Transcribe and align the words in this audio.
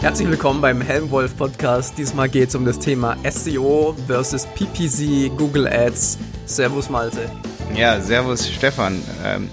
Herzlich 0.00 0.28
willkommen 0.28 0.60
beim 0.60 0.80
Helmwolf 0.80 1.36
Podcast. 1.36 1.98
Diesmal 1.98 2.28
geht 2.28 2.50
es 2.50 2.54
um 2.54 2.64
das 2.64 2.78
Thema 2.78 3.16
SEO 3.28 3.96
versus 4.06 4.46
PPC, 4.46 5.36
Google 5.36 5.66
Ads. 5.66 6.18
Servus 6.46 6.88
Malte. 6.88 7.28
Ja, 7.74 8.00
servus 8.00 8.48
Stefan. 8.48 9.02
Ähm, 9.24 9.48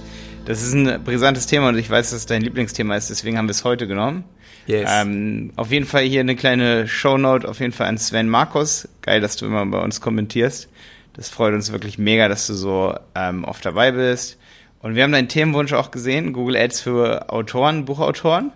das 0.46 0.62
ist 0.62 0.74
ein 0.74 1.04
brisantes 1.04 1.48
Thema 1.48 1.70
und 1.70 1.80
ich 1.80 1.90
weiß, 1.90 2.12
dass 2.12 2.20
es 2.20 2.26
dein 2.28 2.44
Lieblingsthema 2.44 2.96
ist, 2.96 3.10
deswegen 3.10 3.40
haben 3.40 3.48
wir 3.48 3.52
es 3.54 3.64
heute 3.64 3.88
genommen. 3.88 4.24
Yes. 4.68 4.88
Ähm, 4.94 5.52
auf 5.56 5.72
jeden 5.72 5.88
Fall 5.88 6.04
hier 6.04 6.20
eine 6.20 6.36
kleine 6.36 6.88
Shownote, 6.88 7.50
auf 7.50 7.60
jeden 7.60 7.74
Fall 7.74 7.88
an 7.88 7.98
Sven 7.98 8.30
Markus. 8.30 8.88
Geil, 9.02 9.22
dass 9.22 9.38
du 9.38 9.48
immer 9.48 9.66
bei 9.66 9.80
uns 9.80 10.00
kommentierst. 10.00 10.70
Das 11.14 11.28
freut 11.28 11.56
uns 11.56 11.72
wirklich 11.72 11.98
mega, 11.98 12.28
dass 12.28 12.46
du 12.46 12.54
so 12.54 12.94
ähm, 13.16 13.46
oft 13.46 13.66
dabei 13.66 13.94
bist. 13.94 14.38
Und 14.80 14.94
wir 14.94 15.02
haben 15.02 15.12
deinen 15.12 15.28
Themenwunsch 15.28 15.74
auch 15.74 15.90
gesehen, 15.90 16.34
Google 16.34 16.56
Ads 16.56 16.82
für 16.82 17.32
Autoren, 17.32 17.86
Buchautoren. 17.86 18.52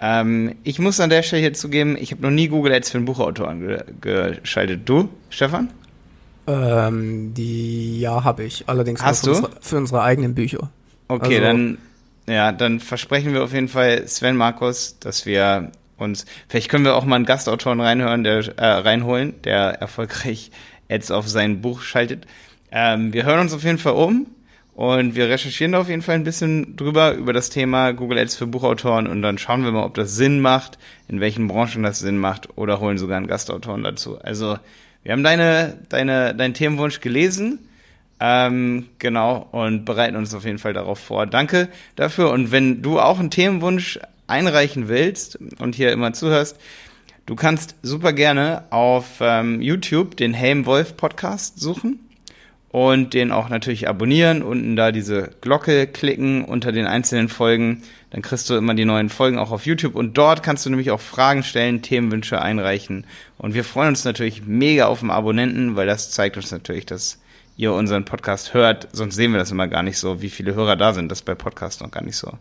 Ähm, 0.00 0.56
ich 0.62 0.78
muss 0.78 1.00
an 1.00 1.10
der 1.10 1.22
Stelle 1.22 1.42
hier 1.42 1.54
zugeben, 1.54 1.96
ich 1.98 2.12
habe 2.12 2.22
noch 2.22 2.30
nie 2.30 2.48
Google 2.48 2.72
Ads 2.72 2.90
für 2.90 2.98
einen 2.98 3.06
Buchautoren 3.06 3.60
ge 3.60 3.82
geschaltet. 4.00 4.82
Du, 4.84 5.08
Stefan? 5.30 5.70
Ähm, 6.46 7.32
die 7.34 8.00
ja, 8.00 8.22
habe 8.24 8.44
ich. 8.44 8.68
Allerdings 8.68 9.02
Hast 9.02 9.24
für, 9.24 9.30
du? 9.30 9.36
Unsere, 9.36 9.52
für 9.60 9.76
unsere 9.78 10.02
eigenen 10.02 10.34
Bücher. 10.34 10.70
Okay, 11.08 11.36
also, 11.36 11.46
dann 11.46 11.78
ja, 12.28 12.52
dann 12.52 12.80
versprechen 12.80 13.32
wir 13.32 13.44
auf 13.44 13.52
jeden 13.52 13.68
Fall 13.68 14.06
Sven 14.08 14.36
Markus, 14.36 14.98
dass 14.98 15.26
wir 15.26 15.70
uns 15.96 16.26
vielleicht 16.48 16.68
können 16.68 16.84
wir 16.84 16.96
auch 16.96 17.04
mal 17.04 17.16
einen 17.16 17.24
Gastautoren 17.24 17.80
reinhören, 17.80 18.24
der 18.24 18.58
äh, 18.58 18.64
reinholen, 18.64 19.40
der 19.42 19.80
erfolgreich 19.80 20.50
Ads 20.90 21.10
auf 21.10 21.28
sein 21.28 21.60
Buch 21.60 21.82
schaltet. 21.82 22.26
Ähm, 22.70 23.12
wir 23.12 23.24
hören 23.24 23.40
uns 23.40 23.54
auf 23.54 23.62
jeden 23.62 23.78
Fall 23.78 23.94
um 23.94 24.26
und 24.76 25.16
wir 25.16 25.30
recherchieren 25.30 25.72
da 25.72 25.80
auf 25.80 25.88
jeden 25.88 26.02
Fall 26.02 26.16
ein 26.16 26.24
bisschen 26.24 26.76
drüber, 26.76 27.14
über 27.14 27.32
das 27.32 27.48
Thema 27.48 27.92
Google 27.92 28.18
Ads 28.18 28.36
für 28.36 28.46
Buchautoren 28.46 29.06
und 29.06 29.22
dann 29.22 29.38
schauen 29.38 29.64
wir 29.64 29.72
mal, 29.72 29.84
ob 29.84 29.94
das 29.94 30.16
Sinn 30.16 30.40
macht, 30.40 30.76
in 31.08 31.18
welchen 31.18 31.48
Branchen 31.48 31.82
das 31.82 32.00
Sinn 32.00 32.18
macht 32.18 32.58
oder 32.58 32.78
holen 32.78 32.98
sogar 32.98 33.16
einen 33.16 33.26
Gastautoren 33.26 33.82
dazu. 33.82 34.18
Also, 34.20 34.58
wir 35.02 35.12
haben 35.12 35.22
deine, 35.22 35.78
deine, 35.88 36.34
deinen 36.34 36.52
Themenwunsch 36.52 37.00
gelesen. 37.00 37.60
Ähm, 38.20 38.88
genau, 38.98 39.48
und 39.50 39.86
bereiten 39.86 40.14
uns 40.14 40.34
auf 40.34 40.44
jeden 40.44 40.58
Fall 40.58 40.74
darauf 40.74 40.98
vor. 40.98 41.24
Danke 41.24 41.68
dafür. 41.94 42.30
Und 42.30 42.52
wenn 42.52 42.82
du 42.82 43.00
auch 43.00 43.18
einen 43.18 43.30
Themenwunsch 43.30 43.98
einreichen 44.26 44.88
willst 44.88 45.38
und 45.58 45.74
hier 45.74 45.90
immer 45.90 46.12
zuhörst, 46.12 46.58
du 47.24 47.34
kannst 47.34 47.76
super 47.82 48.12
gerne 48.12 48.64
auf 48.68 49.20
ähm, 49.22 49.62
YouTube 49.62 50.18
den 50.18 50.34
Helm 50.34 50.66
Wolf 50.66 50.98
Podcast 50.98 51.58
suchen 51.58 52.05
und 52.76 53.14
den 53.14 53.32
auch 53.32 53.48
natürlich 53.48 53.88
abonnieren, 53.88 54.42
unten 54.42 54.76
da 54.76 54.92
diese 54.92 55.30
Glocke 55.40 55.86
klicken 55.86 56.44
unter 56.44 56.72
den 56.72 56.86
einzelnen 56.86 57.30
Folgen, 57.30 57.80
dann 58.10 58.20
kriegst 58.20 58.50
du 58.50 58.54
immer 58.54 58.74
die 58.74 58.84
neuen 58.84 59.08
Folgen 59.08 59.38
auch 59.38 59.50
auf 59.50 59.64
YouTube 59.64 59.94
und 59.94 60.18
dort 60.18 60.42
kannst 60.42 60.66
du 60.66 60.68
nämlich 60.68 60.90
auch 60.90 61.00
Fragen 61.00 61.42
stellen, 61.42 61.80
Themenwünsche 61.80 62.42
einreichen 62.42 63.06
und 63.38 63.54
wir 63.54 63.64
freuen 63.64 63.88
uns 63.88 64.04
natürlich 64.04 64.44
mega 64.44 64.88
auf 64.88 65.00
den 65.00 65.10
Abonnenten, 65.10 65.74
weil 65.74 65.86
das 65.86 66.10
zeigt 66.10 66.36
uns 66.36 66.50
natürlich, 66.50 66.84
dass 66.84 67.18
ihr 67.56 67.72
unseren 67.72 68.04
Podcast 68.04 68.52
hört, 68.52 68.88
sonst 68.92 69.14
sehen 69.14 69.32
wir 69.32 69.38
das 69.38 69.50
immer 69.50 69.68
gar 69.68 69.82
nicht 69.82 69.96
so, 69.96 70.20
wie 70.20 70.28
viele 70.28 70.54
Hörer 70.54 70.76
da 70.76 70.92
sind, 70.92 71.10
das 71.10 71.20
ist 71.20 71.24
bei 71.24 71.34
Podcasts 71.34 71.80
noch 71.80 71.90
gar 71.90 72.04
nicht 72.04 72.16
so 72.16 72.34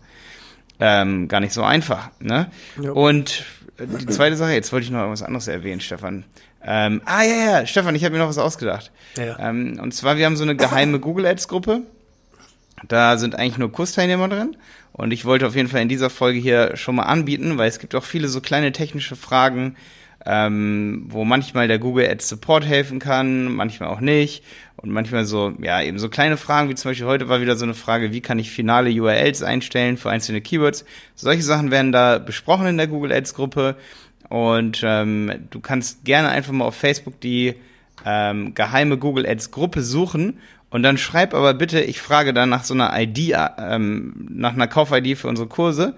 ähm, 0.81 1.29
gar 1.29 1.39
nicht 1.39 1.53
so 1.53 1.63
einfach. 1.63 2.09
Ne? 2.19 2.51
Ja. 2.81 2.91
Und 2.91 3.45
die 3.79 4.05
zweite 4.07 4.35
Sache, 4.35 4.51
jetzt 4.51 4.73
wollte 4.73 4.83
ich 4.83 4.91
noch 4.91 5.09
was 5.09 5.23
anderes 5.23 5.47
erwähnen, 5.47 5.79
Stefan. 5.79 6.25
Ähm, 6.67 7.01
ah 7.05 7.23
ja, 7.23 7.35
ja, 7.35 7.65
Stefan, 7.67 7.93
ich 7.93 8.03
habe 8.03 8.13
mir 8.13 8.19
noch 8.19 8.29
was 8.29 8.39
ausgedacht. 8.39 8.91
Ja. 9.17 9.37
Ähm, 9.39 9.79
und 9.81 9.93
zwar, 9.93 10.17
wir 10.17 10.25
haben 10.25 10.35
so 10.35 10.43
eine 10.43 10.55
geheime 10.55 10.99
Google 11.01 11.27
Ads 11.27 11.47
Gruppe. 11.47 11.81
Da 12.87 13.17
sind 13.17 13.35
eigentlich 13.35 13.57
nur 13.57 13.71
Kursteilnehmer 13.71 14.27
drin. 14.27 14.57
Und 14.91 15.11
ich 15.11 15.25
wollte 15.25 15.45
auf 15.45 15.55
jeden 15.55 15.67
Fall 15.67 15.81
in 15.81 15.89
dieser 15.89 16.09
Folge 16.09 16.39
hier 16.39 16.75
schon 16.75 16.95
mal 16.95 17.03
anbieten, 17.03 17.57
weil 17.57 17.67
es 17.67 17.79
gibt 17.79 17.95
auch 17.95 18.03
viele 18.03 18.29
so 18.29 18.41
kleine 18.41 18.71
technische 18.71 19.15
Fragen, 19.15 19.75
ähm, 20.25 21.05
wo 21.09 21.23
manchmal 21.23 21.67
der 21.67 21.79
Google 21.79 22.09
Ads 22.09 22.29
Support 22.29 22.65
helfen 22.65 22.99
kann, 22.99 23.53
manchmal 23.53 23.89
auch 23.89 23.99
nicht. 23.99 24.43
Und 24.77 24.91
manchmal 24.91 25.25
so, 25.25 25.53
ja, 25.61 25.81
eben 25.81 25.99
so 25.99 26.09
kleine 26.09 26.37
Fragen, 26.37 26.69
wie 26.69 26.75
zum 26.75 26.91
Beispiel 26.91 27.07
heute 27.07 27.29
war 27.29 27.41
wieder 27.41 27.55
so 27.55 27.65
eine 27.65 27.73
Frage, 27.73 28.11
wie 28.11 28.21
kann 28.21 28.39
ich 28.39 28.51
finale 28.51 28.89
URLs 28.89 29.43
einstellen 29.43 29.97
für 29.97 30.09
einzelne 30.09 30.41
Keywords. 30.41 30.85
Solche 31.15 31.43
Sachen 31.43 31.71
werden 31.71 31.91
da 31.91 32.17
besprochen 32.17 32.67
in 32.67 32.77
der 32.77 32.87
Google 32.87 33.11
Ads 33.11 33.35
Gruppe. 33.35 33.75
Und 34.29 34.81
ähm, 34.83 35.31
du 35.49 35.59
kannst 35.59 36.03
gerne 36.05 36.29
einfach 36.29 36.51
mal 36.51 36.65
auf 36.65 36.75
Facebook 36.75 37.19
die 37.21 37.55
ähm, 38.05 38.53
geheime 38.53 38.97
Google 38.97 39.25
Ads 39.27 39.51
Gruppe 39.51 39.81
suchen 39.81 40.39
und 40.69 40.83
dann 40.83 40.97
schreib 40.97 41.33
aber 41.33 41.53
bitte, 41.53 41.79
ich 41.79 42.01
frage 42.01 42.33
dann 42.33 42.49
nach 42.49 42.63
so 42.63 42.73
einer 42.73 42.91
ID, 42.99 43.33
ähm, 43.57 44.27
nach 44.29 44.53
einer 44.53 44.67
Kauf-ID 44.67 45.17
für 45.17 45.27
unsere 45.27 45.47
Kurse. 45.47 45.95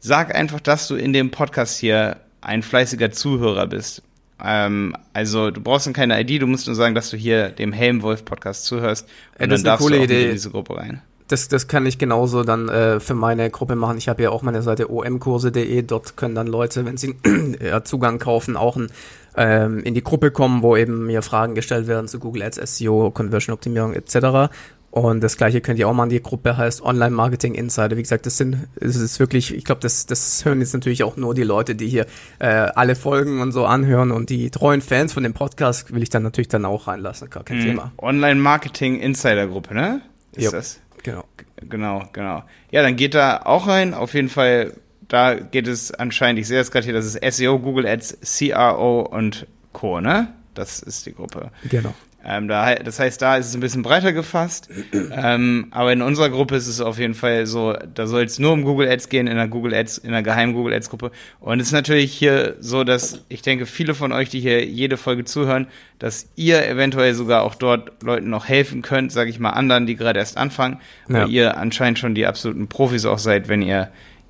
Sag 0.00 0.34
einfach, 0.34 0.60
dass 0.60 0.86
du 0.86 0.96
in 0.96 1.12
dem 1.12 1.30
Podcast 1.30 1.78
hier 1.78 2.18
ein 2.40 2.62
fleißiger 2.62 3.10
Zuhörer 3.10 3.66
bist. 3.66 4.02
Ähm, 4.44 4.94
also 5.12 5.50
du 5.50 5.60
brauchst 5.60 5.86
dann 5.86 5.94
keine 5.94 6.20
ID, 6.20 6.42
du 6.42 6.46
musst 6.46 6.66
nur 6.66 6.76
sagen, 6.76 6.94
dass 6.94 7.10
du 7.10 7.16
hier 7.16 7.48
dem 7.48 7.72
Helmwolf 7.72 8.24
Podcast 8.24 8.64
zuhörst 8.66 9.08
und 9.38 9.40
ja, 9.40 9.46
dann 9.46 9.64
darfst 9.64 9.88
du 9.88 9.94
auch 9.94 10.04
Idee. 10.04 10.26
in 10.26 10.32
diese 10.32 10.50
Gruppe 10.50 10.76
rein 10.76 11.02
das, 11.28 11.48
das 11.48 11.68
kann 11.68 11.86
ich 11.86 11.98
genauso 11.98 12.42
dann 12.42 12.68
äh, 12.68 13.00
für 13.00 13.14
meine 13.14 13.50
Gruppe 13.50 13.76
machen. 13.76 13.98
Ich 13.98 14.08
habe 14.08 14.22
ja 14.22 14.30
auch 14.30 14.42
meine 14.42 14.62
Seite 14.62 14.90
omkurse.de. 14.90 15.82
Dort 15.82 16.16
können 16.16 16.34
dann 16.34 16.46
Leute, 16.46 16.84
wenn 16.84 16.96
sie 16.96 17.16
ja, 17.62 17.84
Zugang 17.84 18.18
kaufen, 18.18 18.56
auch 18.56 18.76
ein, 18.76 18.88
ähm, 19.36 19.80
in 19.80 19.94
die 19.94 20.02
Gruppe 20.02 20.30
kommen, 20.30 20.62
wo 20.62 20.76
eben 20.76 21.06
mir 21.06 21.22
Fragen 21.22 21.54
gestellt 21.54 21.86
werden 21.86 22.08
zu 22.08 22.18
Google 22.18 22.42
Ads, 22.42 22.78
SEO, 22.78 23.10
Conversion 23.10 23.52
Optimierung 23.52 23.92
etc. 23.92 24.50
Und 24.90 25.22
das 25.22 25.36
gleiche 25.36 25.60
könnt 25.60 25.78
ihr 25.78 25.86
auch 25.86 25.92
machen. 25.92 26.08
Die 26.08 26.22
Gruppe 26.22 26.56
heißt 26.56 26.82
Online 26.82 27.10
Marketing 27.10 27.54
Insider. 27.54 27.96
Wie 27.98 28.02
gesagt, 28.02 28.24
das 28.24 28.38
sind, 28.38 28.66
es 28.80 28.96
ist 28.96 29.20
wirklich, 29.20 29.54
ich 29.54 29.64
glaube, 29.64 29.82
das, 29.82 30.06
das 30.06 30.44
hören 30.46 30.60
jetzt 30.60 30.72
natürlich 30.72 31.04
auch 31.04 31.16
nur 31.18 31.34
die 31.34 31.42
Leute, 31.42 31.74
die 31.74 31.88
hier 31.88 32.06
äh, 32.38 32.46
alle 32.46 32.96
Folgen 32.96 33.42
und 33.42 33.52
so 33.52 33.66
anhören 33.66 34.12
und 34.12 34.30
die 34.30 34.50
treuen 34.50 34.80
Fans 34.80 35.12
von 35.12 35.22
dem 35.22 35.34
Podcast 35.34 35.92
will 35.92 36.02
ich 36.02 36.08
dann 36.08 36.22
natürlich 36.22 36.48
dann 36.48 36.64
auch 36.64 36.86
reinlassen. 36.86 37.28
Gar 37.28 37.44
kein 37.44 37.58
mhm. 37.58 37.64
Thema. 37.64 37.92
Online 37.98 38.40
Marketing 38.40 38.98
Insider 38.98 39.46
Gruppe, 39.46 39.74
ne? 39.74 40.00
Ist 40.34 40.44
yep. 40.44 40.52
das? 40.52 40.80
Genau. 41.08 41.24
Genau, 41.68 42.08
genau. 42.12 42.42
Ja, 42.70 42.82
dann 42.82 42.96
geht 42.96 43.14
da 43.14 43.42
auch 43.44 43.66
rein. 43.66 43.94
Auf 43.94 44.14
jeden 44.14 44.28
Fall, 44.28 44.74
da 45.08 45.34
geht 45.34 45.66
es 45.66 45.92
anscheinend, 45.92 46.38
ich 46.40 46.48
sehe 46.48 46.58
das 46.58 46.70
gerade 46.70 46.84
hier, 46.84 46.94
das 46.94 47.06
ist 47.06 47.36
SEO, 47.36 47.58
Google 47.58 47.86
Ads, 47.86 48.18
CRO 48.20 49.00
und 49.02 49.46
Co., 49.72 50.00
ne? 50.00 50.34
Das 50.54 50.80
ist 50.80 51.06
die 51.06 51.14
Gruppe. 51.14 51.50
Genau. 51.70 51.94
Ähm, 52.28 52.46
da, 52.46 52.74
das 52.74 53.00
heißt, 53.00 53.22
da 53.22 53.38
ist 53.38 53.46
es 53.46 53.54
ein 53.54 53.60
bisschen 53.60 53.82
breiter 53.82 54.12
gefasst. 54.12 54.68
ähm, 54.92 55.68
aber 55.70 55.92
in 55.94 56.02
unserer 56.02 56.28
Gruppe 56.28 56.56
ist 56.56 56.66
es 56.66 56.80
auf 56.80 56.98
jeden 56.98 57.14
Fall 57.14 57.46
so, 57.46 57.74
da 57.94 58.06
soll 58.06 58.24
es 58.24 58.38
nur 58.38 58.52
um 58.52 58.64
Google 58.64 58.86
Ads 58.86 59.08
gehen, 59.08 59.26
in 59.26 59.36
der 59.36 59.48
Google 59.48 59.72
Ads, 59.72 59.98
in 59.98 60.12
der 60.12 60.22
geheimen 60.22 60.52
Google 60.52 60.74
Ads 60.74 60.90
Gruppe. 60.90 61.10
Und 61.40 61.60
es 61.60 61.68
ist 61.68 61.72
natürlich 61.72 62.12
hier 62.12 62.56
so, 62.60 62.84
dass 62.84 63.24
ich 63.30 63.40
denke, 63.40 63.64
viele 63.64 63.94
von 63.94 64.12
euch, 64.12 64.28
die 64.28 64.40
hier 64.40 64.62
jede 64.66 64.98
Folge 64.98 65.24
zuhören, 65.24 65.68
dass 65.98 66.28
ihr 66.36 66.68
eventuell 66.68 67.14
sogar 67.14 67.42
auch 67.42 67.54
dort 67.54 68.02
Leuten 68.02 68.28
noch 68.28 68.46
helfen 68.46 68.82
könnt, 68.82 69.10
sage 69.10 69.30
ich 69.30 69.40
mal, 69.40 69.50
anderen, 69.50 69.86
die 69.86 69.96
gerade 69.96 70.18
erst 70.18 70.36
anfangen, 70.36 70.80
ja. 71.08 71.14
weil 71.22 71.30
ihr 71.30 71.56
anscheinend 71.56 71.98
schon 71.98 72.14
die 72.14 72.26
absoluten 72.26 72.68
Profis 72.68 73.06
auch 73.06 73.18
seid, 73.18 73.48
wenn 73.48 73.62
ihr 73.62 73.88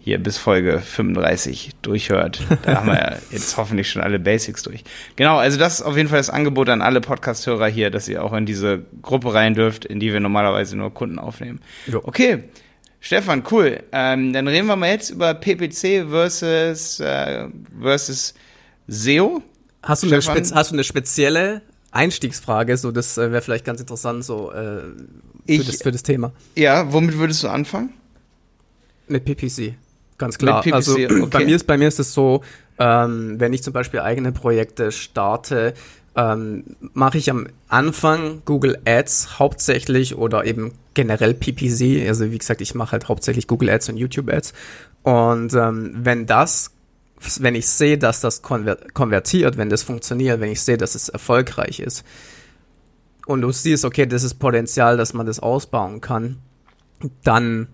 hier 0.08 0.18
bis 0.18 0.38
Folge 0.38 0.80
35 0.80 1.72
durchhört. 1.82 2.40
Da 2.62 2.76
haben 2.76 2.86
wir 2.86 2.94
ja 2.94 3.16
jetzt 3.30 3.58
hoffentlich 3.58 3.90
schon 3.90 4.00
alle 4.00 4.18
Basics 4.18 4.62
durch. 4.62 4.82
Genau, 5.16 5.36
also 5.36 5.58
das 5.58 5.74
ist 5.74 5.82
auf 5.82 5.98
jeden 5.98 6.08
Fall 6.08 6.18
das 6.18 6.30
Angebot 6.30 6.70
an 6.70 6.80
alle 6.80 7.02
Podcast-Hörer 7.02 7.66
hier, 7.68 7.90
dass 7.90 8.08
ihr 8.08 8.24
auch 8.24 8.32
in 8.32 8.46
diese 8.46 8.86
Gruppe 9.02 9.34
rein 9.34 9.52
dürft, 9.52 9.84
in 9.84 10.00
die 10.00 10.10
wir 10.10 10.20
normalerweise 10.20 10.78
nur 10.78 10.94
Kunden 10.94 11.18
aufnehmen. 11.18 11.60
Jo. 11.86 12.00
Okay. 12.02 12.44
Stefan, 13.00 13.44
cool. 13.50 13.82
Ähm, 13.92 14.32
dann 14.32 14.48
reden 14.48 14.66
wir 14.66 14.76
mal 14.76 14.88
jetzt 14.88 15.10
über 15.10 15.34
PPC 15.34 16.08
versus, 16.08 17.00
äh, 17.00 17.46
versus 17.78 18.32
SEO. 18.86 19.42
Hast 19.82 20.04
du, 20.04 20.06
eine, 20.06 20.16
hast 20.16 20.70
du 20.70 20.74
eine 20.74 20.84
spezielle 20.84 21.60
Einstiegsfrage? 21.90 22.78
So, 22.78 22.92
das 22.92 23.18
äh, 23.18 23.30
wäre 23.30 23.42
vielleicht 23.42 23.66
ganz 23.66 23.80
interessant 23.80 24.24
so 24.24 24.50
äh, 24.52 24.54
für, 24.54 24.94
ich, 25.44 25.66
das, 25.66 25.82
für 25.82 25.92
das 25.92 26.02
Thema. 26.02 26.32
Ja, 26.56 26.90
womit 26.94 27.18
würdest 27.18 27.42
du 27.42 27.48
anfangen? 27.48 27.90
Mit 29.06 29.26
PPC. 29.26 29.74
Ganz 30.18 30.36
klar. 30.36 30.64
Also 30.72 30.94
okay. 30.94 31.26
bei 31.30 31.44
mir 31.44 31.56
ist 31.56 31.66
bei 31.66 31.78
mir 31.78 31.88
ist 31.88 32.00
es 32.00 32.12
so, 32.12 32.42
ähm, 32.78 33.38
wenn 33.38 33.52
ich 33.52 33.62
zum 33.62 33.72
Beispiel 33.72 34.00
eigene 34.00 34.32
Projekte 34.32 34.92
starte, 34.92 35.74
ähm, 36.16 36.64
mache 36.94 37.18
ich 37.18 37.30
am 37.30 37.46
Anfang 37.68 38.42
Google 38.44 38.78
Ads 38.84 39.38
hauptsächlich 39.38 40.16
oder 40.16 40.44
eben 40.44 40.72
generell 40.94 41.34
PPC. 41.34 42.08
Also 42.08 42.30
wie 42.32 42.38
gesagt, 42.38 42.60
ich 42.60 42.74
mache 42.74 42.92
halt 42.92 43.08
hauptsächlich 43.08 43.46
Google 43.46 43.70
Ads 43.70 43.90
und 43.90 43.96
YouTube 43.96 44.28
Ads. 44.28 44.52
Und 45.02 45.54
ähm, 45.54 45.92
wenn 46.02 46.26
das, 46.26 46.72
wenn 47.38 47.54
ich 47.54 47.68
sehe, 47.68 47.98
dass 47.98 48.20
das 48.20 48.42
konvertiert, 48.42 49.56
wenn 49.56 49.70
das 49.70 49.84
funktioniert, 49.84 50.40
wenn 50.40 50.50
ich 50.50 50.60
sehe, 50.60 50.76
dass 50.76 50.96
es 50.96 51.08
erfolgreich 51.08 51.78
ist 51.78 52.04
und 53.26 53.42
du 53.42 53.52
siehst, 53.52 53.84
okay, 53.84 54.06
das 54.06 54.24
ist 54.24 54.34
Potenzial, 54.34 54.96
dass 54.96 55.14
man 55.14 55.26
das 55.26 55.38
ausbauen 55.38 56.00
kann, 56.00 56.38
dann 57.22 57.68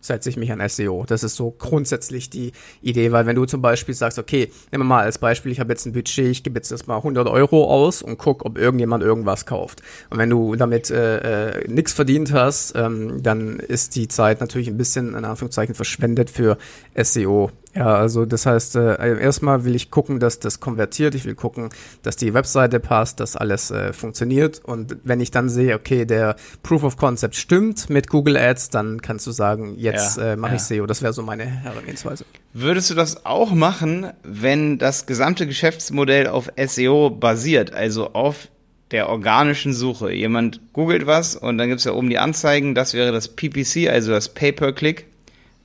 setze 0.00 0.28
ich 0.28 0.36
mich 0.36 0.50
an 0.52 0.66
SEO. 0.68 1.04
Das 1.06 1.22
ist 1.22 1.36
so 1.36 1.50
grundsätzlich 1.50 2.30
die 2.30 2.52
Idee, 2.82 3.12
weil 3.12 3.26
wenn 3.26 3.36
du 3.36 3.44
zum 3.44 3.62
Beispiel 3.62 3.94
sagst, 3.94 4.18
okay, 4.18 4.50
nehmen 4.72 4.84
wir 4.84 4.88
mal 4.88 5.04
als 5.04 5.18
Beispiel, 5.18 5.52
ich 5.52 5.60
habe 5.60 5.72
jetzt 5.72 5.86
ein 5.86 5.92
Budget, 5.92 6.30
ich 6.30 6.42
gebe 6.42 6.58
jetzt 6.58 6.70
erstmal 6.70 6.98
100 6.98 7.28
Euro 7.28 7.70
aus 7.70 8.02
und 8.02 8.18
guck, 8.18 8.44
ob 8.44 8.58
irgendjemand 8.58 9.02
irgendwas 9.02 9.46
kauft. 9.46 9.82
Und 10.10 10.18
wenn 10.18 10.30
du 10.30 10.56
damit 10.56 10.90
äh, 10.90 11.50
äh, 11.50 11.68
nichts 11.68 11.92
verdient 11.92 12.32
hast, 12.32 12.74
ähm, 12.76 13.22
dann 13.22 13.60
ist 13.60 13.96
die 13.96 14.08
Zeit 14.08 14.40
natürlich 14.40 14.68
ein 14.68 14.78
bisschen 14.78 15.14
in 15.14 15.24
Anführungszeichen 15.24 15.74
verschwendet 15.74 16.30
für 16.30 16.58
SEO. 16.96 17.50
Ja, 17.74 17.94
also 17.94 18.26
das 18.26 18.46
heißt, 18.46 18.76
äh, 18.76 19.20
erstmal 19.20 19.64
will 19.64 19.76
ich 19.76 19.90
gucken, 19.90 20.18
dass 20.18 20.40
das 20.40 20.58
konvertiert. 20.58 21.14
Ich 21.14 21.24
will 21.24 21.36
gucken, 21.36 21.68
dass 22.02 22.16
die 22.16 22.34
Webseite 22.34 22.80
passt, 22.80 23.20
dass 23.20 23.36
alles 23.36 23.70
äh, 23.70 23.92
funktioniert. 23.92 24.60
Und 24.64 24.96
wenn 25.04 25.20
ich 25.20 25.30
dann 25.30 25.48
sehe, 25.48 25.76
okay, 25.76 26.04
der 26.04 26.34
Proof 26.64 26.82
of 26.82 26.96
Concept 26.96 27.36
stimmt 27.36 27.88
mit 27.88 28.08
Google 28.08 28.36
Ads, 28.36 28.70
dann 28.70 29.00
kannst 29.00 29.26
du 29.26 29.30
sagen, 29.30 29.74
jetzt 29.76 30.18
ja, 30.18 30.32
äh, 30.32 30.36
mache 30.36 30.52
ja. 30.52 30.56
ich 30.56 30.62
SEO. 30.62 30.86
Das 30.86 31.02
wäre 31.02 31.12
so 31.12 31.22
meine 31.22 31.44
Herangehensweise. 31.44 32.24
Würdest 32.52 32.90
du 32.90 32.94
das 32.94 33.24
auch 33.24 33.52
machen, 33.52 34.08
wenn 34.24 34.78
das 34.78 35.06
gesamte 35.06 35.46
Geschäftsmodell 35.46 36.26
auf 36.26 36.50
SEO 36.56 37.10
basiert, 37.10 37.72
also 37.72 38.12
auf 38.14 38.48
der 38.90 39.08
organischen 39.08 39.72
Suche? 39.74 40.12
Jemand 40.12 40.60
googelt 40.72 41.06
was 41.06 41.36
und 41.36 41.58
dann 41.58 41.68
gibt 41.68 41.78
es 41.78 41.84
ja 41.84 41.92
oben 41.92 42.10
die 42.10 42.18
Anzeigen, 42.18 42.74
das 42.74 42.94
wäre 42.94 43.12
das 43.12 43.28
PPC, 43.28 43.88
also 43.88 44.10
das 44.10 44.30
Pay-per-Click 44.30 45.06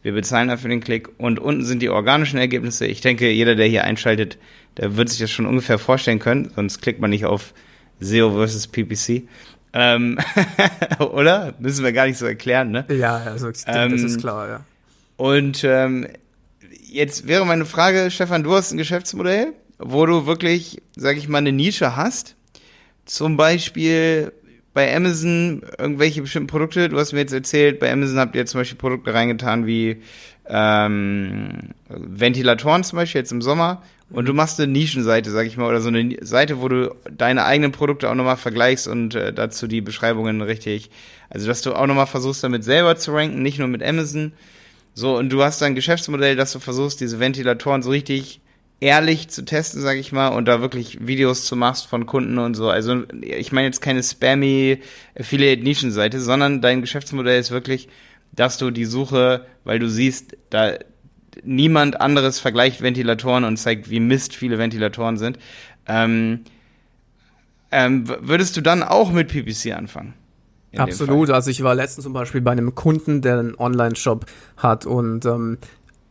wir 0.06 0.14
bezahlen 0.14 0.50
dafür 0.50 0.70
den 0.70 0.82
Klick 0.82 1.10
und 1.18 1.40
unten 1.40 1.66
sind 1.66 1.82
die 1.82 1.90
organischen 1.90 2.38
Ergebnisse. 2.38 2.86
Ich 2.86 3.02
denke, 3.02 3.32
jeder, 3.32 3.56
der 3.56 3.66
hier 3.66 3.86
einschaltet, 3.86 4.38
der 4.78 4.98
wird 4.98 5.10
sich 5.10 5.18
das 5.18 5.32
schon 5.32 5.48
ungefähr 5.48 5.80
vorstellen 5.80 6.20
können, 6.20 6.52
sonst 6.56 6.80
klickt 6.84 7.02
man 7.02 7.10
nicht 7.10 7.26
auf 7.26 7.56
SEO 8.00 8.30
versus 8.34 8.68
PPC. 8.68 9.24
Ähm, 9.74 10.20
oder? 11.00 11.56
Müssen 11.58 11.84
wir 11.84 11.92
gar 11.92 12.06
nicht 12.06 12.20
so 12.20 12.28
erklären, 12.28 12.70
ne? 12.70 12.86
Ja, 12.90 13.16
also 13.16 13.48
denke, 13.48 13.64
ähm, 13.66 13.94
das 13.94 14.04
ist 14.04 14.20
klar, 14.20 14.48
ja. 14.48 14.66
Und 15.18 15.64
ähm, 15.64 16.06
jetzt 16.84 17.28
wäre 17.28 17.44
meine 17.44 17.66
Frage, 17.66 18.12
Stefan, 18.12 18.44
du 18.44 18.54
hast 18.54 18.72
ein 18.72 18.78
Geschäftsmodell, 18.78 19.54
wo 19.80 20.06
du 20.06 20.28
wirklich, 20.28 20.84
sag 20.96 21.18
ich 21.18 21.28
mal, 21.28 21.40
eine 21.40 21.52
Nische 21.52 21.96
hast. 21.96 22.36
Zum 23.06 23.38
Beispiel 23.38 24.34
bei 24.76 24.94
Amazon 24.94 25.64
irgendwelche 25.80 26.22
bestimmten 26.22 26.48
Produkte? 26.48 26.90
Du 26.90 27.00
hast 27.00 27.14
mir 27.14 27.20
jetzt 27.20 27.34
erzählt, 27.34 27.80
bei 27.80 27.92
Amazon 27.92 28.20
habt 28.20 28.36
ihr 28.36 28.46
zum 28.46 28.60
Beispiel 28.60 28.78
Produkte 28.78 29.14
reingetan 29.14 29.66
wie 29.66 30.02
ähm, 30.48 31.70
Ventilatoren 31.88 32.84
zum 32.84 32.98
Beispiel 32.98 33.22
jetzt 33.22 33.32
im 33.32 33.42
Sommer. 33.42 33.82
Und 34.12 34.28
du 34.28 34.34
machst 34.34 34.60
eine 34.60 34.72
Nischenseite, 34.72 35.32
sag 35.32 35.48
ich 35.48 35.56
mal, 35.56 35.68
oder 35.70 35.80
so 35.80 35.88
eine 35.88 36.18
Seite, 36.22 36.62
wo 36.62 36.68
du 36.68 36.94
deine 37.10 37.46
eigenen 37.46 37.72
Produkte 37.72 38.10
auch 38.10 38.16
nochmal 38.16 38.36
vergleichst 38.36 38.88
und 38.88 39.16
äh, 39.16 39.34
dazu 39.34 39.66
die 39.66 39.80
Beschreibungen 39.82 40.42
richtig. 40.42 40.92
Also, 41.30 41.48
dass 41.48 41.62
du 41.62 41.74
auch 41.74 41.88
nochmal 41.88 42.06
versuchst, 42.06 42.44
damit 42.44 42.66
selber 42.66 42.98
zu 42.98 43.14
ranken, 43.14 43.42
nicht 43.42 43.58
nur 43.58 43.70
mit 43.70 43.82
Amazon. 43.82 44.34
So, 44.94 45.18
und 45.18 45.30
du 45.30 45.42
hast 45.42 45.64
ein 45.64 45.74
Geschäftsmodell, 45.74 46.36
dass 46.36 46.52
du 46.52 46.60
versuchst, 46.60 47.00
diese 47.00 47.20
Ventilatoren 47.20 47.82
so 47.82 47.90
richtig 47.92 48.42
ehrlich 48.80 49.30
zu 49.30 49.46
testen, 49.46 49.82
sag 49.82 49.98
ich 49.98 50.12
mal, 50.12 50.30
und 50.30 50.48
da 50.48 50.62
wirklich 50.62 51.06
Videos 51.08 51.46
zu 51.46 51.56
machst 51.56 51.88
von 51.88 52.06
Kunden 52.06 52.38
und 52.38 52.56
so. 52.56 52.70
Also 52.70 53.04
ich 53.22 53.52
meine 53.52 53.68
jetzt 53.68 53.82
keine 53.82 54.04
spammy 54.04 54.82
Affiliate-Nischenseite, 55.18 56.20
sondern 56.20 56.62
dein 56.62 56.82
Geschäftsmodell 56.82 57.40
ist 57.40 57.52
wirklich, 57.52 57.88
dass 58.34 58.58
du 58.58 58.72
die 58.72 58.86
Suche, 58.86 59.46
weil 59.64 59.80
du 59.80 59.90
siehst, 59.90 60.38
da 60.50 60.74
niemand 61.44 62.02
anderes 62.02 62.40
vergleicht 62.40 62.82
Ventilatoren 62.82 63.44
und 63.44 63.58
zeigt, 63.58 63.90
wie 63.90 64.00
Mist 64.00 64.36
viele 64.36 64.58
Ventilatoren 64.58 65.18
sind. 65.18 65.40
Ähm, 65.88 66.42
ähm, 67.72 68.08
würdest 68.22 68.56
du 68.58 68.62
dann 68.62 68.84
auch 68.84 69.12
mit 69.12 69.30
PPC 69.30 69.74
anfangen? 69.76 70.14
Absolut. 70.78 71.30
Also 71.30 71.52
ich 71.52 71.64
war 71.64 71.76
letztens 71.76 72.04
zum 72.04 72.14
Beispiel 72.14 72.42
bei 72.42 72.52
einem 72.52 72.76
Kunden, 72.76 73.22
der 73.22 73.40
einen 73.40 73.56
Online-Shop 73.56 74.26
hat 74.58 74.86
und 74.86 75.26
ähm, 75.26 75.58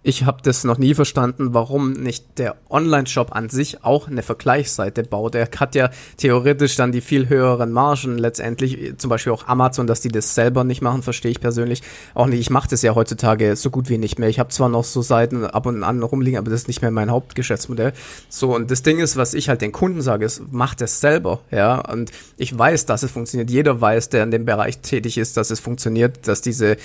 ich 0.06 0.26
habe 0.26 0.42
das 0.42 0.64
noch 0.64 0.76
nie 0.76 0.94
verstanden, 0.94 1.54
warum 1.54 1.92
nicht 1.92 2.38
der 2.38 2.56
Online-Shop 2.68 3.34
an 3.34 3.48
sich 3.48 3.84
auch 3.84 4.06
eine 4.06 4.22
Vergleichsseite 4.22 5.02
baut. 5.02 5.34
Er 5.34 5.48
hat 5.58 5.74
ja 5.74 5.88
theoretisch 6.18 6.76
dann 6.76 6.92
die 6.92 7.00
viel 7.00 7.30
höheren 7.30 7.72
Margen 7.72 8.18
letztendlich, 8.18 8.98
zum 8.98 9.08
Beispiel 9.08 9.32
auch 9.32 9.48
Amazon, 9.48 9.86
dass 9.86 10.02
die 10.02 10.08
das 10.08 10.34
selber 10.34 10.62
nicht 10.62 10.82
machen, 10.82 11.02
verstehe 11.02 11.30
ich 11.30 11.40
persönlich 11.40 11.82
auch 12.14 12.26
nicht. 12.26 12.40
Ich 12.40 12.50
mache 12.50 12.68
das 12.68 12.82
ja 12.82 12.94
heutzutage 12.94 13.56
so 13.56 13.70
gut 13.70 13.88
wie 13.88 13.96
nicht 13.96 14.18
mehr. 14.18 14.28
Ich 14.28 14.38
habe 14.38 14.50
zwar 14.50 14.68
noch 14.68 14.84
so 14.84 15.00
Seiten 15.00 15.46
ab 15.46 15.64
und 15.64 15.82
an 15.82 16.02
rumliegen, 16.02 16.38
aber 16.38 16.50
das 16.50 16.62
ist 16.62 16.68
nicht 16.68 16.82
mehr 16.82 16.90
mein 16.90 17.10
Hauptgeschäftsmodell. 17.10 17.94
So, 18.28 18.54
und 18.54 18.70
das 18.70 18.82
Ding 18.82 18.98
ist, 18.98 19.16
was 19.16 19.32
ich 19.32 19.48
halt 19.48 19.62
den 19.62 19.72
Kunden 19.72 20.02
sage, 20.02 20.26
ist, 20.26 20.52
macht 20.52 20.82
es 20.82 21.00
selber, 21.00 21.40
ja. 21.50 21.80
Und 21.80 22.10
ich 22.36 22.56
weiß, 22.56 22.84
dass 22.84 23.04
es 23.04 23.10
funktioniert. 23.10 23.48
Jeder 23.48 23.80
weiß, 23.80 24.10
der 24.10 24.24
in 24.24 24.30
dem 24.30 24.44
Bereich 24.44 24.80
tätig 24.80 25.16
ist, 25.16 25.38
dass 25.38 25.50
es 25.50 25.60
funktioniert, 25.60 26.28
dass 26.28 26.42
diese 26.42 26.76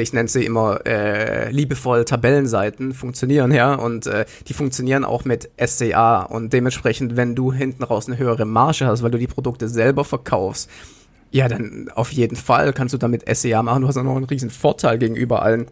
ich 0.00 0.12
nenne 0.12 0.28
sie 0.28 0.44
immer 0.44 0.80
äh, 0.86 1.50
liebevoll 1.50 2.04
Tabellenseiten 2.04 2.61
funktionieren, 2.92 3.52
ja, 3.52 3.74
und 3.74 4.06
äh, 4.06 4.24
die 4.48 4.54
funktionieren 4.54 5.04
auch 5.04 5.24
mit 5.24 5.50
SCA 5.64 6.22
und 6.22 6.52
dementsprechend, 6.52 7.16
wenn 7.16 7.34
du 7.34 7.52
hinten 7.52 7.82
raus 7.82 8.06
eine 8.06 8.18
höhere 8.18 8.44
Marge 8.44 8.86
hast, 8.86 9.02
weil 9.02 9.10
du 9.10 9.18
die 9.18 9.26
Produkte 9.26 9.68
selber 9.68 10.04
verkaufst, 10.04 10.70
ja, 11.30 11.48
dann 11.48 11.90
auf 11.94 12.12
jeden 12.12 12.36
Fall 12.36 12.72
kannst 12.72 12.92
du 12.94 12.98
damit 12.98 13.24
SEA 13.34 13.62
machen. 13.62 13.82
Du 13.82 13.88
hast 13.88 13.96
auch 13.96 14.02
noch 14.02 14.16
einen 14.16 14.26
riesen 14.26 14.50
Vorteil 14.50 14.98
gegenüber 14.98 15.42
allen 15.42 15.66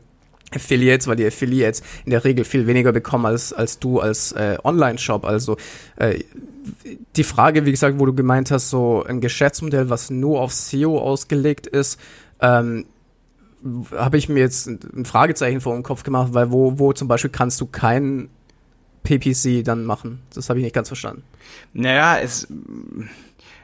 Affiliates, 0.55 1.07
weil 1.07 1.17
die 1.17 1.27
Affiliates 1.27 1.83
in 2.05 2.11
der 2.11 2.25
Regel 2.25 2.45
viel 2.45 2.67
weniger 2.67 2.93
bekommen 2.93 3.27
als, 3.27 3.53
als 3.53 3.79
du 3.79 4.01
als 4.01 4.33
äh, 4.33 4.59
Online-Shop. 4.65 5.25
Also 5.25 5.57
äh, 5.97 6.21
die 7.17 7.25
Frage, 7.25 7.67
wie 7.67 7.71
gesagt, 7.71 7.99
wo 7.99 8.07
du 8.07 8.15
gemeint 8.15 8.51
hast, 8.51 8.71
so 8.71 9.05
ein 9.05 9.21
Geschäftsmodell, 9.21 9.91
was 9.91 10.11
nur 10.11 10.41
auf 10.41 10.53
SEO 10.53 10.99
ausgelegt 10.99 11.67
ist, 11.67 12.01
ähm, 12.41 12.87
habe 13.97 14.17
ich 14.17 14.29
mir 14.29 14.41
jetzt 14.41 14.67
ein 14.67 15.05
Fragezeichen 15.05 15.61
vor 15.61 15.75
dem 15.75 15.83
Kopf 15.83 16.03
gemacht, 16.03 16.33
weil 16.33 16.51
wo, 16.51 16.79
wo 16.79 16.93
zum 16.93 17.09
Beispiel 17.09 17.31
kannst 17.31 17.61
du 17.61 17.67
kein 17.67 18.29
PPC 19.03 19.65
dann 19.65 19.85
machen? 19.85 20.23
Das 20.35 20.49
habe 20.49 20.59
ich 20.59 20.65
nicht 20.65 20.75
ganz 20.75 20.89
verstanden. 20.89 21.23
Naja, 21.73 22.19
es, 22.19 22.49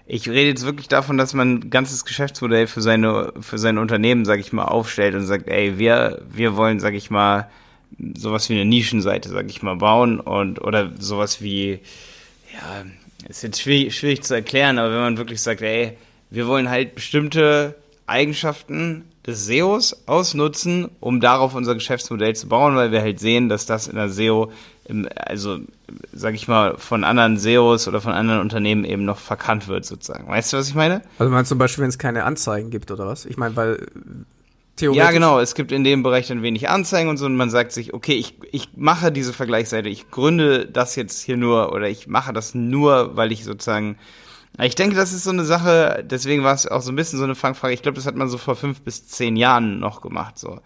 ich 0.06 0.28
rede 0.28 0.48
jetzt 0.48 0.64
wirklich 0.64 0.88
davon, 0.88 1.19
dass 1.19 1.34
man 1.34 1.54
ein 1.54 1.70
ganzes 1.70 2.04
Geschäftsmodell 2.04 2.66
für 2.66 2.81
seine, 2.81 3.32
für 3.40 3.58
sein 3.58 3.78
Unternehmen, 3.78 4.25
sag 4.25 4.40
ich 4.40 4.52
mal, 4.52 4.64
aufstellt 4.64 5.14
und 5.14 5.26
sagt, 5.26 5.48
ey, 5.48 5.78
wir, 5.78 6.22
wir 6.31 6.56
wollen, 6.56 6.81
sag 6.81 6.94
ich 6.94 7.10
mal, 7.10 7.49
sowas 8.16 8.49
wie 8.49 8.54
eine 8.54 8.64
Nischenseite, 8.64 9.28
sag 9.28 9.49
ich 9.49 9.62
mal, 9.62 9.76
bauen 9.76 10.20
und, 10.20 10.60
oder 10.62 10.92
sowas 10.99 11.40
wie, 11.40 11.81
ja, 12.52 12.84
ist 13.28 13.42
jetzt 13.42 13.60
schwierig, 13.60 13.96
schwierig 13.96 14.22
zu 14.22 14.34
erklären, 14.34 14.78
aber 14.78 14.92
wenn 14.92 15.00
man 15.00 15.19
wirklich 15.19 15.42
sagt, 15.42 15.62
ey, 15.62 15.96
wir 16.31 16.46
wollen 16.46 16.69
halt 16.69 16.94
bestimmte 16.94 17.75
Eigenschaften 18.06 19.04
des 19.26 19.46
SEOs 19.46 20.06
ausnutzen, 20.06 20.88
um 21.00 21.20
darauf 21.20 21.55
unser 21.55 21.75
Geschäftsmodell 21.75 22.37
zu 22.37 22.49
bauen, 22.49 22.76
weil 22.76 22.93
wir 22.93 23.00
halt 23.00 23.19
sehen, 23.19 23.49
dass 23.49 23.67
das 23.67 23.88
in 23.88 23.96
der 23.96 24.08
SEO, 24.08 24.52
im, 24.84 25.08
also 25.17 25.58
sag 26.12 26.34
ich 26.34 26.46
mal, 26.46 26.78
von 26.78 27.02
anderen 27.02 27.37
SEOs 27.37 27.88
oder 27.88 28.00
von 28.00 28.12
anderen 28.12 28.40
Unternehmen 28.40 28.84
eben 28.84 29.05
noch 29.05 29.19
verkannt 29.19 29.67
wird 29.69 29.84
sozusagen. 29.84 30.28
Weißt 30.28 30.52
du, 30.52 30.56
was 30.56 30.69
ich 30.69 30.75
meine? 30.75 31.02
Also 31.19 31.32
meinst 31.32 31.50
du 31.50 31.55
zum 31.55 31.58
Beispiel, 31.58 31.82
wenn 31.82 31.88
es 31.88 31.99
keine 31.99 32.25
Anzeigen 32.25 32.70
gibt 32.70 32.90
oder 32.90 33.06
was? 33.06 33.26
Ich 33.26 33.37
meine, 33.37 33.56
weil 33.56 33.87
theoretisch... 34.76 35.05
Ja, 35.05 35.11
genau. 35.11 35.40
Es 35.40 35.55
gibt 35.55 35.73
in 35.73 35.82
dem 35.82 36.02
Bereich 36.02 36.28
dann 36.28 36.43
wenig 36.43 36.69
Anzeigen 36.69 37.08
und 37.08 37.17
so 37.17 37.26
und 37.26 37.37
man 37.37 37.50
sagt 37.50 37.73
sich, 37.73 37.94
okay, 37.94 38.14
ich, 38.14 38.35
ich 38.52 38.68
mache 38.76 39.11
diese 39.11 39.33
Vergleichsseite, 39.33 39.88
ich 39.88 40.11
gründe 40.11 40.66
das 40.66 40.95
jetzt 40.95 41.21
hier 41.23 41.37
nur 41.37 41.73
oder 41.73 41.88
ich 41.88 42.06
mache 42.06 42.33
das 42.33 42.54
nur, 42.54 43.16
weil 43.16 43.33
ich 43.33 43.45
sozusagen 43.45 43.99
ich 44.64 44.75
denke, 44.75 44.96
das 44.96 45.12
ist 45.12 45.25
so 45.25 45.30
eine 45.30 45.44
Sache, 45.44 46.04
deswegen 46.08 46.42
war 46.42 46.54
es 46.54 46.66
auch 46.66 46.80
so 46.82 46.90
ein 46.90 46.96
bisschen 46.96 47.18
so 47.18 47.25
eine 47.25 47.34
Fangfrage. 47.34 47.75
Ich 47.75 47.82
glaube, 47.82 47.96
das 47.96 48.06
hat 48.06 48.16
man 48.16 48.28
so 48.28 48.38
vor 48.38 48.56
fünf 48.56 48.80
bis 48.80 49.06
zehn 49.06 49.36
Jahren 49.36 49.78
noch 49.78 50.00
gemacht, 50.00 50.38
so. 50.38 50.60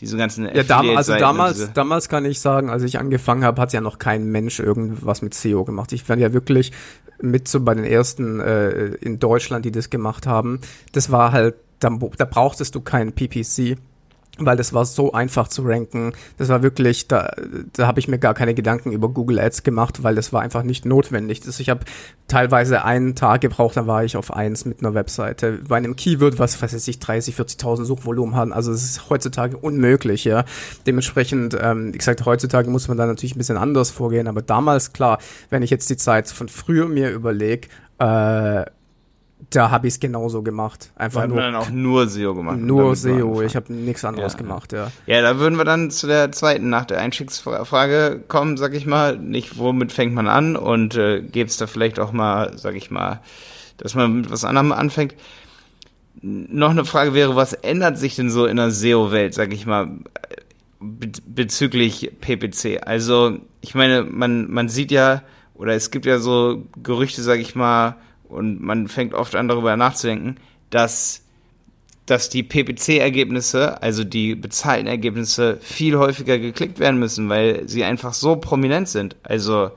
Diese 0.00 0.16
ganzen 0.16 0.52
Ja, 0.52 0.64
dam 0.64 0.96
also 0.96 1.14
damals, 1.14 1.72
damals 1.72 2.08
kann 2.08 2.24
ich 2.24 2.40
sagen, 2.40 2.68
als 2.68 2.82
ich 2.82 2.98
angefangen 2.98 3.44
habe, 3.44 3.62
hat 3.62 3.72
ja 3.72 3.80
noch 3.80 3.98
kein 3.98 4.24
Mensch 4.24 4.58
irgendwas 4.58 5.22
mit 5.22 5.34
SEO 5.34 5.64
gemacht. 5.64 5.92
Ich 5.92 6.08
war 6.08 6.18
ja 6.18 6.32
wirklich 6.32 6.72
mit 7.20 7.46
so 7.46 7.60
bei 7.60 7.74
den 7.74 7.84
ersten 7.84 8.40
äh, 8.40 8.86
in 9.00 9.20
Deutschland, 9.20 9.64
die 9.64 9.70
das 9.70 9.90
gemacht 9.90 10.26
haben. 10.26 10.60
Das 10.92 11.12
war 11.12 11.30
halt, 11.30 11.54
da, 11.78 11.90
da 11.90 12.24
brauchtest 12.24 12.74
du 12.74 12.80
keinen 12.80 13.12
PPC 13.12 13.78
weil 14.38 14.56
das 14.56 14.72
war 14.72 14.84
so 14.84 15.12
einfach 15.12 15.48
zu 15.48 15.62
ranken. 15.62 16.12
Das 16.38 16.48
war 16.48 16.62
wirklich, 16.62 17.08
da, 17.08 17.32
da 17.72 17.86
habe 17.86 18.00
ich 18.00 18.08
mir 18.08 18.18
gar 18.18 18.34
keine 18.34 18.54
Gedanken 18.54 18.92
über 18.92 19.08
Google 19.08 19.38
Ads 19.38 19.62
gemacht, 19.62 20.02
weil 20.02 20.14
das 20.14 20.32
war 20.32 20.42
einfach 20.42 20.62
nicht 20.62 20.84
notwendig. 20.84 21.40
Das, 21.40 21.60
ich 21.60 21.70
habe 21.70 21.80
teilweise 22.26 22.84
einen 22.84 23.14
Tag 23.14 23.42
gebraucht, 23.42 23.76
dann 23.76 23.86
war 23.86 24.04
ich 24.04 24.16
auf 24.16 24.32
eins 24.32 24.64
mit 24.64 24.80
einer 24.80 24.94
Webseite. 24.94 25.60
Bei 25.68 25.76
einem 25.76 25.94
Keyword, 25.96 26.38
was 26.38 26.60
weiß 26.60 26.88
ich, 26.88 26.98
30, 26.98 27.36
40.000 27.36 27.84
Suchvolumen 27.84 28.34
haben. 28.34 28.52
Also 28.52 28.72
es 28.72 28.84
ist 28.84 29.10
heutzutage 29.10 29.56
unmöglich, 29.56 30.24
ja. 30.24 30.44
Dementsprechend, 30.86 31.56
ähm, 31.60 31.94
wie 31.94 31.98
gesagt, 31.98 32.24
heutzutage 32.24 32.70
muss 32.70 32.88
man 32.88 32.96
da 32.96 33.06
natürlich 33.06 33.36
ein 33.36 33.38
bisschen 33.38 33.56
anders 33.56 33.90
vorgehen, 33.90 34.26
aber 34.26 34.42
damals, 34.42 34.92
klar, 34.92 35.18
wenn 35.50 35.62
ich 35.62 35.70
jetzt 35.70 35.90
die 35.90 35.96
Zeit 35.96 36.28
von 36.28 36.48
früher 36.48 36.88
mir 36.88 37.10
überlege, 37.10 37.68
äh, 37.98 38.64
da 39.50 39.70
habe 39.70 39.86
ich 39.86 39.94
es 39.94 40.00
genauso 40.00 40.42
gemacht. 40.42 40.90
Einfach 40.96 41.22
da 41.22 41.26
nur. 41.26 41.40
dann 41.40 41.54
auch 41.54 41.70
nur 41.70 42.06
SEO 42.08 42.34
gemacht. 42.34 42.58
Nur 42.58 42.94
SEO. 42.96 43.42
Ich 43.42 43.56
habe 43.56 43.72
nichts 43.72 44.04
anderes 44.04 44.34
ja. 44.34 44.38
gemacht, 44.38 44.72
ja. 44.72 44.90
Ja, 45.06 45.22
da 45.22 45.38
würden 45.38 45.56
wir 45.56 45.64
dann 45.64 45.90
zu 45.90 46.06
der 46.06 46.32
zweiten 46.32 46.70
nach 46.70 46.84
der 46.84 47.00
Einstiegsfrage 47.00 48.22
kommen, 48.28 48.56
sag 48.56 48.74
ich 48.74 48.86
mal. 48.86 49.18
Nicht, 49.18 49.58
womit 49.58 49.92
fängt 49.92 50.14
man 50.14 50.28
an 50.28 50.56
und 50.56 50.96
äh, 50.96 51.22
gäbe 51.22 51.48
es 51.48 51.56
da 51.56 51.66
vielleicht 51.66 51.98
auch 51.98 52.12
mal, 52.12 52.56
sag 52.56 52.74
ich 52.74 52.90
mal, 52.90 53.20
dass 53.76 53.94
man 53.94 54.20
mit 54.20 54.30
was 54.30 54.44
anderem 54.44 54.72
anfängt. 54.72 55.14
Noch 56.22 56.70
eine 56.70 56.84
Frage 56.84 57.12
wäre, 57.12 57.36
was 57.36 57.52
ändert 57.52 57.98
sich 57.98 58.16
denn 58.16 58.30
so 58.30 58.46
in 58.46 58.56
der 58.56 58.70
SEO-Welt, 58.70 59.34
sag 59.34 59.52
ich 59.52 59.66
mal, 59.66 59.90
be 60.80 61.08
bezüglich 61.26 62.12
PPC? 62.20 62.86
Also, 62.86 63.38
ich 63.60 63.74
meine, 63.74 64.04
man, 64.04 64.50
man 64.50 64.68
sieht 64.68 64.90
ja, 64.90 65.22
oder 65.54 65.74
es 65.74 65.90
gibt 65.90 66.06
ja 66.06 66.18
so 66.18 66.64
Gerüchte, 66.82 67.22
sag 67.22 67.40
ich 67.40 67.54
mal, 67.54 67.96
und 68.28 68.62
man 68.62 68.88
fängt 68.88 69.14
oft 69.14 69.34
an, 69.34 69.48
darüber 69.48 69.76
nachzudenken, 69.76 70.36
dass 70.70 71.24
dass 72.06 72.28
die 72.28 72.42
PPC-Ergebnisse, 72.42 73.80
also 73.82 74.04
die 74.04 74.34
bezahlten 74.34 74.86
Ergebnisse, 74.86 75.56
viel 75.60 75.96
häufiger 75.96 76.38
geklickt 76.38 76.78
werden 76.78 77.00
müssen, 77.00 77.30
weil 77.30 77.66
sie 77.66 77.82
einfach 77.82 78.12
so 78.12 78.36
prominent 78.36 78.88
sind. 78.88 79.16
Also 79.22 79.70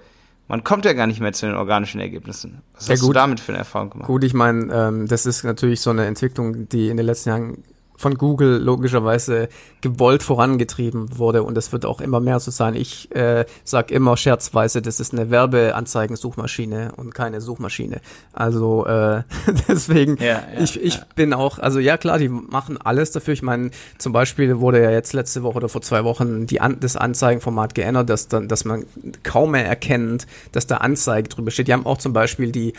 man 0.49 0.63
kommt 0.63 0.85
ja 0.85 0.93
gar 0.93 1.07
nicht 1.07 1.19
mehr 1.19 1.33
zu 1.33 1.45
den 1.45 1.55
organischen 1.55 2.01
Ergebnissen. 2.01 2.61
Was 2.73 2.87
ja, 2.87 2.93
hast 2.93 3.01
gut. 3.01 3.09
du 3.09 3.13
damit 3.13 3.39
für 3.39 3.51
eine 3.53 3.59
Erfahrung 3.59 3.91
gemacht? 3.91 4.07
Gut, 4.07 4.23
ich 4.23 4.33
meine, 4.33 4.73
ähm, 4.73 5.07
das 5.07 5.25
ist 5.25 5.43
natürlich 5.43 5.81
so 5.81 5.89
eine 5.89 6.05
Entwicklung, 6.05 6.67
die 6.69 6.89
in 6.89 6.97
den 6.97 7.05
letzten 7.05 7.29
Jahren 7.29 7.63
von 7.97 8.15
Google 8.15 8.57
logischerweise 8.59 9.49
gewollt 9.81 10.23
vorangetrieben 10.23 11.17
wurde 11.17 11.43
und 11.43 11.57
es 11.57 11.71
wird 11.71 11.85
auch 11.85 11.99
immer 11.99 12.19
mehr 12.19 12.39
so 12.39 12.51
sein. 12.51 12.75
Ich 12.75 13.13
äh, 13.15 13.45
sage 13.63 13.93
immer 13.93 14.15
scherzweise, 14.15 14.81
das 14.81 14.99
ist 14.99 15.13
eine 15.13 15.29
Werbeanzeigensuchmaschine 15.29 16.93
und 16.95 17.13
keine 17.13 17.41
Suchmaschine. 17.41 17.99
Also 18.33 18.85
äh, 18.85 19.23
deswegen, 19.67 20.17
ja, 20.17 20.25
ja, 20.25 20.43
ich, 20.59 20.81
ich 20.81 20.95
ja. 20.95 21.05
bin 21.15 21.33
auch, 21.33 21.59
also 21.59 21.79
ja 21.79 21.97
klar, 21.97 22.19
die 22.19 22.29
machen 22.29 22.77
alles 22.81 23.11
dafür. 23.11 23.33
Ich 23.33 23.41
meine, 23.41 23.71
zum 23.97 24.13
Beispiel 24.13 24.59
wurde 24.59 24.81
ja 24.81 24.91
jetzt 24.91 25.13
letzte 25.13 25.43
Woche 25.43 25.57
oder 25.57 25.69
vor 25.69 25.81
zwei 25.81 26.03
Wochen 26.03 26.45
die 26.45 26.61
An 26.61 26.79
das 26.79 26.95
Anzeigenformat 26.95 27.75
geändert, 27.75 28.09
dass 28.09 28.27
dann, 28.27 28.47
dass 28.47 28.63
man 28.63 28.85
kaum 29.23 29.51
mehr 29.51 29.65
erkennt, 29.65 30.27
dass 30.51 30.67
da 30.67 30.77
Anzeige 30.77 31.29
drüber 31.29 31.51
steht. 31.51 31.67
Die 31.67 31.73
haben 31.73 31.85
auch 31.85 31.97
zum 31.97 32.13
Beispiel 32.13 32.51
die 32.51 32.73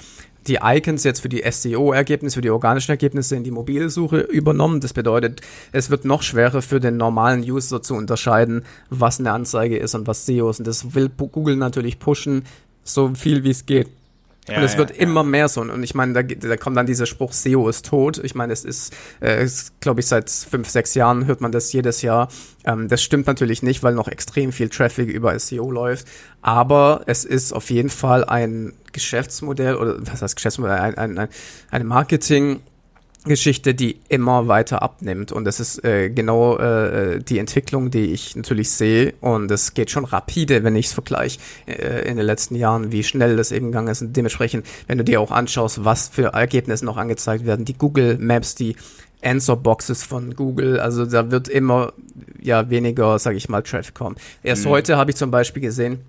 die 0.49 0.59
Icons 0.63 1.05
jetzt 1.05 1.21
für 1.21 1.29
die 1.29 1.45
SEO-Ergebnisse, 1.49 2.37
für 2.37 2.41
die 2.41 2.51
organischen 2.51 2.91
Ergebnisse 2.91 3.37
in 3.37 3.45
die 3.45 3.51
Mobilsuche 3.51 4.21
übernommen. 4.21 4.81
Das 4.81 4.93
bedeutet, 4.93 5.41
es 5.73 5.91
wird 5.91 6.05
noch 6.05 6.23
schwerer 6.23 6.63
für 6.63 6.81
den 6.81 6.97
normalen 6.97 7.43
User 7.43 7.83
zu 7.83 7.95
unterscheiden, 7.95 8.65
was 8.91 9.21
eine 9.21 9.33
Anzeige 9.33 9.77
ist 9.77 9.95
und 9.95 10.07
was 10.07 10.27
SEO 10.27 10.51
ist. 10.51 10.61
Und 10.61 10.67
das 10.67 10.95
will 10.95 11.09
Google 11.09 11.57
natürlich 11.57 11.99
pushen, 11.99 12.45
so 12.83 13.15
viel 13.15 13.45
wie 13.45 13.51
es 13.51 13.67
geht. 13.67 13.89
Ja, 14.49 14.59
und 14.59 14.65
es 14.65 14.73
ja, 14.73 14.79
wird 14.79 14.91
ja. 14.91 14.97
immer 14.97 15.25
mehr 15.25 15.49
so. 15.49 15.61
Und 15.61 15.83
ich 15.83 15.95
meine, 15.95 16.13
da, 16.13 16.23
da 16.23 16.57
kommt 16.57 16.77
dann 16.77 16.87
dieser 16.87 17.07
Spruch, 17.07 17.33
SEO 17.33 17.69
ist 17.69 17.87
tot. 17.87 18.19
Ich 18.23 18.35
meine, 18.35 18.53
es 18.53 18.65
ist, 18.65 18.95
äh, 19.21 19.47
glaube 19.81 20.01
ich, 20.01 20.07
seit 20.07 20.31
fünf, 20.31 20.69
sechs 20.69 20.95
Jahren 20.95 21.27
hört 21.27 21.41
man 21.41 21.53
das 21.53 21.73
jedes 21.73 22.03
Jahr. 22.03 22.29
Ähm, 22.65 22.89
das 22.89 23.03
stimmt 23.03 23.27
natürlich 23.27 23.63
nicht, 23.63 23.83
weil 23.83 23.95
noch 23.95 24.09
extrem 24.09 24.53
viel 24.53 24.69
Traffic 24.69 25.09
über 25.09 25.39
SEO 25.39 25.71
läuft. 25.71 26.07
Aber 26.43 27.03
es 27.07 27.25
ist 27.25 27.53
auf 27.53 27.71
jeden 27.71 27.91
Fall 27.91 28.25
ein 28.25 28.73
Geschäftsmodell 28.93 29.77
oder 29.77 29.97
was 30.01 30.23
heißt 30.23 30.37
Geschäftsmodell, 30.37 30.79
ein, 30.79 30.97
ein, 30.97 31.19
ein, 31.19 31.29
eine 31.71 31.85
Marketing- 31.85 32.61
Geschichte, 33.29 33.75
die 33.75 34.01
immer 34.09 34.49
weiter 34.49 34.83
abnimmt. 34.83 35.33
Und 35.33 35.45
das 35.45 35.61
ist 35.61 35.85
äh, 35.85 36.11
genau 36.11 36.57
äh, 36.59 37.21
die 37.21 37.39
Entwicklung, 37.39 37.91
die 37.91 38.13
ich 38.13 38.37
natürlich 38.37 38.71
sehe. 38.71 39.15
Und 39.21 39.51
es 39.51 39.75
geht 39.75 39.91
schon 39.91 40.05
rapide, 40.05 40.65
wenn 40.65 40.77
ich 40.77 40.87
es 40.87 40.93
vergleiche 40.93 41.39
äh, 41.67 42.09
in 42.09 42.17
den 42.17 42.27
letzten 42.27 42.55
Jahren, 42.55 42.93
wie 42.93 43.05
schnell 43.05 43.37
das 43.37 43.53
eben 43.53 43.67
gegangen 43.67 43.89
ist. 43.89 44.03
Und 44.03 44.17
dementsprechend, 44.17 44.67
wenn 44.87 44.99
du 44.99 45.05
dir 45.05 45.21
auch 45.21 45.31
anschaust, 45.31 45.85
was 45.85 46.09
für 46.09 46.33
Ergebnisse 46.35 46.85
noch 46.85 46.97
angezeigt 46.97 47.47
werden, 47.47 47.65
die 47.65 47.75
Google 47.75 48.19
Maps, 48.19 48.55
die 48.55 48.77
Answer-Boxes 49.23 50.05
von 50.05 50.37
Google, 50.37 50.79
also 50.81 51.05
da 51.05 51.31
wird 51.31 51.49
immer 51.49 51.93
ja 52.41 52.71
weniger, 52.71 53.19
sage 53.19 53.37
ich 53.37 53.49
mal, 53.49 53.63
Traffic 53.63 53.95
kommen. 53.95 54.17
Erst 54.43 54.65
mhm. 54.65 54.71
heute 54.71 54.97
habe 54.97 55.11
ich 55.11 55.17
zum 55.17 55.31
Beispiel 55.31 55.63
gesehen, 55.63 56.01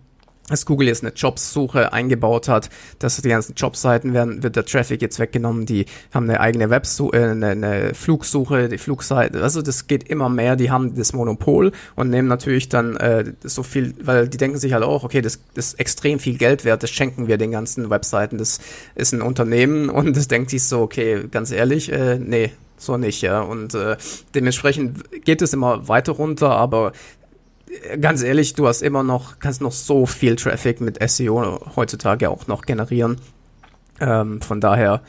dass 0.49 0.65
Google 0.65 0.87
jetzt 0.87 1.03
eine 1.03 1.13
Jobsuche 1.13 1.93
eingebaut 1.93 2.47
hat, 2.47 2.69
dass 2.99 3.17
die 3.21 3.29
ganzen 3.29 3.55
Jobseiten 3.55 4.13
werden, 4.13 4.43
wird 4.43 4.55
der 4.55 4.65
Traffic 4.65 5.01
jetzt 5.01 5.19
weggenommen, 5.19 5.65
die 5.65 5.85
haben 6.13 6.29
eine 6.29 6.39
eigene 6.39 6.69
Websuche, 6.69 7.17
äh, 7.17 7.31
eine, 7.31 7.47
eine 7.47 7.93
Flugsuche, 7.93 8.69
die 8.69 8.77
Flugseite, 8.77 9.41
also 9.41 9.61
das 9.61 9.87
geht 9.87 10.03
immer 10.09 10.29
mehr, 10.29 10.55
die 10.55 10.71
haben 10.71 10.95
das 10.95 11.13
Monopol 11.13 11.71
und 11.95 12.09
nehmen 12.09 12.27
natürlich 12.27 12.69
dann 12.69 12.97
äh, 12.97 13.33
so 13.43 13.63
viel, 13.63 13.93
weil 14.01 14.27
die 14.27 14.37
denken 14.37 14.57
sich 14.57 14.73
halt 14.73 14.83
auch, 14.83 15.03
okay, 15.03 15.21
das, 15.21 15.39
das 15.53 15.67
ist 15.67 15.79
extrem 15.79 16.19
viel 16.19 16.37
Geld 16.37 16.65
wert, 16.65 16.83
das 16.83 16.89
schenken 16.89 17.27
wir 17.27 17.37
den 17.37 17.51
ganzen 17.51 17.89
Webseiten, 17.89 18.37
das 18.37 18.59
ist 18.95 19.13
ein 19.13 19.21
Unternehmen 19.21 19.89
und 19.89 20.15
das 20.17 20.27
denkt 20.27 20.49
sich 20.49 20.63
so, 20.63 20.81
okay, 20.81 21.25
ganz 21.29 21.51
ehrlich, 21.51 21.91
äh, 21.91 22.17
nee, 22.17 22.51
so 22.79 22.97
nicht, 22.97 23.21
ja. 23.21 23.41
Und 23.41 23.73
äh, 23.75 23.97
dementsprechend 24.33 25.23
geht 25.25 25.41
es 25.41 25.53
immer 25.53 25.87
weiter 25.87 26.13
runter, 26.13 26.51
aber 26.51 26.93
ganz 27.99 28.23
ehrlich, 28.23 28.53
du 28.53 28.67
hast 28.67 28.81
immer 28.81 29.03
noch, 29.03 29.39
kannst 29.39 29.61
noch 29.61 29.71
so 29.71 30.05
viel 30.05 30.35
Traffic 30.35 30.81
mit 30.81 30.97
SEO 31.09 31.75
heutzutage 31.75 32.29
auch 32.29 32.47
noch 32.47 32.63
generieren. 32.63 33.17
Ähm, 33.99 34.41
von 34.41 34.61
daher, 34.61 35.01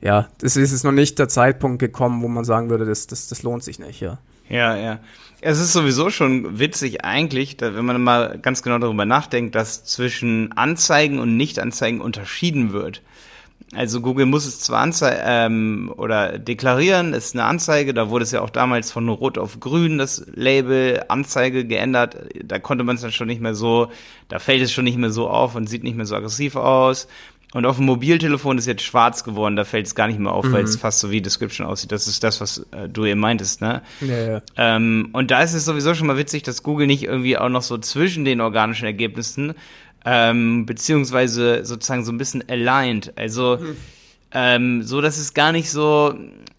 ja, 0.00 0.28
es 0.42 0.56
ist 0.56 0.84
noch 0.84 0.92
nicht 0.92 1.18
der 1.18 1.28
Zeitpunkt 1.28 1.78
gekommen, 1.78 2.22
wo 2.22 2.28
man 2.28 2.44
sagen 2.44 2.68
würde, 2.70 2.84
das, 2.84 3.06
das, 3.06 3.28
das 3.28 3.42
lohnt 3.42 3.62
sich 3.62 3.78
nicht, 3.78 4.00
ja. 4.00 4.18
Ja, 4.48 4.76
ja. 4.76 5.00
Es 5.40 5.60
ist 5.60 5.72
sowieso 5.72 6.10
schon 6.10 6.58
witzig 6.58 7.04
eigentlich, 7.04 7.56
wenn 7.60 7.84
man 7.84 8.02
mal 8.02 8.38
ganz 8.40 8.62
genau 8.62 8.78
darüber 8.78 9.04
nachdenkt, 9.04 9.54
dass 9.54 9.84
zwischen 9.84 10.52
Anzeigen 10.52 11.18
und 11.18 11.36
Nicht-Anzeigen 11.36 12.00
unterschieden 12.00 12.72
wird. 12.72 13.02
Also 13.72 14.00
Google 14.00 14.26
muss 14.26 14.46
es 14.46 14.60
zwar 14.60 14.80
anzeigen 14.80 15.20
ähm, 15.24 15.92
oder 15.96 16.38
deklarieren, 16.38 17.12
ist 17.12 17.34
eine 17.34 17.44
Anzeige, 17.44 17.94
da 17.94 18.08
wurde 18.10 18.22
es 18.22 18.30
ja 18.30 18.40
auch 18.40 18.50
damals 18.50 18.92
von 18.92 19.08
Rot 19.08 19.38
auf 19.38 19.58
Grün 19.58 19.98
das 19.98 20.24
Label 20.34 21.02
Anzeige 21.08 21.64
geändert. 21.64 22.16
Da 22.44 22.58
konnte 22.58 22.84
man 22.84 22.96
es 22.96 23.02
dann 23.02 23.10
schon 23.10 23.26
nicht 23.26 23.40
mehr 23.40 23.54
so, 23.54 23.90
da 24.28 24.38
fällt 24.38 24.62
es 24.62 24.72
schon 24.72 24.84
nicht 24.84 24.98
mehr 24.98 25.10
so 25.10 25.28
auf 25.28 25.54
und 25.54 25.68
sieht 25.68 25.82
nicht 25.82 25.96
mehr 25.96 26.06
so 26.06 26.14
aggressiv 26.14 26.56
aus. 26.56 27.08
Und 27.54 27.66
auf 27.66 27.76
dem 27.76 27.86
Mobiltelefon 27.86 28.58
ist 28.58 28.66
jetzt 28.66 28.82
schwarz 28.82 29.22
geworden, 29.22 29.54
da 29.54 29.62
fällt 29.62 29.86
es 29.86 29.94
gar 29.94 30.08
nicht 30.08 30.18
mehr 30.18 30.32
auf, 30.32 30.44
mhm. 30.44 30.52
weil 30.52 30.64
es 30.64 30.74
fast 30.74 30.98
so 30.98 31.12
wie 31.12 31.22
Description 31.22 31.64
aussieht. 31.64 31.92
Das 31.92 32.08
ist 32.08 32.24
das, 32.24 32.40
was 32.40 32.66
äh, 32.72 32.88
du 32.88 33.04
eben 33.04 33.20
meintest, 33.20 33.60
ne? 33.60 33.82
Ja, 34.00 34.32
ja. 34.32 34.42
Ähm, 34.56 35.10
und 35.12 35.30
da 35.30 35.40
ist 35.40 35.54
es 35.54 35.64
sowieso 35.64 35.94
schon 35.94 36.08
mal 36.08 36.18
witzig, 36.18 36.42
dass 36.42 36.64
Google 36.64 36.88
nicht 36.88 37.04
irgendwie 37.04 37.38
auch 37.38 37.48
noch 37.48 37.62
so 37.62 37.78
zwischen 37.78 38.24
den 38.24 38.40
organischen 38.40 38.86
Ergebnissen 38.86 39.54
ähm, 40.04 40.66
beziehungsweise 40.66 41.64
sozusagen 41.64 42.04
so 42.04 42.12
ein 42.12 42.18
bisschen 42.18 42.44
aligned. 42.48 43.12
Also 43.16 43.58
mhm. 43.60 43.76
ähm, 44.32 44.82
so, 44.82 45.00
dass 45.00 45.18
es 45.18 45.34
gar 45.34 45.52
nicht 45.52 45.70
so 45.70 46.14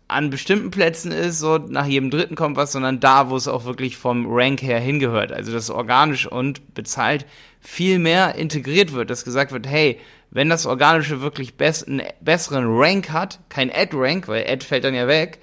an 0.07 0.29
bestimmten 0.29 0.71
Plätzen 0.71 1.11
ist, 1.11 1.39
so 1.39 1.57
nach 1.57 1.87
jedem 1.87 2.11
dritten 2.11 2.35
kommt 2.35 2.57
was, 2.57 2.71
sondern 2.71 2.99
da, 2.99 3.29
wo 3.29 3.35
es 3.35 3.47
auch 3.47 3.65
wirklich 3.65 3.97
vom 3.97 4.27
Rank 4.29 4.61
her 4.61 4.79
hingehört. 4.79 5.31
Also 5.31 5.51
dass 5.51 5.69
organisch 5.69 6.27
und 6.27 6.75
bezahlt 6.75 7.25
viel 7.59 7.97
mehr 7.97 8.35
integriert 8.35 8.93
wird, 8.93 9.09
dass 9.09 9.25
gesagt 9.25 9.51
wird, 9.51 9.67
hey, 9.67 9.99
wenn 10.29 10.49
das 10.49 10.65
Organische 10.65 11.21
wirklich 11.21 11.55
best 11.55 11.87
einen 11.87 12.03
besseren 12.21 12.65
Rank 12.67 13.11
hat, 13.11 13.39
kein 13.49 13.71
Ad-Rank, 13.73 14.27
weil 14.27 14.45
Ad 14.47 14.65
fällt 14.65 14.83
dann 14.83 14.93
ja 14.93 15.07
weg, 15.07 15.39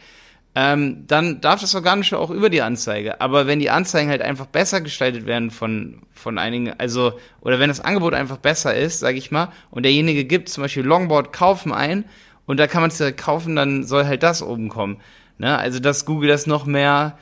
ähm, 0.55 1.07
dann 1.07 1.41
darf 1.41 1.61
das 1.61 1.75
Organische 1.75 2.19
auch 2.19 2.31
über 2.31 2.51
die 2.51 2.61
Anzeige. 2.61 3.21
Aber 3.21 3.47
wenn 3.47 3.59
die 3.59 3.71
Anzeigen 3.71 4.11
halt 4.11 4.21
einfach 4.21 4.47
besser 4.47 4.83
gestaltet 4.83 5.25
werden 5.25 5.51
von, 5.51 6.03
von 6.13 6.39
einigen, 6.39 6.75
also, 6.79 7.15
oder 7.41 7.59
wenn 7.59 7.69
das 7.69 7.81
Angebot 7.81 8.13
einfach 8.13 8.37
besser 8.37 8.75
ist, 8.75 9.01
sage 9.01 9.17
ich 9.17 9.31
mal, 9.31 9.49
und 9.71 9.85
derjenige 9.85 10.25
gibt 10.25 10.51
zum 10.51 10.63
Beispiel 10.63 10.85
Longboard 10.85 11.33
kaufen 11.33 11.73
ein 11.73 12.05
und 12.45 12.61
da 12.61 12.67
kann 12.67 12.83
man 12.83 12.91
es 12.91 12.99
direkt 12.99 13.21
kaufen, 13.21 13.57
dann 13.57 13.85
soll 13.85 14.05
halt 14.05 14.23
das 14.23 14.43
oben 14.43 14.69
kommen. 14.69 15.01
Ne? 15.39 15.57
Also, 15.57 15.81
dass 15.81 16.05
Google 16.05 16.29
das 16.29 16.47
noch 16.47 16.67
mehr 16.67 17.17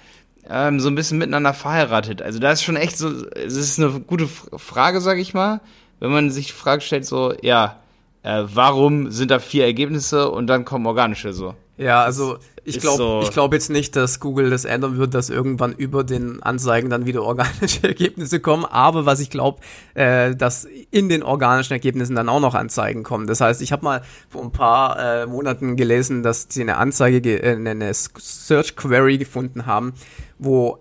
ähm, 0.49 0.81
so 0.81 0.89
ein 0.89 0.97
bisschen 0.97 1.19
miteinander 1.19 1.55
verheiratet. 1.55 2.23
Also, 2.23 2.41
da 2.41 2.51
ist 2.51 2.65
schon 2.65 2.77
echt 2.77 2.99
so, 2.99 3.27
es 3.37 3.55
ist 3.55 3.79
eine 3.79 4.01
gute 4.01 4.27
Frage, 4.27 5.01
sage 5.01 5.21
ich 5.21 5.35
mal, 5.35 5.61
wenn 6.01 6.11
man 6.11 6.33
sich 6.33 6.49
die 6.49 6.53
Frage 6.53 6.81
stellt, 6.81 7.07
so, 7.07 7.33
ja, 7.43 7.79
äh, 8.25 8.43
warum 8.43 9.13
sind 9.13 9.31
da 9.31 9.39
vier 9.39 9.65
Ergebnisse 9.65 10.31
und 10.31 10.49
dann 10.49 10.65
kommen 10.65 10.87
organische 10.87 11.33
so? 11.33 11.55
Ja, 11.81 12.05
also 12.05 12.37
ich 12.63 12.79
glaube 12.79 12.97
so 12.99 13.21
ich 13.23 13.31
glaub 13.31 13.55
jetzt 13.55 13.71
nicht, 13.71 13.97
dass 13.97 14.21
Google 14.21 14.51
das 14.51 14.67
ändern 14.67 14.99
wird, 14.99 15.15
dass 15.15 15.31
irgendwann 15.31 15.73
über 15.73 16.05
den 16.05 16.43
Anzeigen 16.43 16.91
dann 16.91 17.07
wieder 17.07 17.23
organische 17.23 17.83
Ergebnisse 17.89 18.39
kommen. 18.39 18.67
Aber 18.67 19.07
was 19.07 19.19
ich 19.21 19.31
glaube, 19.31 19.61
äh, 19.95 20.37
dass 20.37 20.69
in 20.91 21.09
den 21.09 21.23
organischen 21.23 21.73
Ergebnissen 21.73 22.15
dann 22.15 22.29
auch 22.29 22.41
noch 22.41 22.55
Anzeigen 22.55 23.03
kommen. 23.03 23.27
Das 23.27 23.41
heißt, 23.41 23.63
ich 23.63 23.73
habe 23.73 23.83
mal 23.83 24.03
vor 24.29 24.43
ein 24.43 24.53
paar 24.53 25.23
äh, 25.23 25.27
Monaten 25.27 25.77
gelesen, 25.77 26.23
dass 26.23 26.49
sie 26.51 26.61
eine 26.61 26.77
Anzeige, 26.77 27.43
äh, 27.43 27.57
eine 27.57 27.95
Search 27.95 28.77
Query 28.77 29.17
gefunden 29.17 29.65
haben, 29.65 29.95
wo 30.39 30.81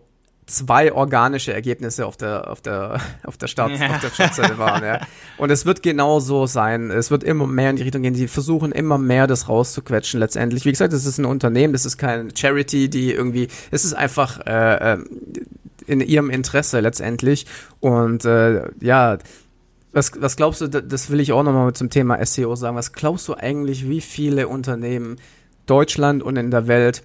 zwei 0.49 0.93
organische 0.93 1.53
Ergebnisse 1.53 2.05
auf 2.05 2.17
der 2.17 2.49
auf 2.49 2.61
der 2.61 2.99
auf 3.23 3.37
der 3.37 3.47
Start 3.47 3.71
ja. 3.71 3.89
auf 3.89 4.01
der 4.01 4.09
Startseite 4.09 4.57
waren. 4.57 4.83
Ja. 4.83 5.01
Und 5.37 5.49
es 5.51 5.65
wird 5.65 5.83
genau 5.83 6.19
so 6.19 6.45
sein. 6.45 6.91
Es 6.91 7.11
wird 7.11 7.23
immer 7.23 7.47
mehr 7.47 7.69
in 7.69 7.75
die 7.75 7.83
Richtung 7.83 8.01
gehen. 8.01 8.15
Sie 8.15 8.27
versuchen 8.27 8.71
immer 8.71 8.97
mehr 8.97 9.27
das 9.27 9.47
rauszuquetschen. 9.47 10.19
Letztendlich, 10.19 10.65
wie 10.65 10.71
gesagt, 10.71 10.93
das 10.93 11.05
ist 11.05 11.17
ein 11.17 11.25
Unternehmen, 11.25 11.73
das 11.73 11.85
ist 11.85 11.97
kein 11.97 12.35
Charity, 12.35 12.89
die 12.89 13.11
irgendwie. 13.11 13.47
Es 13.71 13.85
ist 13.85 13.93
einfach 13.93 14.39
äh, 14.45 14.93
äh 14.93 14.97
in 15.87 16.01
ihrem 16.01 16.29
Interesse 16.29 16.79
letztendlich. 16.81 17.45
Und 17.79 18.25
äh, 18.25 18.69
ja. 18.79 19.17
Was, 19.91 20.11
was 20.21 20.35
glaubst 20.35 20.61
du, 20.61 20.67
das 20.67 21.09
will 21.09 21.19
ich 21.19 21.31
auch 21.31 21.41
nochmal 21.41 21.73
zum 21.73 21.89
Thema 21.89 22.23
SEO 22.23 22.55
sagen, 22.55 22.75
was 22.75 22.93
glaubst 22.93 23.27
du 23.27 23.33
eigentlich, 23.33 23.89
wie 23.89 24.01
viele 24.01 24.47
Unternehmen 24.47 25.15
Deutschland 25.65 26.21
und 26.21 26.35
in 26.35 26.51
der 26.51 26.67
Welt 26.67 27.01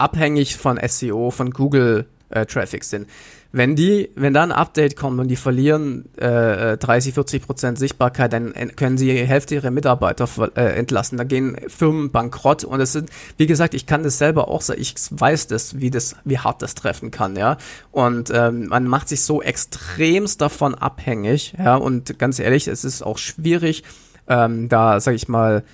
abhängig 0.00 0.56
von 0.56 0.78
SEO, 0.86 1.30
von 1.30 1.50
Google 1.50 2.06
äh, 2.30 2.46
Traffic 2.46 2.84
sind. 2.84 3.08
Wenn 3.52 3.74
die, 3.74 4.10
wenn 4.14 4.32
da 4.32 4.44
ein 4.44 4.52
Update 4.52 4.94
kommt 4.94 5.18
und 5.18 5.26
die 5.26 5.34
verlieren 5.34 6.08
äh, 6.16 6.76
30, 6.76 7.14
40 7.14 7.42
Prozent 7.44 7.78
Sichtbarkeit, 7.80 8.32
dann 8.32 8.52
können 8.76 8.96
sie 8.96 9.08
die 9.08 9.26
Hälfte 9.26 9.56
ihrer 9.56 9.72
Mitarbeiter 9.72 10.28
äh, 10.56 10.78
entlassen. 10.78 11.18
Da 11.18 11.24
gehen 11.24 11.56
Firmen 11.66 12.12
bankrott 12.12 12.62
und 12.62 12.80
es 12.80 12.92
sind, 12.92 13.10
wie 13.38 13.48
gesagt, 13.48 13.74
ich 13.74 13.86
kann 13.86 14.04
das 14.04 14.18
selber 14.18 14.46
auch 14.46 14.60
sagen, 14.60 14.80
ich 14.80 14.94
weiß 15.10 15.48
das, 15.48 15.80
wie 15.80 15.90
das, 15.90 16.14
wie 16.24 16.38
hart 16.38 16.62
das 16.62 16.76
treffen 16.76 17.10
kann, 17.10 17.34
ja. 17.34 17.56
Und 17.90 18.30
ähm, 18.32 18.68
man 18.68 18.86
macht 18.86 19.08
sich 19.08 19.22
so 19.22 19.42
extremst 19.42 20.40
davon 20.40 20.76
abhängig, 20.76 21.54
ja. 21.58 21.74
Und 21.74 22.20
ganz 22.20 22.38
ehrlich, 22.38 22.68
es 22.68 22.84
ist 22.84 23.02
auch 23.02 23.18
schwierig, 23.18 23.82
ähm, 24.28 24.68
da, 24.68 25.00
sag 25.00 25.16
ich 25.16 25.26
mal, 25.26 25.64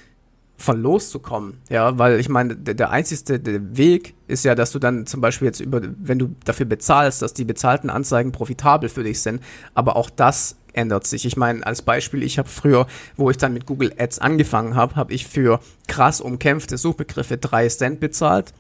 von 0.56 0.80
loszukommen. 0.80 1.58
Ja, 1.68 1.98
weil 1.98 2.18
ich 2.20 2.30
meine, 2.30 2.56
der, 2.56 2.72
der 2.72 2.88
einzigste 2.88 3.38
Weg 3.76 4.14
ist 4.26 4.44
ja, 4.44 4.54
dass 4.54 4.72
du 4.72 4.78
dann 4.78 5.06
zum 5.06 5.20
Beispiel 5.20 5.46
jetzt 5.46 5.60
über, 5.60 5.80
wenn 5.82 6.18
du 6.18 6.34
dafür 6.44 6.66
bezahlst, 6.66 7.22
dass 7.22 7.34
die 7.34 7.44
bezahlten 7.44 7.90
Anzeigen 7.90 8.32
profitabel 8.32 8.88
für 8.88 9.04
dich 9.04 9.20
sind, 9.20 9.42
aber 9.74 9.96
auch 9.96 10.10
das 10.10 10.56
ändert 10.72 11.06
sich. 11.06 11.24
Ich 11.24 11.36
meine, 11.36 11.66
als 11.66 11.82
Beispiel, 11.82 12.22
ich 12.22 12.38
habe 12.38 12.48
früher, 12.48 12.86
wo 13.16 13.30
ich 13.30 13.38
dann 13.38 13.54
mit 13.54 13.66
Google 13.66 13.94
Ads 13.98 14.18
angefangen 14.18 14.74
habe, 14.74 14.96
habe 14.96 15.12
ich 15.12 15.26
für 15.26 15.60
krass 15.88 16.20
umkämpfte 16.20 16.76
Suchbegriffe 16.76 17.38
drei 17.38 17.68
Cent 17.68 18.00
bezahlt 18.00 18.52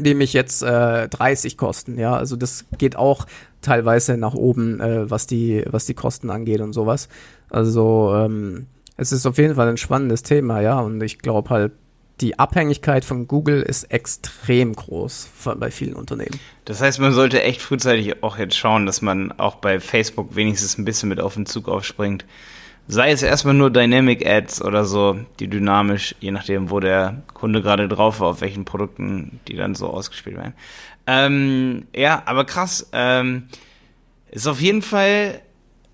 die 0.00 0.14
mich 0.14 0.32
jetzt 0.32 0.62
äh, 0.62 1.08
30 1.08 1.56
kosten. 1.56 1.98
Ja, 1.98 2.16
also 2.16 2.36
das 2.36 2.64
geht 2.78 2.96
auch 2.96 3.26
teilweise 3.60 4.16
nach 4.16 4.34
oben, 4.34 4.80
äh, 4.80 5.08
was 5.10 5.26
die 5.26 5.64
was 5.66 5.86
die 5.86 5.94
Kosten 5.94 6.30
angeht 6.30 6.60
und 6.60 6.72
sowas. 6.72 7.08
Also 7.50 8.12
ähm, 8.14 8.66
es 8.96 9.12
ist 9.12 9.26
auf 9.26 9.38
jeden 9.38 9.54
Fall 9.54 9.68
ein 9.68 9.76
spannendes 9.76 10.22
Thema, 10.22 10.60
ja, 10.60 10.80
und 10.80 11.02
ich 11.02 11.18
glaube 11.18 11.50
halt, 11.50 11.72
die 12.20 12.38
Abhängigkeit 12.38 13.04
von 13.04 13.26
Google 13.26 13.62
ist 13.62 13.84
extrem 13.84 14.74
groß 14.74 15.28
bei 15.56 15.70
vielen 15.70 15.94
Unternehmen. 15.94 16.38
Das 16.64 16.80
heißt, 16.80 17.00
man 17.00 17.12
sollte 17.12 17.42
echt 17.42 17.60
frühzeitig 17.60 18.22
auch 18.22 18.38
jetzt 18.38 18.56
schauen, 18.56 18.86
dass 18.86 19.02
man 19.02 19.32
auch 19.32 19.56
bei 19.56 19.80
Facebook 19.80 20.36
wenigstens 20.36 20.78
ein 20.78 20.84
bisschen 20.84 21.08
mit 21.08 21.20
auf 21.20 21.34
den 21.34 21.46
Zug 21.46 21.68
aufspringt. 21.68 22.24
Sei 22.86 23.10
es 23.10 23.22
erstmal 23.22 23.54
nur 23.54 23.70
Dynamic 23.70 24.26
Ads 24.26 24.62
oder 24.62 24.84
so, 24.84 25.18
die 25.40 25.48
dynamisch, 25.48 26.14
je 26.20 26.30
nachdem, 26.30 26.70
wo 26.70 26.80
der 26.80 27.22
Kunde 27.32 27.62
gerade 27.62 27.88
drauf 27.88 28.20
war, 28.20 28.28
auf 28.28 28.40
welchen 28.42 28.64
Produkten 28.64 29.40
die 29.48 29.56
dann 29.56 29.74
so 29.74 29.88
ausgespielt 29.88 30.36
werden. 30.36 30.54
Ähm, 31.06 31.86
ja, 31.96 32.22
aber 32.26 32.44
krass. 32.44 32.88
Ähm, 32.92 33.48
ist 34.30 34.46
auf 34.46 34.60
jeden 34.60 34.82
Fall 34.82 35.40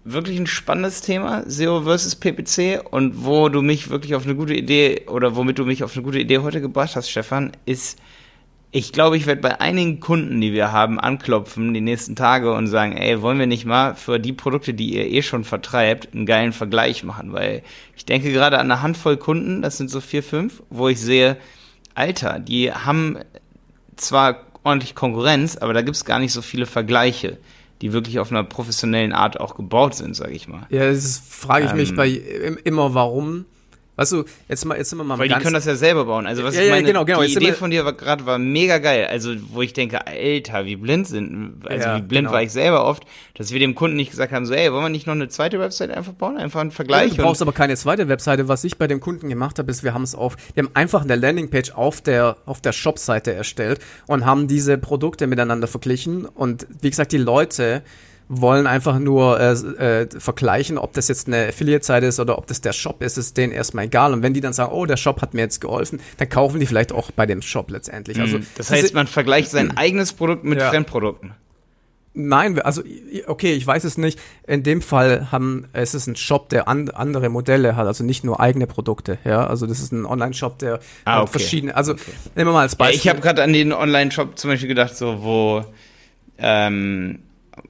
wirklich 0.05 0.39
ein 0.39 0.47
spannendes 0.47 1.03
Thema, 1.03 1.43
SEO 1.47 1.83
versus 1.83 2.17
PPC. 2.17 2.83
Und 2.91 3.25
wo 3.25 3.49
du 3.49 3.63
mich 3.63 3.91
wirklich 3.91 4.15
auf 4.15 4.25
eine 4.25 4.35
gute 4.35 4.55
Idee 4.55 5.03
oder 5.07 5.37
womit 5.37 5.59
du 5.59 5.65
mich 5.65 5.85
auf 5.85 5.95
eine 5.95 6.03
gute 6.03 6.19
Idee 6.19 6.39
heute 6.39 6.61
gebracht 6.61 6.97
hast, 6.97 7.11
Stefan, 7.11 7.53
ist, 7.67 7.99
ich 8.73 8.93
glaube, 8.93 9.17
ich 9.17 9.27
werde 9.27 9.41
bei 9.41 9.61
einigen 9.61 10.01
Kunden, 10.01 10.41
die 10.41 10.53
wir 10.53 10.73
haben, 10.73 10.99
anklopfen 10.99 11.75
die 11.75 11.81
nächsten 11.81 12.17
Tage 12.17 12.53
und 12.53 12.67
sagen, 12.67 12.97
ey, 12.97 13.21
wollen 13.21 13.39
wir 13.39 13.47
nicht 13.47 13.65
mal 13.65 13.95
für 13.95 14.19
die 14.19 14.33
Produkte, 14.33 14.75
die 14.75 14.95
ihr 14.95 15.07
eh 15.07 15.23
schon 15.23 15.45
vertreibt, 15.45 16.15
einen 16.15 16.27
geilen 16.27 16.53
Vergleich 16.53 17.05
machen? 17.05 17.33
Weil 17.33 17.63
ich 17.97 18.05
denke 18.05 18.33
gerade 18.33 18.59
an 18.59 18.71
eine 18.71 18.83
Handvoll 18.83 19.17
Kunden, 19.17 19.63
das 19.63 19.77
sind 19.77 19.91
so 19.91 20.01
vier, 20.01 20.23
fünf, 20.23 20.63
wo 20.71 20.89
ich 20.89 21.01
sehe, 21.01 21.37
Alter, 21.95 22.39
die 22.39 22.73
haben 22.73 23.19
zwar 23.97 24.47
ordentlich 24.63 24.95
Konkurrenz, 24.95 25.57
aber 25.57 25.75
da 25.75 25.83
gibt 25.83 25.97
es 25.97 26.05
gar 26.05 26.19
nicht 26.19 26.33
so 26.33 26.43
viele 26.43 26.67
Vergleiche 26.67 27.39
die 27.81 27.93
wirklich 27.93 28.19
auf 28.19 28.31
einer 28.31 28.45
professionellen 28.45 29.13
Art 29.13 29.41
auch 29.41 29.55
gebaut 29.55 29.95
sind, 29.95 30.15
sage 30.15 30.33
ich 30.33 30.49
mal. 30.49 30.67
Ja, 30.71 30.91
das 30.91 31.23
frage 31.27 31.67
ich 31.67 31.71
ähm, 31.71 31.77
mich 31.77 31.95
bei 31.95 32.09
immer, 32.65 32.95
warum 32.95 33.47
Weißt 34.01 34.13
du, 34.13 34.25
jetzt 34.49 34.65
mal, 34.65 34.79
jetzt 34.79 34.89
sind 34.89 34.99
wir 34.99 35.05
mal 35.05 35.19
Weil 35.19 35.29
die 35.29 35.35
können 35.35 35.53
das 35.53 35.67
ja 35.67 35.75
selber 35.75 36.07
bauen. 36.07 36.27
Also 36.27 36.43
was 36.43 36.57
ja, 36.57 36.63
ich 36.63 36.71
meine, 36.71 36.81
ja, 36.81 36.87
genau, 36.87 37.05
genau. 37.05 37.21
die 37.21 37.35
Idee 37.35 37.53
von 37.53 37.71
dir 37.71 37.85
war 37.85 37.93
gerade 37.93 38.25
war 38.25 38.39
mega 38.39 38.79
geil. 38.79 39.07
Also 39.11 39.35
wo 39.51 39.61
ich 39.61 39.75
denke, 39.75 40.07
Alter, 40.07 40.65
wie 40.65 40.77
blind 40.77 41.07
sind, 41.07 41.57
also 41.67 41.87
ja, 41.87 41.97
wie 41.99 42.01
blind 42.01 42.29
genau. 42.29 42.33
war 42.33 42.43
ich 42.43 42.51
selber 42.51 42.87
oft, 42.87 43.03
dass 43.35 43.53
wir 43.53 43.61
dem 43.61 43.75
Kunden 43.75 43.97
nicht 43.97 44.11
gesagt 44.11 44.33
haben, 44.33 44.47
so, 44.47 44.55
ey, 44.55 44.73
wollen 44.73 44.85
wir 44.85 44.89
nicht 44.89 45.07
noch 45.07 45.13
eine 45.13 45.29
zweite 45.29 45.61
Website 45.61 45.91
einfach 45.91 46.15
bauen, 46.15 46.39
einfach 46.39 46.63
einen 46.63 46.71
Vergleich. 46.71 47.15
du 47.15 47.23
brauchst 47.23 47.43
aber 47.43 47.53
keine 47.53 47.77
zweite 47.77 48.09
Webseite. 48.09 48.49
Was 48.49 48.65
ich 48.65 48.79
bei 48.79 48.87
dem 48.87 49.01
Kunden 49.01 49.29
gemacht 49.29 49.59
habe, 49.59 49.71
ist, 49.71 49.85
wir 49.85 49.93
haben 49.93 50.05
es 50.05 50.15
auf, 50.15 50.39
wir 50.55 50.63
haben 50.63 50.71
einfach 50.73 51.03
eine 51.03 51.17
Landingpage 51.17 51.73
auf 51.73 52.01
der 52.01 52.39
auf 52.47 52.63
der 52.63 52.73
Shop-Seite 52.73 53.35
erstellt 53.35 53.81
und 54.07 54.25
haben 54.25 54.49
diese 54.49 54.79
Produkte 54.79 55.27
miteinander 55.27 55.69
verglichen 55.69 56.25
und 56.25 56.67
wie 56.81 56.89
gesagt, 56.89 57.13
die 57.13 57.19
Leute 57.19 57.83
wollen 58.33 58.69
einfach 58.69 59.01
nur 59.01 59.41
äh, 59.41 59.53
äh, 60.03 60.09
vergleichen, 60.21 60.79
ob 60.79 60.93
das 60.93 61.09
jetzt 61.09 61.27
eine 61.27 61.49
Affiliate-Seite 61.49 62.07
ist 62.07 62.21
oder 62.21 62.39
ob 62.39 62.47
das 62.47 62.61
der 62.61 62.73
Shop 62.73 63.03
ist, 63.03 63.19
ist 63.19 63.37
denen 63.37 63.53
erstmal 63.53 63.87
egal. 63.87 64.13
Und 64.13 64.23
wenn 64.23 64.33
die 64.33 64.41
dann 64.41 64.53
sagen, 64.53 64.73
oh, 64.73 64.87
der 64.87 64.97
Shop 64.97 65.21
hat 65.21 65.35
mir 65.35 65.41
jetzt 65.41 65.61
geholfen, 65.61 66.01
dann 66.17 66.29
kaufen 66.29 66.61
die 66.61 66.67
vielleicht 66.67 66.93
auch 66.93 67.11
bei 67.11 67.27
dem 67.27 67.43
Shop 67.43 67.71
letztendlich. 67.73 68.21
Also, 68.21 68.39
mhm. 68.39 68.47
das 68.57 68.71
heißt, 68.71 68.95
man 68.95 69.09
vergleicht 69.09 69.51
sein 69.51 69.73
eigenes 69.77 70.13
Produkt 70.13 70.45
mit 70.45 70.61
ja. 70.61 70.71
Fremdprodukten. 70.71 71.33
Nein, 72.13 72.61
also 72.61 72.83
okay, 73.27 73.53
ich 73.53 73.67
weiß 73.67 73.83
es 73.83 73.99
nicht. 73.99 74.19
In 74.47 74.63
dem 74.63 74.81
Fall 74.81 75.33
haben 75.33 75.67
es 75.73 75.95
ist 75.95 76.07
ein 76.07 76.17
Shop, 76.17 76.49
der 76.51 76.69
an, 76.69 76.89
andere 76.91 77.29
Modelle 77.29 77.75
hat, 77.75 77.87
also 77.87 78.05
nicht 78.05 78.23
nur 78.23 78.41
eigene 78.41 78.69
Produkte. 78.69 79.19
Ja, 79.25 79.47
also 79.47 79.67
das 79.67 79.81
ist 79.81 79.93
ein 79.93 80.07
Online-Shop, 80.07 80.59
der 80.59 80.81
ah, 81.05 81.23
okay. 81.23 81.31
verschiedene. 81.33 81.77
Also 81.77 81.93
okay. 81.93 82.13
nehmen 82.37 82.51
wir 82.51 82.53
mal 82.53 82.63
als 82.63 82.77
Beispiel. 82.77 82.97
Ja, 82.97 83.01
ich 83.01 83.09
habe 83.09 83.21
gerade 83.21 83.43
an 83.43 83.53
den 83.53 83.73
Online-Shop 83.73 84.39
zum 84.39 84.51
Beispiel 84.51 84.69
gedacht, 84.69 84.97
so 84.97 85.23
wo 85.23 85.65
ähm, 86.39 87.21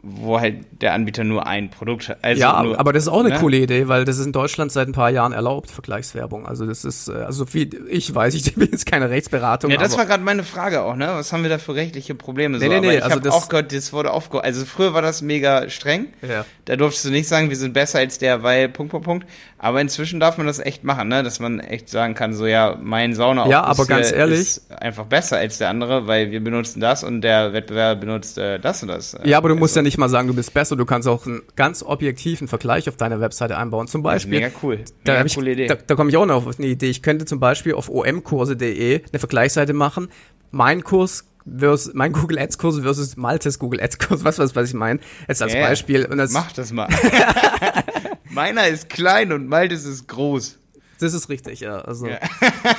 wo 0.02 0.40
halt 0.40 0.64
der 0.82 0.94
Anbieter 0.94 1.24
nur 1.24 1.46
ein 1.46 1.70
Produkt 1.70 2.08
hat. 2.08 2.18
Also 2.22 2.40
ja, 2.40 2.62
nur, 2.62 2.78
aber 2.78 2.92
das 2.92 3.04
ist 3.04 3.08
auch 3.08 3.20
eine 3.20 3.30
ne? 3.30 3.38
coole 3.38 3.58
Idee, 3.58 3.88
weil 3.88 4.04
das 4.04 4.18
ist 4.18 4.26
in 4.26 4.32
Deutschland 4.32 4.72
seit 4.72 4.88
ein 4.88 4.92
paar 4.92 5.10
Jahren 5.10 5.32
erlaubt, 5.32 5.70
Vergleichswerbung. 5.70 6.46
Also 6.46 6.66
das 6.66 6.84
ist, 6.84 7.08
äh, 7.08 7.12
also 7.12 7.52
wie 7.54 7.70
ich 7.88 8.14
weiß, 8.14 8.34
ich 8.34 8.54
bin 8.54 8.68
jetzt 8.70 8.86
keine 8.86 9.10
Rechtsberatung. 9.10 9.70
Ja, 9.70 9.76
das 9.76 9.96
war 9.96 10.06
gerade 10.06 10.22
meine 10.22 10.44
Frage 10.44 10.82
auch, 10.82 10.96
ne? 10.96 11.08
Was 11.12 11.32
haben 11.32 11.42
wir 11.42 11.50
da 11.50 11.58
für 11.58 11.74
rechtliche 11.74 12.14
Probleme? 12.14 12.58
Nee, 12.58 12.64
so, 12.64 12.70
nee, 12.70 12.80
nee, 12.80 12.96
ich 12.96 13.04
also 13.04 13.16
habe 13.16 13.32
auch 13.32 13.48
gehört, 13.48 13.72
das 13.72 13.92
wurde 13.92 14.12
aufgehoben. 14.12 14.44
Also 14.44 14.64
früher 14.64 14.94
war 14.94 15.02
das 15.02 15.22
mega 15.22 15.68
streng. 15.68 16.08
Ja. 16.26 16.44
Da 16.64 16.76
durftest 16.76 17.06
du 17.06 17.10
nicht 17.10 17.28
sagen, 17.28 17.50
wir 17.50 17.56
sind 17.56 17.72
besser 17.72 17.98
als 17.98 18.18
der, 18.18 18.42
weil 18.42 18.68
Punkt, 18.68 18.92
Punkt, 18.92 19.04
Punkt. 19.06 19.26
Aber 19.62 19.78
inzwischen 19.82 20.20
darf 20.20 20.38
man 20.38 20.46
das 20.46 20.58
echt 20.58 20.84
machen, 20.84 21.08
ne? 21.08 21.22
Dass 21.22 21.38
man 21.38 21.60
echt 21.60 21.90
sagen 21.90 22.14
kann, 22.14 22.32
so 22.32 22.46
ja, 22.46 22.78
mein 22.80 23.14
Sauna 23.14 23.46
ja, 23.46 23.62
aber 23.62 23.84
ganz 23.84 24.10
ehrlich, 24.10 24.40
ist 24.40 24.72
einfach 24.72 25.04
besser 25.04 25.36
als 25.36 25.58
der 25.58 25.68
andere, 25.68 26.06
weil 26.06 26.30
wir 26.30 26.42
benutzen 26.42 26.80
das 26.80 27.04
und 27.04 27.20
der 27.20 27.52
Wettbewerber 27.52 28.00
benutzt 28.00 28.38
äh, 28.38 28.58
das 28.58 28.82
und 28.82 28.88
das. 28.88 29.18
Ja, 29.22 29.36
aber 29.36 29.50
du 29.50 29.56
musst 29.56 29.72
also. 29.72 29.80
ja 29.80 29.82
nicht 29.82 29.98
mal 29.98 30.08
sagen, 30.08 30.28
du 30.28 30.34
bist 30.34 30.54
besser. 30.54 30.76
Du 30.76 30.86
kannst 30.86 31.06
auch 31.06 31.26
einen 31.26 31.42
ganz 31.56 31.82
objektiven 31.82 32.48
Vergleich 32.48 32.88
auf 32.88 32.96
deiner 32.96 33.20
Webseite 33.20 33.58
einbauen. 33.58 33.86
Zum 33.86 34.02
Beispiel. 34.02 34.40
Mega 34.40 34.50
cool. 34.62 34.76
Mega 34.76 34.88
da 35.04 35.24
ich, 35.26 35.34
coole 35.34 35.52
Idee. 35.52 35.66
Da, 35.66 35.74
da 35.74 35.94
komme 35.94 36.08
ich 36.08 36.16
auch 36.16 36.24
noch 36.24 36.46
auf 36.46 36.58
eine 36.58 36.66
Idee. 36.66 36.88
Ich 36.88 37.02
könnte 37.02 37.26
zum 37.26 37.38
Beispiel 37.38 37.74
auf 37.74 37.90
omkurse.de 37.90 39.02
eine 39.12 39.18
Vergleichsseite 39.18 39.74
machen. 39.74 40.08
Mein 40.52 40.82
Kurs 40.84 41.26
versus, 41.44 41.92
mein 41.92 42.12
Google 42.12 42.38
Ads 42.38 42.56
Kurs 42.56 42.78
versus 42.80 43.18
Maltes 43.18 43.58
Google 43.58 43.82
Ads 43.82 43.98
Kurs, 43.98 44.24
was, 44.24 44.38
was, 44.38 44.56
was 44.56 44.68
ich 44.68 44.74
meine. 44.74 45.00
Jetzt 45.28 45.42
als 45.42 45.52
yeah, 45.52 45.68
Beispiel. 45.68 46.06
Und 46.06 46.16
das, 46.16 46.32
mach 46.32 46.50
das 46.52 46.72
mal. 46.72 46.88
Meiner 48.32 48.68
ist 48.68 48.88
klein 48.88 49.32
und 49.32 49.48
Maltes 49.48 49.84
ist 49.84 50.06
groß. 50.06 50.59
Das 51.00 51.14
ist 51.14 51.28
richtig, 51.28 51.60
ja. 51.60 51.78
Also. 51.78 52.06
Ja. 52.06 52.18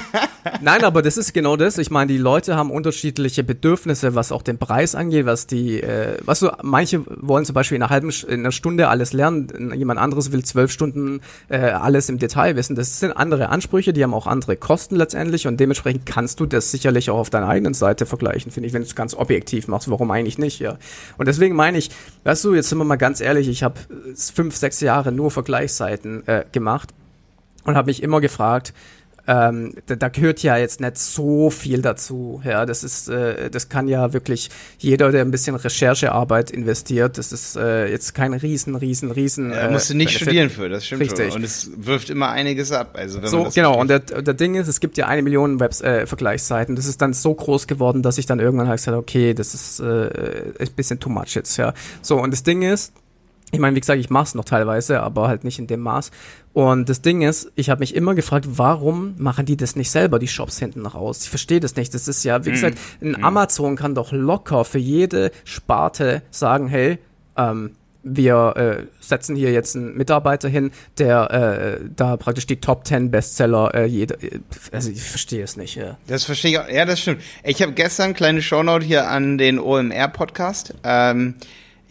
Nein, 0.62 0.84
aber 0.84 1.02
das 1.02 1.18
ist 1.18 1.34
genau 1.34 1.56
das. 1.56 1.78
Ich 1.78 1.92
meine, 1.92 2.12
die 2.12 2.18
Leute 2.18 2.56
haben 2.56 2.72
unterschiedliche 2.72 3.44
Bedürfnisse, 3.44 4.16
was 4.16 4.32
auch 4.32 4.44
den 4.44 4.58
Preis 4.58 4.96
angeht, 4.96 5.26
was 5.26 5.48
die, 5.48 5.82
äh, 5.82 6.18
was 6.24 6.40
du, 6.40 6.52
manche 6.62 7.04
wollen 7.08 7.46
zum 7.46 7.54
Beispiel 7.54 7.78
in 7.78 7.84
einer 7.84 7.90
halben, 7.90 8.12
in 8.28 8.42
einer 8.42 8.52
Stunde 8.52 8.88
alles 8.88 9.14
lernen, 9.14 9.74
jemand 9.76 10.00
anderes 10.00 10.32
will 10.32 10.44
zwölf 10.44 10.72
Stunden 10.72 11.22
äh, 11.50 11.58
alles 11.58 12.10
im 12.10 12.20
Detail 12.20 12.56
wissen. 12.56 12.76
Das 12.76 13.00
sind 13.00 13.12
andere 13.12 13.50
Ansprüche, 13.50 13.94
die 13.94 14.04
haben 14.04 14.14
auch 14.14 14.28
andere 14.28 14.56
Kosten 14.56 14.96
letztendlich 14.96 15.48
und 15.48 15.60
dementsprechend 15.60 16.06
kannst 16.06 16.40
du 16.40 16.46
das 16.46 16.72
sicherlich 16.72 17.10
auch 17.10 17.18
auf 17.18 17.30
deiner 17.30 17.48
eigenen 17.48 17.74
Seite 17.74 18.06
vergleichen, 18.06 18.52
finde 18.52 18.68
ich, 18.68 18.74
wenn 18.74 18.82
du 18.82 18.88
es 18.88 18.96
ganz 18.96 19.14
objektiv 19.16 19.68
machst. 19.68 19.90
Warum 19.90 20.12
eigentlich 20.12 20.38
nicht, 20.38 20.60
ja? 20.60 20.78
Und 21.18 21.28
deswegen 21.28 21.56
meine 21.56 21.78
ich, 21.78 21.90
weißt 22.24 22.46
du, 22.46 22.54
jetzt 22.54 22.70
sind 22.70 22.78
wir 22.78 22.86
mal 22.86 22.98
ganz 22.98 23.20
ehrlich, 23.22 23.48
ich 23.48 23.64
habe 23.64 23.76
fünf, 24.16 24.56
sechs 24.56 24.80
Jahre 24.80 25.12
nur 25.12 25.32
Vergleichsseiten 25.32 26.28
äh, 26.28 26.46
gemacht 26.52 26.94
und 27.64 27.76
habe 27.76 27.88
mich 27.88 28.04
immer 28.04 28.22
gefragt, 28.22 28.74
ähm, 29.28 29.76
da, 29.86 29.96
da, 29.96 30.10
gehört 30.10 30.42
ja 30.42 30.58
jetzt 30.58 30.82
nicht 30.82 30.98
so 30.98 31.50
viel 31.50 31.82
dazu. 31.82 32.42
Ja, 32.44 32.66
das 32.66 32.84
ist, 32.84 33.08
äh, 33.08 33.50
das 33.50 33.70
kann 33.70 33.88
ja 33.88 34.14
wirklich 34.14 34.50
jeder, 34.80 35.12
der 35.12 35.22
ein 35.22 35.32
bisschen 35.32 35.56
Recherchearbeit 35.56 36.52
investiert. 36.52 37.18
Das 37.18 37.32
ist 37.32 37.56
äh, 37.56 37.88
jetzt 37.88 38.16
kein 38.16 38.34
riesen, 38.34 38.76
riesen, 38.76 39.12
riesen. 39.12 39.52
Ja, 39.52 39.70
musst 39.70 39.90
du 39.90 39.94
nicht 39.94 40.08
Benefit. 40.08 40.22
studieren 40.22 40.50
für, 40.50 40.70
das 40.70 40.86
stimmt 40.86 41.02
Richtig. 41.02 41.28
schon. 41.28 41.36
Und 41.38 41.44
es 41.44 41.70
wirft 41.78 42.10
immer 42.10 42.30
einiges 42.30 42.72
ab. 42.72 42.96
Also 42.98 43.22
wenn 43.22 43.30
so, 43.30 43.50
genau. 43.54 43.80
Und 43.80 43.90
der, 43.90 44.00
der 44.00 44.34
Ding 44.34 44.56
ist, 44.56 44.68
es 44.68 44.80
gibt 44.80 44.98
ja 44.98 45.08
eine 45.08 45.22
Million 45.22 45.60
Webs 45.60 45.82
äh, 45.82 46.08
Vergleichsseiten. 46.08 46.76
Das 46.76 46.86
ist 46.86 47.02
dann 47.02 47.14
so 47.14 47.34
groß 47.34 47.68
geworden, 47.68 48.02
dass 48.02 48.18
ich 48.18 48.26
dann 48.26 48.40
irgendwann 48.40 48.68
halt 48.68 48.80
gesagt, 48.80 48.98
okay, 48.98 49.34
das 49.34 49.54
ist 49.54 49.80
äh, 49.82 50.52
ein 50.60 50.72
bisschen 50.76 51.00
too 51.00 51.10
much 51.10 51.36
jetzt. 51.36 51.58
Ja. 51.58 51.74
So 52.02 52.20
und 52.20 52.32
das 52.32 52.44
Ding 52.44 52.64
ist 52.64 52.92
ich 53.52 53.60
meine, 53.60 53.76
wie 53.76 53.80
gesagt, 53.80 54.00
ich 54.00 54.10
mache 54.10 54.24
es 54.24 54.36
noch 54.36 54.46
teilweise, 54.46 55.02
aber 55.02 55.28
halt 55.28 55.44
nicht 55.44 55.60
in 55.60 55.68
dem 55.68 55.82
Maß. 55.82 56.12
Und 56.54 56.90
das 56.90 57.02
Ding 57.02 57.22
ist, 57.22 57.52
ich 57.56 57.70
habe 57.70 57.80
mich 57.80 57.96
immer 57.96 58.16
gefragt, 58.16 58.46
warum 58.48 59.16
machen 59.18 59.46
die 59.46 59.58
das 59.58 59.76
nicht 59.76 59.92
selber, 59.92 60.20
die 60.20 60.28
Shops 60.28 60.60
hinten 60.60 60.86
raus? 60.86 61.24
Ich 61.24 61.30
verstehe 61.30 61.60
das 61.60 61.76
nicht. 61.76 61.94
Das 61.94 62.08
ist 62.08 62.24
ja, 62.24 62.46
wie 62.46 62.50
mhm. 62.50 62.54
gesagt, 62.54 62.78
ein 63.02 63.12
mm. 63.12 63.24
Amazon 63.24 63.76
kann 63.76 63.96
doch 63.96 64.12
locker 64.12 64.66
für 64.66 64.80
jede 64.80 65.32
Sparte 65.44 66.22
sagen, 66.32 66.68
hey, 66.68 66.98
ähm, 67.38 67.72
wir 68.04 68.54
äh, 68.56 68.84
setzen 69.00 69.36
hier 69.36 69.52
jetzt 69.52 69.76
einen 69.76 69.96
Mitarbeiter 69.96 70.50
hin, 70.50 70.72
der 70.98 71.80
äh, 71.80 71.86
da 71.96 72.18
praktisch 72.18 72.48
die 72.48 72.60
Top 72.60 72.88
10 72.88 73.12
Bestseller 73.12 73.76
äh, 73.76 73.86
jede, 73.86 74.18
also 74.72 74.90
ich 74.90 75.04
verstehe 75.04 75.44
es 75.44 75.56
nicht. 75.56 75.76
Ja. 75.76 75.98
Das 76.08 76.24
verstehe 76.24 76.52
ich 76.52 76.60
auch. 76.60 76.68
Ja, 76.68 76.86
das 76.86 77.00
stimmt. 77.00 77.22
Ich 77.44 77.62
habe 77.62 77.74
gestern 77.74 78.14
kleine 78.14 78.42
Shownote 78.42 78.86
hier 78.86 79.08
an 79.08 79.38
den 79.38 79.60
OMR 79.60 80.08
Podcast. 80.08 80.74
Ähm, 80.84 81.36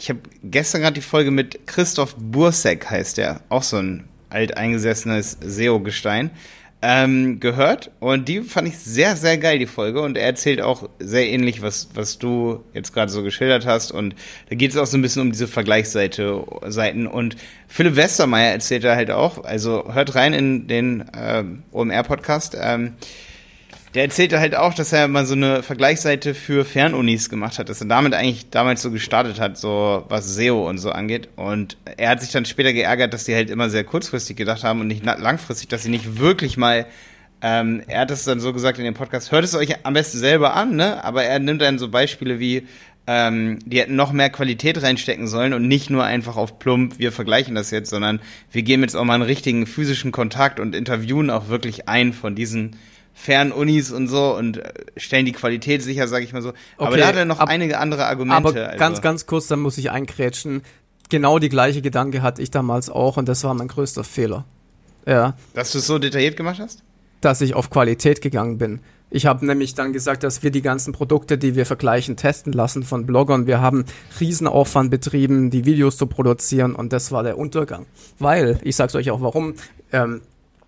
ich 0.00 0.08
habe 0.08 0.20
gestern 0.42 0.80
gerade 0.80 0.94
die 0.94 1.02
Folge 1.02 1.30
mit 1.30 1.66
Christoph 1.66 2.16
Bursek, 2.16 2.90
heißt 2.90 3.18
der, 3.18 3.42
auch 3.50 3.62
so 3.62 3.76
ein 3.76 4.08
alteingesessenes 4.30 5.36
SEO-Gestein. 5.42 6.30
ähm, 6.82 7.40
gehört 7.40 7.90
und 8.00 8.26
die 8.28 8.40
fand 8.40 8.66
ich 8.66 8.78
sehr, 8.78 9.14
sehr 9.14 9.36
geil, 9.36 9.58
die 9.58 9.66
Folge. 9.66 10.00
Und 10.00 10.16
er 10.16 10.24
erzählt 10.24 10.62
auch 10.62 10.88
sehr 10.98 11.28
ähnlich, 11.28 11.60
was, 11.60 11.90
was 11.92 12.18
du 12.18 12.64
jetzt 12.72 12.94
gerade 12.94 13.12
so 13.12 13.22
geschildert 13.22 13.66
hast. 13.66 13.92
Und 13.92 14.14
da 14.48 14.56
geht 14.56 14.70
es 14.70 14.78
auch 14.78 14.86
so 14.86 14.96
ein 14.96 15.02
bisschen 15.02 15.22
um 15.22 15.32
diese 15.32 15.46
Vergleichsseite 15.46 16.42
Seiten. 16.68 17.06
Und 17.06 17.36
Philipp 17.68 17.96
Westermeier 17.96 18.52
erzählt 18.52 18.84
da 18.84 18.96
halt 18.96 19.10
auch, 19.10 19.44
also 19.44 19.92
hört 19.92 20.14
rein 20.14 20.32
in 20.32 20.68
den 20.68 21.00
äh, 21.12 21.44
OMR-Podcast. 21.72 22.56
Ähm, 22.58 22.94
der 23.94 24.04
erzählte 24.04 24.38
halt 24.38 24.54
auch, 24.54 24.72
dass 24.72 24.92
er 24.92 25.08
mal 25.08 25.26
so 25.26 25.34
eine 25.34 25.62
Vergleichsseite 25.62 26.34
für 26.34 26.64
Fernunis 26.64 27.28
gemacht 27.28 27.58
hat, 27.58 27.68
dass 27.68 27.80
er 27.80 27.88
damit 27.88 28.14
eigentlich 28.14 28.50
damals 28.50 28.82
so 28.82 28.90
gestartet 28.90 29.40
hat, 29.40 29.58
so 29.58 30.04
was 30.08 30.34
SEO 30.34 30.68
und 30.68 30.78
so 30.78 30.92
angeht. 30.92 31.28
Und 31.36 31.76
er 31.96 32.10
hat 32.10 32.20
sich 32.20 32.30
dann 32.30 32.44
später 32.44 32.72
geärgert, 32.72 33.12
dass 33.12 33.24
die 33.24 33.34
halt 33.34 33.50
immer 33.50 33.68
sehr 33.68 33.84
kurzfristig 33.84 34.36
gedacht 34.36 34.62
haben 34.62 34.80
und 34.80 34.86
nicht 34.86 35.04
langfristig, 35.04 35.68
dass 35.68 35.82
sie 35.82 35.90
nicht 35.90 36.18
wirklich 36.18 36.56
mal 36.56 36.86
ähm, 37.42 37.82
er 37.86 38.00
hat 38.00 38.10
es 38.10 38.24
dann 38.24 38.38
so 38.38 38.52
gesagt 38.52 38.78
in 38.78 38.84
dem 38.84 38.92
Podcast, 38.92 39.32
hört 39.32 39.44
es 39.44 39.54
euch 39.54 39.86
am 39.86 39.94
besten 39.94 40.18
selber 40.18 40.54
an, 40.54 40.76
ne? 40.76 41.02
Aber 41.02 41.24
er 41.24 41.38
nimmt 41.38 41.62
dann 41.62 41.78
so 41.78 41.88
Beispiele 41.88 42.38
wie, 42.38 42.66
ähm, 43.06 43.58
die 43.64 43.80
hätten 43.80 43.96
noch 43.96 44.12
mehr 44.12 44.30
Qualität 44.30 44.82
reinstecken 44.82 45.26
sollen 45.26 45.54
und 45.54 45.66
nicht 45.66 45.88
nur 45.88 46.04
einfach 46.04 46.36
auf 46.36 46.58
plump, 46.58 46.98
wir 46.98 47.12
vergleichen 47.12 47.54
das 47.54 47.70
jetzt, 47.70 47.90
sondern 47.90 48.20
wir 48.52 48.62
geben 48.62 48.82
jetzt 48.82 48.94
auch 48.94 49.04
mal 49.04 49.14
einen 49.14 49.22
richtigen 49.22 49.66
physischen 49.66 50.12
Kontakt 50.12 50.60
und 50.60 50.74
interviewen 50.74 51.30
auch 51.30 51.48
wirklich 51.48 51.88
einen 51.88 52.12
von 52.12 52.34
diesen 52.34 52.76
Fernunis 53.20 53.92
und 53.92 54.08
so 54.08 54.34
und 54.34 54.56
äh, 54.56 54.72
stellen 54.96 55.26
die 55.26 55.32
Qualität 55.32 55.82
sicher, 55.82 56.08
sage 56.08 56.24
ich 56.24 56.32
mal 56.32 56.40
so. 56.40 56.50
Okay, 56.50 56.56
aber 56.78 56.96
da 56.96 57.06
hat 57.06 57.16
er 57.16 57.24
noch 57.26 57.38
ab, 57.38 57.48
einige 57.48 57.78
andere 57.78 58.06
Argumente. 58.06 58.36
Aber 58.36 58.66
also. 58.66 58.78
ganz, 58.78 59.02
ganz 59.02 59.26
kurz, 59.26 59.46
dann 59.46 59.60
muss 59.60 59.76
ich 59.76 59.90
einkrätschen. 59.90 60.62
Genau 61.10 61.38
die 61.38 61.50
gleiche 61.50 61.82
Gedanke 61.82 62.22
hatte 62.22 62.40
ich 62.40 62.50
damals 62.50 62.88
auch 62.88 63.18
und 63.18 63.28
das 63.28 63.44
war 63.44 63.52
mein 63.52 63.68
größter 63.68 64.04
Fehler. 64.04 64.46
Ja. 65.06 65.34
Dass 65.54 65.72
du 65.72 65.78
es 65.78 65.86
so 65.86 65.98
detailliert 65.98 66.36
gemacht 66.36 66.60
hast? 66.60 66.82
Dass 67.20 67.42
ich 67.42 67.54
auf 67.54 67.68
Qualität 67.68 68.22
gegangen 68.22 68.56
bin. 68.56 68.80
Ich 69.10 69.26
habe 69.26 69.44
nämlich 69.44 69.74
dann 69.74 69.92
gesagt, 69.92 70.22
dass 70.22 70.42
wir 70.42 70.50
die 70.50 70.62
ganzen 70.62 70.92
Produkte, 70.92 71.36
die 71.36 71.56
wir 71.56 71.66
vergleichen, 71.66 72.16
testen 72.16 72.52
lassen 72.52 72.84
von 72.84 73.04
Bloggern. 73.04 73.46
Wir 73.46 73.60
haben 73.60 73.84
Riesenaufwand 74.18 74.90
betrieben, 74.90 75.50
die 75.50 75.66
Videos 75.66 75.96
zu 75.96 76.06
produzieren 76.06 76.74
und 76.74 76.92
das 76.92 77.10
war 77.10 77.22
der 77.22 77.36
Untergang. 77.36 77.86
Weil, 78.18 78.60
ich 78.62 78.76
sag's 78.76 78.94
euch 78.94 79.10
auch 79.10 79.20
warum, 79.20 79.54
ähm, 79.92 80.22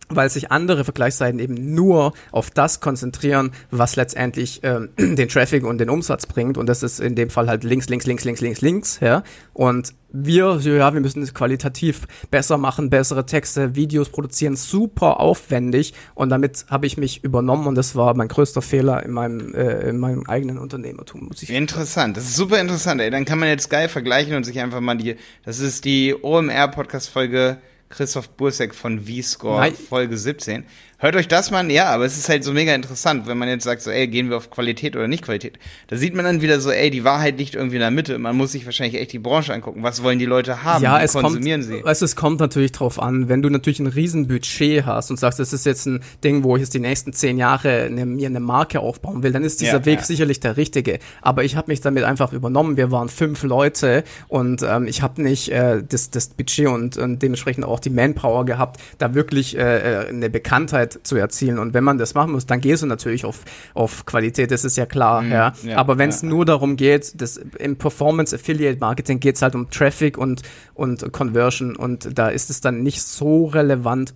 weil 0.09 0.31
sich 0.31 0.51
andere 0.51 0.85
Vergleichsseiten 0.85 1.39
eben 1.41 1.75
nur 1.75 2.13
auf 2.31 2.51
das 2.51 2.81
konzentrieren, 2.81 3.53
was 3.71 3.97
letztendlich 3.97 4.61
ähm, 4.63 4.91
den 4.99 5.29
Traffic 5.29 5.65
und 5.65 5.79
den 5.79 5.91
Umsatz 5.91 6.27
bringt. 6.27 6.59
Und 6.59 6.69
das 6.69 6.83
ist 6.83 7.01
in 7.01 7.15
dem 7.15 7.31
Fall 7.31 7.49
halt 7.49 7.65
links, 7.65 7.89
links, 7.89 8.07
links, 8.07 8.25
links, 8.25 8.41
links, 8.41 8.61
links. 8.61 9.01
Ja? 9.01 9.23
Und 9.53 9.95
wir, 10.13 10.59
ja, 10.61 10.93
wir 10.93 11.01
müssen 11.01 11.23
es 11.23 11.33
qualitativ 11.33 12.07
besser 12.31 12.59
machen, 12.59 12.91
bessere 12.91 13.25
Texte, 13.25 13.75
Videos 13.75 14.11
produzieren, 14.11 14.57
super 14.57 15.21
aufwendig. 15.21 15.95
Und 16.15 16.29
damit 16.29 16.67
habe 16.69 16.87
ich 16.87 16.99
mich 16.99 17.25
übernommen 17.25 17.67
und 17.67 17.75
das 17.75 17.97
war 17.97 18.15
mein 18.15 18.29
größter 18.29 18.61
Fehler 18.61 19.03
in 19.05 19.13
meinem, 19.13 19.55
äh, 19.55 19.89
in 19.89 19.99
meinem 19.99 20.25
eigenen 20.27 20.59
Unternehmertum, 20.59 21.29
muss 21.29 21.43
ich 21.43 21.51
Interessant, 21.51 22.17
das 22.17 22.25
ist 22.25 22.37
super 22.37 22.61
interessant. 22.61 23.01
Ey. 23.01 23.11
Dann 23.11 23.25
kann 23.25 23.39
man 23.39 23.49
jetzt 23.49 23.71
geil 23.71 23.89
vergleichen 23.89 24.35
und 24.35 24.45
sich 24.45 24.61
einfach 24.61 24.81
mal 24.81 24.97
die, 24.97 25.17
das 25.45 25.61
ist 25.61 25.85
die 25.85 26.15
OMR-Podcast-Folge 26.21 27.59
Christoph 27.93 28.31
Bursek 28.31 28.75
von 28.75 29.01
V-Score, 29.01 29.73
Folge 29.73 30.17
17. 30.17 30.65
Hört 31.03 31.17
euch 31.17 31.27
das 31.27 31.51
mal 31.51 31.59
an, 31.59 31.69
ja, 31.69 31.87
aber 31.87 32.05
es 32.05 32.17
ist 32.17 32.29
halt 32.29 32.45
so 32.45 32.53
mega 32.53 32.73
interessant, 32.73 33.27
wenn 33.27 33.37
man 33.37 33.49
jetzt 33.49 33.65
sagt, 33.65 33.83
so, 33.83 33.91
ey, 33.91 34.07
gehen 34.07 34.31
wir 34.31 34.37
auf 34.37 34.51
Qualität 34.51 34.95
oder 34.95 35.09
nicht 35.09 35.25
Qualität. 35.25 35.59
Da 35.89 35.97
sieht 35.97 36.15
man 36.15 36.25
dann 36.25 36.43
wieder 36.43 36.61
so, 36.61 36.71
ey, 36.71 36.91
die 36.91 37.03
Wahrheit 37.03 37.39
liegt 37.39 37.57
irgendwie 37.57 37.75
in 37.75 37.81
der 37.81 37.91
Mitte. 37.91 38.17
Man 38.21 38.37
muss 38.37 38.53
sich 38.53 38.67
wahrscheinlich 38.67 39.01
echt 39.01 39.13
die 39.13 39.19
Branche 39.19 39.53
angucken. 39.53 39.83
Was 39.83 40.05
wollen 40.05 40.21
die 40.21 40.27
Leute 40.27 40.63
haben? 40.63 40.85
Ja, 40.85 41.01
Wie 41.01 41.05
es 41.05 41.15
konsumieren 41.15 41.63
kommt, 41.63 41.75
sie? 41.75 41.85
Also 41.85 42.05
es 42.05 42.15
kommt 42.15 42.39
natürlich 42.39 42.71
drauf 42.71 43.03
an, 43.03 43.29
wenn 43.29 43.43
du 43.43 43.51
natürlich 43.51 43.81
ein 43.81 43.89
Riesenbudget 43.89 44.87
hast 44.87 45.11
und 45.11 45.19
sagst, 45.19 45.41
das 45.41 45.53
ist 45.53 45.67
jetzt 45.67 45.87
ein 45.87 46.05
Ding, 46.23 46.45
wo 46.45 46.55
ich 46.55 46.61
jetzt 46.61 46.73
die 46.73 46.79
nächsten 46.79 47.13
zehn 47.13 47.37
Jahre 47.37 47.83
eine, 47.83 48.07
mir 48.07 48.29
eine 48.29 48.39
Marke 48.39 48.79
aufbauen 48.79 49.25
will, 49.25 49.33
dann 49.33 49.43
ist 49.43 49.61
dieser 49.61 49.79
ja, 49.79 49.85
Weg 49.85 49.99
ja. 49.99 50.05
sicherlich 50.05 50.39
der 50.39 50.57
richtige. 50.57 51.01
Aber 51.21 51.43
ich 51.43 51.57
habe 51.57 51.69
mich 51.69 51.81
damit 51.81 52.05
einfach 52.05 52.33
übernommen. 52.33 52.77
Wir 52.77 52.93
waren 52.93 53.09
fünf 53.09 53.43
Leute 53.43 54.05
und 54.29 54.63
ähm, 54.63 54.87
ich 54.87 55.03
habe 55.03 55.21
nicht 55.21 55.49
äh, 55.49 55.83
das, 55.83 56.11
das 56.11 56.29
Budget 56.29 56.69
und, 56.69 56.97
und 56.97 57.21
dementsprechend 57.25 57.65
auch 57.65 57.81
die 57.85 57.91
Manpower 57.91 58.45
gehabt, 58.45 58.81
da 58.99 59.15
wirklich 59.15 59.57
äh, 59.57 59.61
äh 59.61 60.09
eine 60.09 60.31
Bekanntheit 60.31 61.01
zu 61.03 61.17
erzielen. 61.17 61.59
Und 61.59 61.75
wenn 61.75 61.85
man 61.85 61.99
das 61.99 62.15
machen 62.15 62.33
muss, 62.33 62.47
dann 62.47 62.61
gehst 62.61 62.83
du 62.83 62.87
natürlich 62.87 63.25
auf, 63.25 63.41
auf 63.75 64.07
Qualität, 64.07 64.51
das 64.51 64.65
ist 64.65 64.77
ja 64.77 64.87
klar. 64.87 65.23
Mhm, 65.23 65.33
ja. 65.33 65.53
ja. 65.63 65.77
Aber 65.77 65.99
wenn 65.99 66.11
es 66.11 66.23
ja. 66.23 66.29
nur 66.29 66.45
darum 66.45 66.77
geht, 66.77 67.21
das, 67.21 67.41
im 67.59 67.77
Performance 67.77 68.35
Affiliate 68.35 68.79
Marketing 68.79 69.21
geht 69.21 69.37
es 69.37 69.43
halt 69.43 69.55
um 69.55 69.71
Traffic 69.71 70.19
und, 70.19 70.43
und 70.75 71.13
Conversion 71.13 71.77
und 71.77 72.19
da 72.19 72.29
ist 72.29 72.51
es 72.51 72.61
dann 72.61 72.83
nicht 72.83 73.03
so 73.03 73.47
relevant, 73.47 74.15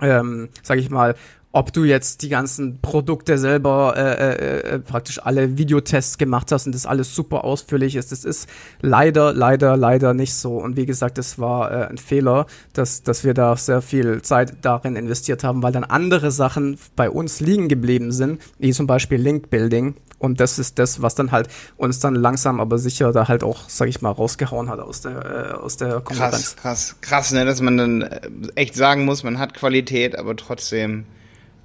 ähm, 0.00 0.48
sage 0.62 0.80
ich 0.80 0.90
mal, 0.90 1.14
ob 1.56 1.72
du 1.72 1.84
jetzt 1.84 2.20
die 2.20 2.28
ganzen 2.28 2.82
Produkte 2.82 3.38
selber 3.38 3.94
äh, 3.96 4.02
äh, 4.02 4.74
äh, 4.74 4.78
praktisch 4.78 5.24
alle 5.24 5.56
Videotests 5.56 6.18
gemacht 6.18 6.52
hast 6.52 6.66
und 6.66 6.74
das 6.74 6.84
alles 6.84 7.14
super 7.14 7.44
ausführlich 7.44 7.96
ist. 7.96 8.12
Das 8.12 8.26
ist 8.26 8.46
leider, 8.82 9.32
leider, 9.32 9.74
leider 9.74 10.12
nicht 10.12 10.34
so. 10.34 10.58
Und 10.58 10.76
wie 10.76 10.84
gesagt, 10.84 11.16
es 11.16 11.38
war 11.38 11.72
äh, 11.72 11.86
ein 11.86 11.96
Fehler, 11.96 12.44
dass, 12.74 13.04
dass 13.04 13.24
wir 13.24 13.32
da 13.32 13.56
sehr 13.56 13.80
viel 13.80 14.20
Zeit 14.20 14.58
darin 14.60 14.96
investiert 14.96 15.44
haben, 15.44 15.62
weil 15.62 15.72
dann 15.72 15.84
andere 15.84 16.30
Sachen 16.30 16.78
bei 16.94 17.08
uns 17.08 17.40
liegen 17.40 17.68
geblieben 17.68 18.12
sind, 18.12 18.42
wie 18.58 18.72
zum 18.72 18.86
Beispiel 18.86 19.18
Link-Building. 19.18 19.94
Und 20.18 20.40
das 20.40 20.58
ist 20.58 20.78
das, 20.78 21.00
was 21.00 21.14
dann 21.14 21.32
halt 21.32 21.48
uns 21.78 22.00
dann 22.00 22.16
langsam, 22.16 22.60
aber 22.60 22.76
sicher 22.76 23.12
da 23.12 23.28
halt 23.28 23.42
auch, 23.42 23.66
sag 23.66 23.88
ich 23.88 24.02
mal, 24.02 24.10
rausgehauen 24.10 24.68
hat 24.68 24.80
aus 24.80 25.00
der, 25.00 25.54
äh, 25.54 25.54
aus 25.54 25.78
der 25.78 26.02
Konkurrenz. 26.02 26.54
Krass, 26.54 26.56
krass, 26.56 26.96
krass, 27.00 27.32
ne, 27.32 27.46
dass 27.46 27.62
man 27.62 27.78
dann 27.78 28.02
äh, 28.02 28.20
echt 28.56 28.74
sagen 28.74 29.06
muss, 29.06 29.22
man 29.22 29.38
hat 29.38 29.54
Qualität, 29.54 30.18
aber 30.18 30.36
trotzdem 30.36 31.06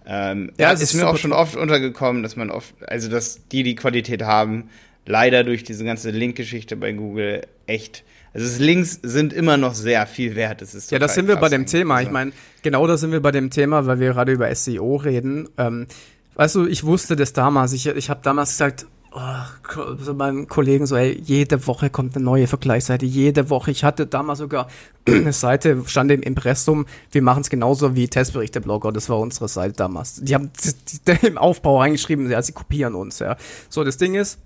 ähm, 0.05 0.51
ja, 0.57 0.71
es 0.71 0.81
ist 0.81 0.93
mir 0.93 1.07
auch 1.07 1.17
schon 1.17 1.33
oft 1.33 1.55
untergekommen, 1.55 2.23
dass 2.23 2.35
man 2.35 2.49
oft, 2.49 2.73
also 2.87 3.09
dass 3.09 3.47
die, 3.49 3.63
die 3.63 3.75
Qualität 3.75 4.23
haben, 4.23 4.69
leider 5.05 5.43
durch 5.43 5.63
diese 5.63 5.83
ganze 5.83 6.11
Link-Geschichte 6.11 6.75
bei 6.75 6.91
Google 6.91 7.41
echt. 7.67 8.03
Also 8.33 8.63
Links 8.63 8.99
sind 9.03 9.33
immer 9.33 9.57
noch 9.57 9.73
sehr 9.73 10.07
viel 10.07 10.35
wert. 10.35 10.61
Das 10.61 10.73
ist 10.73 10.91
ja, 10.91 10.99
das 10.99 11.15
sind 11.15 11.27
wir 11.27 11.35
bei 11.35 11.49
dem 11.49 11.65
Thema. 11.65 11.95
Also. 11.95 12.07
Ich 12.07 12.13
meine, 12.13 12.31
genau 12.61 12.87
da 12.87 12.97
sind 12.97 13.11
wir 13.11 13.21
bei 13.21 13.31
dem 13.31 13.49
Thema, 13.49 13.85
weil 13.85 13.99
wir 13.99 14.13
gerade 14.13 14.31
über 14.31 14.53
SEO 14.53 14.95
reden. 14.95 15.49
Ähm, 15.57 15.87
weißt 16.35 16.55
du, 16.55 16.65
ich 16.65 16.83
wusste 16.85 17.15
das 17.15 17.33
damals. 17.33 17.73
Ich, 17.73 17.87
ich 17.87 18.09
habe 18.09 18.21
damals 18.23 18.51
gesagt, 18.51 18.85
oh, 19.11 19.95
so 19.99 20.13
meinen 20.13 20.47
Kollegen 20.47 20.85
so, 20.85 20.95
ey, 20.95 21.19
jede 21.23 21.67
Woche 21.67 21.89
kommt 21.89 22.15
eine 22.15 22.25
neue 22.25 22.47
Vergleichsseite, 22.47 23.05
jede 23.05 23.49
Woche. 23.49 23.71
Ich 23.71 23.83
hatte 23.83 24.07
damals 24.07 24.39
sogar 24.39 24.67
eine 25.07 25.33
Seite, 25.33 25.83
stand 25.85 26.11
im 26.11 26.21
Impressum, 26.21 26.85
wir 27.11 27.21
machen 27.21 27.41
es 27.41 27.49
genauso 27.49 27.95
wie 27.95 28.07
Testberichte-Blogger, 28.07 28.91
das 28.91 29.09
war 29.09 29.19
unsere 29.19 29.47
Seite 29.47 29.73
damals. 29.73 30.21
Die 30.21 30.33
haben 30.33 30.51
die, 30.63 30.73
die, 31.07 31.27
im 31.27 31.37
Aufbau 31.37 31.79
reingeschrieben, 31.79 32.29
ja, 32.29 32.41
sie 32.41 32.53
kopieren 32.53 32.95
uns, 32.95 33.19
ja. 33.19 33.37
So, 33.69 33.83
das 33.83 33.97
Ding 33.97 34.15
ist, 34.15 34.39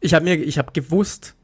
ich 0.00 0.14
habe 0.14 0.24
mir, 0.24 0.36
ich 0.36 0.58
habe 0.58 0.72
gewusst, 0.72 1.34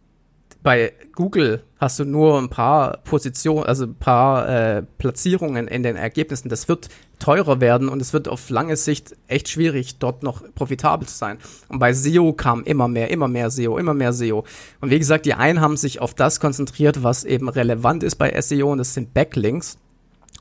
bei 0.62 0.92
Google 1.14 1.64
hast 1.78 1.98
du 1.98 2.04
nur 2.04 2.38
ein 2.38 2.48
paar 2.48 2.98
Positionen, 2.98 3.64
also 3.64 3.84
ein 3.84 3.94
paar 3.96 4.48
äh, 4.48 4.82
Platzierungen 4.98 5.66
in 5.66 5.82
den 5.82 5.96
Ergebnissen. 5.96 6.48
Das 6.48 6.68
wird 6.68 6.88
teurer 7.18 7.60
werden 7.60 7.88
und 7.88 8.00
es 8.00 8.12
wird 8.12 8.28
auf 8.28 8.50
lange 8.50 8.76
Sicht 8.76 9.16
echt 9.26 9.48
schwierig, 9.48 9.98
dort 9.98 10.22
noch 10.22 10.42
profitabel 10.54 11.08
zu 11.08 11.16
sein. 11.16 11.38
Und 11.68 11.78
bei 11.78 11.92
SEO 11.92 12.32
kam 12.32 12.62
immer 12.64 12.88
mehr, 12.88 13.10
immer 13.10 13.28
mehr 13.28 13.50
SEO, 13.50 13.78
immer 13.78 13.94
mehr 13.94 14.12
SEO. 14.12 14.44
Und 14.80 14.90
wie 14.90 14.98
gesagt, 14.98 15.26
die 15.26 15.34
einen 15.34 15.60
haben 15.60 15.76
sich 15.76 16.00
auf 16.00 16.14
das 16.14 16.38
konzentriert, 16.38 17.02
was 17.02 17.24
eben 17.24 17.48
relevant 17.48 18.02
ist 18.02 18.16
bei 18.16 18.40
SEO 18.40 18.72
und 18.72 18.78
das 18.78 18.94
sind 18.94 19.14
Backlinks. 19.14 19.78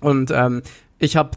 Und 0.01 0.31
ähm, 0.31 0.62
ich 0.99 1.15
habe 1.17 1.31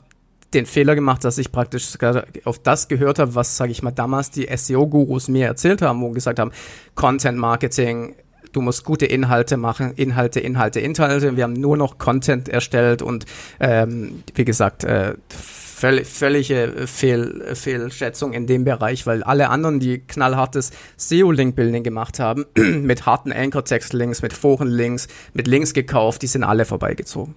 den 0.55 0.67
Fehler 0.67 0.95
gemacht, 0.95 1.25
dass 1.25 1.39
ich 1.39 1.51
praktisch 1.51 1.99
auf 2.45 2.59
das 2.61 2.89
gehört 2.89 3.19
habe, 3.19 3.35
was, 3.35 3.57
sage 3.57 3.73
ich 3.73 3.83
mal, 3.83 3.91
damals 3.91 4.31
die 4.31 4.49
SEO-Gurus 4.55 5.29
mir 5.29 5.47
erzählt 5.47 5.83
haben, 5.83 6.01
wo 6.01 6.11
gesagt 6.11 6.39
haben, 6.39 6.53
Content 6.95 7.39
Marketing, 7.39 8.15
du 8.55 8.61
musst 8.61 8.85
gute 8.85 9.07
Inhalte 9.07 9.57
machen, 9.57 9.93
Inhalte, 9.97 10.41
Inhalte, 10.41 10.81
Inhalte. 10.81 11.37
Wir 11.37 11.45
haben 11.45 11.53
nur 11.53 11.77
noch 11.77 11.99
Content 11.99 12.49
erstellt 12.49 13.03
und 13.03 13.27
ähm, 13.61 14.23
wie 14.35 14.45
gesagt, 14.45 14.85
äh, 14.85 15.15
völ 15.29 16.05
völlige 16.05 16.87
Fehl 16.87 17.55
Fehlschätzung 17.55 18.33
in 18.33 18.47
dem 18.47 18.65
Bereich, 18.65 19.07
weil 19.07 19.23
alle 19.23 19.51
anderen, 19.51 19.81
die 19.81 19.99
knallhartes 19.99 20.71
SEO-Link-Building 20.97 21.83
gemacht 21.83 22.21
haben, 22.21 22.47
mit 22.55 23.07
harten 23.07 23.33
Anchor-Text-Links, 23.33 24.23
mit 24.23 24.33
Foren-Links, 24.33 25.09
mit 25.35 25.47
Links 25.47 25.75
gekauft, 25.75 26.23
die 26.23 26.29
sind 26.29 26.45
alle 26.45 26.65
vorbeigezogen. 26.65 27.35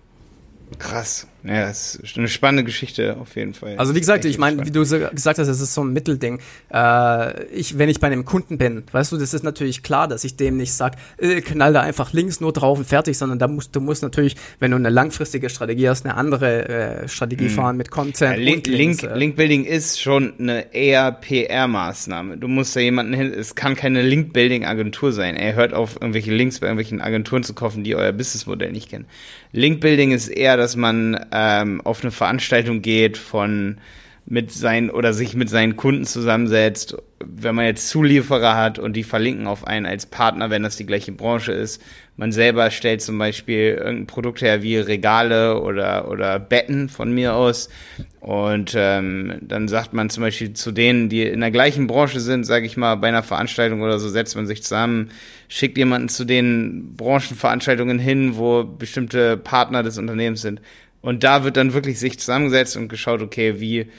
Krass. 0.80 1.28
Ja, 1.48 1.68
das 1.68 1.96
ist 1.96 2.18
eine 2.18 2.28
spannende 2.28 2.64
Geschichte 2.64 3.18
auf 3.18 3.36
jeden 3.36 3.54
Fall. 3.54 3.76
Also 3.78 3.96
wie 3.96 4.00
gesagt, 4.00 4.26
ich 4.26 4.38
meine, 4.38 4.66
wie 4.66 4.72
du 4.72 4.84
so 4.84 5.00
gesagt 5.00 5.40
hast, 5.40 5.48
es 5.48 5.62
ist 5.62 5.74
so 5.74 5.84
ein 5.84 5.94
Mittelding. 5.94 6.40
Äh, 6.74 7.46
ich, 7.46 7.78
wenn 7.78 7.90
ich 7.90 8.00
bei 8.00 8.08
einem 8.08 8.26
Kunden 8.26 8.58
bin, 8.58 8.84
weißt 8.92 9.12
du, 9.12 9.18
das 9.18 9.34
ist 9.34 9.44
natürlich 9.44 9.84
klar, 9.84 10.08
dass 10.08 10.24
ich 10.24 10.36
dem 10.36 10.58
nicht 10.58 10.74
sag, 10.74 10.96
äh, 11.18 11.42
knall 11.42 11.74
da 11.74 11.82
einfach 11.82 12.14
links 12.14 12.42
nur 12.42 12.52
drauf 12.52 12.78
und 12.78 12.86
fertig, 12.86 13.18
sondern 13.18 13.40
da 13.40 13.48
musst 13.48 13.76
du 13.76 13.80
musst 13.80 14.04
natürlich, 14.04 14.36
wenn 14.60 14.72
du 14.72 14.78
eine 14.78 14.90
langfristige 14.90 15.50
Strategie 15.50 15.90
hast, 15.90 16.06
eine 16.06 16.16
andere 16.16 16.68
äh, 16.68 17.08
Strategie 17.08 17.46
mhm. 17.46 17.50
fahren 17.50 17.78
mit 17.78 17.92
Content. 17.92 18.38
Ja, 18.38 18.44
Link, 18.44 18.68
Link, 18.68 19.04
äh. 19.04 19.18
Link 19.18 19.36
Building 19.36 19.64
ist 19.64 20.02
schon 20.02 20.34
eine 20.40 20.74
eher 20.74 21.12
PR-Maßnahme. 21.12 22.38
Du 22.38 22.48
musst 22.48 22.76
da 22.76 22.80
jemanden 22.80 23.14
hin, 23.14 23.34
es 23.34 23.56
kann 23.56 23.76
keine 23.76 24.02
Link 24.02 24.34
Building 24.34 24.66
Agentur 24.66 25.12
sein. 25.12 25.36
Er 25.36 25.56
hört 25.56 25.74
auf 25.74 25.96
irgendwelche 26.02 26.34
Links 26.34 26.60
bei 26.60 26.68
irgendwelchen 26.68 27.02
Agenturen 27.02 27.44
zu 27.44 27.54
kaufen, 27.54 27.84
die 27.84 27.96
euer 27.96 28.12
Businessmodell 28.12 28.72
nicht 28.72 28.90
kennen. 28.90 29.06
Link 29.52 29.80
Building 29.80 30.12
ist 30.12 30.28
eher, 30.28 30.58
dass 30.58 30.76
man 30.76 31.16
ähm, 31.38 31.82
auf 31.82 32.02
eine 32.02 32.12
Veranstaltung 32.12 32.82
geht, 32.82 33.16
von 33.18 33.78
mit 34.30 34.52
seinen 34.52 34.90
oder 34.90 35.14
sich 35.14 35.36
mit 35.36 35.50
seinen 35.50 35.78
Kunden 35.78 36.06
zusammensetzt, 36.06 36.98
wenn 37.24 37.56
man 37.56 37.64
jetzt 37.64 37.88
Zulieferer 37.88 38.58
hat 38.58 38.78
und 38.78 38.94
die 38.94 39.04
verlinken 39.04 39.48
auf 39.48 39.66
einen 39.66 39.86
als 39.86 40.06
Partner, 40.06 40.50
wenn 40.50 40.64
das 40.64 40.76
die 40.76 40.86
gleiche 40.86 41.14
Branche 41.14 41.54
ist. 41.54 41.82
Man 42.18 42.34
selber 42.34 42.70
stellt 42.70 43.02
zum 43.02 43.18
Beispiel 43.18 43.76
irgendein 43.80 44.08
Produkt 44.08 44.42
her 44.42 44.64
wie 44.64 44.78
Regale 44.78 45.62
oder, 45.62 46.12
oder 46.12 46.40
Betten 46.40 46.90
von 46.90 47.14
mir 47.14 47.36
aus. 47.36 47.70
Und 48.20 48.74
ähm, 48.76 49.38
dann 49.42 49.70
sagt 49.70 49.94
man 49.94 50.10
zum 50.10 50.24
Beispiel 50.24 50.52
zu 50.52 50.74
denen, 50.74 51.08
die 51.08 51.24
in 51.24 51.40
der 51.40 51.52
gleichen 51.52 51.88
Branche 51.88 52.20
sind, 52.20 52.44
sage 52.44 52.66
ich 52.66 52.76
mal, 52.76 52.96
bei 52.96 53.08
einer 53.08 53.24
Veranstaltung 53.24 53.82
oder 53.82 53.98
so, 53.98 54.10
setzt 54.10 54.36
man 54.36 54.46
sich 54.46 54.62
zusammen, 54.62 55.12
schickt 55.48 55.78
jemanden 55.78 56.10
zu 56.10 56.26
den 56.26 56.96
Branchenveranstaltungen 56.98 57.98
hin, 57.98 58.36
wo 58.36 58.66
bestimmte 58.66 59.38
Partner 59.38 59.84
des 59.84 59.98
Unternehmens 59.98 60.42
sind. 60.42 60.60
Und 61.02 61.24
da 61.24 61.44
wird 61.44 61.58
dann 61.58 61.74
wirklich 61.74 62.00
sich 62.00 62.20
zusammengesetzt 62.20 62.78
und 62.78 62.90
geschaut, 62.90 63.22
okay, 63.22 63.60
wie 63.60 63.90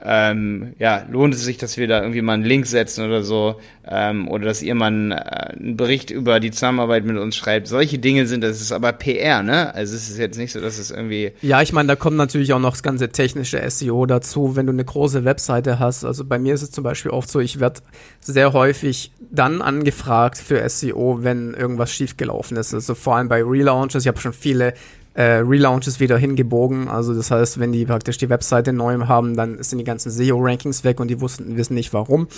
ähm, 0.00 0.74
ja, 0.78 1.04
lohnt 1.10 1.34
es 1.34 1.44
sich, 1.44 1.58
dass 1.58 1.76
wir 1.76 1.88
da 1.88 2.00
irgendwie 2.00 2.22
mal 2.22 2.34
einen 2.34 2.44
Link 2.44 2.66
setzen 2.66 3.04
oder 3.04 3.22
so, 3.22 3.56
ähm, 3.84 4.28
oder 4.28 4.44
dass 4.44 4.62
ihr 4.62 4.74
mal 4.76 4.86
einen, 4.86 5.10
äh, 5.10 5.16
einen, 5.16 5.76
Bericht 5.76 6.10
über 6.10 6.38
die 6.38 6.52
Zusammenarbeit 6.52 7.04
mit 7.04 7.16
uns 7.16 7.34
schreibt. 7.34 7.66
Solche 7.66 7.98
Dinge 7.98 8.26
sind, 8.26 8.44
das 8.44 8.60
ist 8.60 8.70
aber 8.70 8.92
PR, 8.92 9.42
ne? 9.42 9.74
Also 9.74 9.96
es 9.96 10.08
ist 10.08 10.18
jetzt 10.18 10.38
nicht 10.38 10.52
so, 10.52 10.60
dass 10.60 10.78
es 10.78 10.92
irgendwie. 10.92 11.32
Ja, 11.42 11.62
ich 11.62 11.72
meine, 11.72 11.88
da 11.88 11.96
kommt 11.96 12.16
natürlich 12.16 12.52
auch 12.52 12.60
noch 12.60 12.72
das 12.72 12.84
ganze 12.84 13.08
technische 13.08 13.60
SEO 13.68 14.06
dazu, 14.06 14.54
wenn 14.54 14.66
du 14.66 14.72
eine 14.72 14.84
große 14.84 15.24
Webseite 15.24 15.80
hast. 15.80 16.04
Also 16.04 16.24
bei 16.24 16.38
mir 16.38 16.54
ist 16.54 16.62
es 16.62 16.70
zum 16.70 16.84
Beispiel 16.84 17.10
oft 17.10 17.28
so, 17.28 17.40
ich 17.40 17.58
werde 17.58 17.80
sehr 18.20 18.52
häufig 18.52 19.10
dann 19.32 19.62
angefragt 19.62 20.38
für 20.38 20.66
SEO, 20.68 21.18
wenn 21.22 21.54
irgendwas 21.54 21.92
schiefgelaufen 21.92 22.56
ist. 22.56 22.72
Also 22.72 22.94
vor 22.94 23.16
allem 23.16 23.28
bei 23.28 23.42
Relaunches. 23.42 24.04
Ich 24.04 24.08
habe 24.08 24.20
schon 24.20 24.32
viele 24.32 24.74
äh, 25.14 25.38
Relaunches 25.38 26.00
wieder 26.00 26.16
hingebogen. 26.16 26.88
Also 26.88 27.14
das 27.14 27.30
heißt, 27.30 27.58
wenn 27.58 27.72
die 27.72 27.84
praktisch 27.84 28.18
die 28.18 28.28
Webseite 28.28 28.72
neu 28.72 28.98
haben, 29.06 29.36
dann 29.36 29.62
sind 29.62 29.78
die 29.78 29.84
ganzen 29.84 30.10
SEO-Rankings 30.10 30.84
weg 30.84 31.00
und 31.00 31.08
die 31.08 31.20
wussten, 31.20 31.56
wissen 31.56 31.74
nicht 31.74 31.92
warum. 31.92 32.28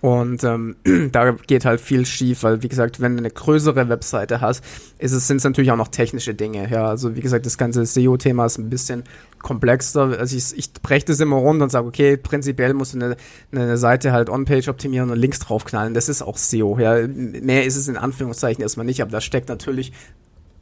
Und 0.00 0.42
ähm, 0.44 0.76
da 1.12 1.32
geht 1.32 1.64
halt 1.66 1.80
viel 1.80 2.06
schief, 2.06 2.42
weil 2.42 2.62
wie 2.62 2.68
gesagt, 2.68 3.00
wenn 3.00 3.12
du 3.12 3.18
eine 3.18 3.30
größere 3.30 3.88
Webseite 3.88 4.40
hast, 4.40 4.64
ist 4.98 5.12
es, 5.12 5.26
sind 5.26 5.38
es 5.38 5.44
natürlich 5.44 5.70
auch 5.70 5.76
noch 5.76 5.88
technische 5.88 6.34
Dinge. 6.34 6.70
Ja, 6.70 6.86
also 6.86 7.14
wie 7.16 7.20
gesagt, 7.20 7.44
das 7.44 7.58
ganze 7.58 7.84
SEO-Thema 7.84 8.46
ist 8.46 8.58
ein 8.58 8.70
bisschen 8.70 9.04
komplexer. 9.42 10.18
Also 10.18 10.36
ich, 10.36 10.56
ich 10.56 10.72
breche 10.72 11.06
das 11.06 11.20
immer 11.20 11.36
runter 11.36 11.64
und 11.64 11.70
sage, 11.70 11.86
okay, 11.86 12.16
prinzipiell 12.16 12.72
musst 12.72 12.94
du 12.94 12.98
eine, 12.98 13.16
eine 13.52 13.76
Seite 13.76 14.12
halt 14.12 14.30
on-page 14.30 14.68
optimieren 14.68 15.10
und 15.10 15.18
Links 15.18 15.40
draufknallen. 15.40 15.92
Das 15.92 16.08
ist 16.08 16.22
auch 16.22 16.38
SEO. 16.38 16.78
Ja, 16.78 17.06
mehr 17.06 17.66
ist 17.66 17.76
es 17.76 17.88
in 17.88 17.98
Anführungszeichen 17.98 18.62
erstmal 18.62 18.86
nicht, 18.86 19.02
aber 19.02 19.10
da 19.10 19.20
steckt 19.20 19.48
natürlich 19.50 19.92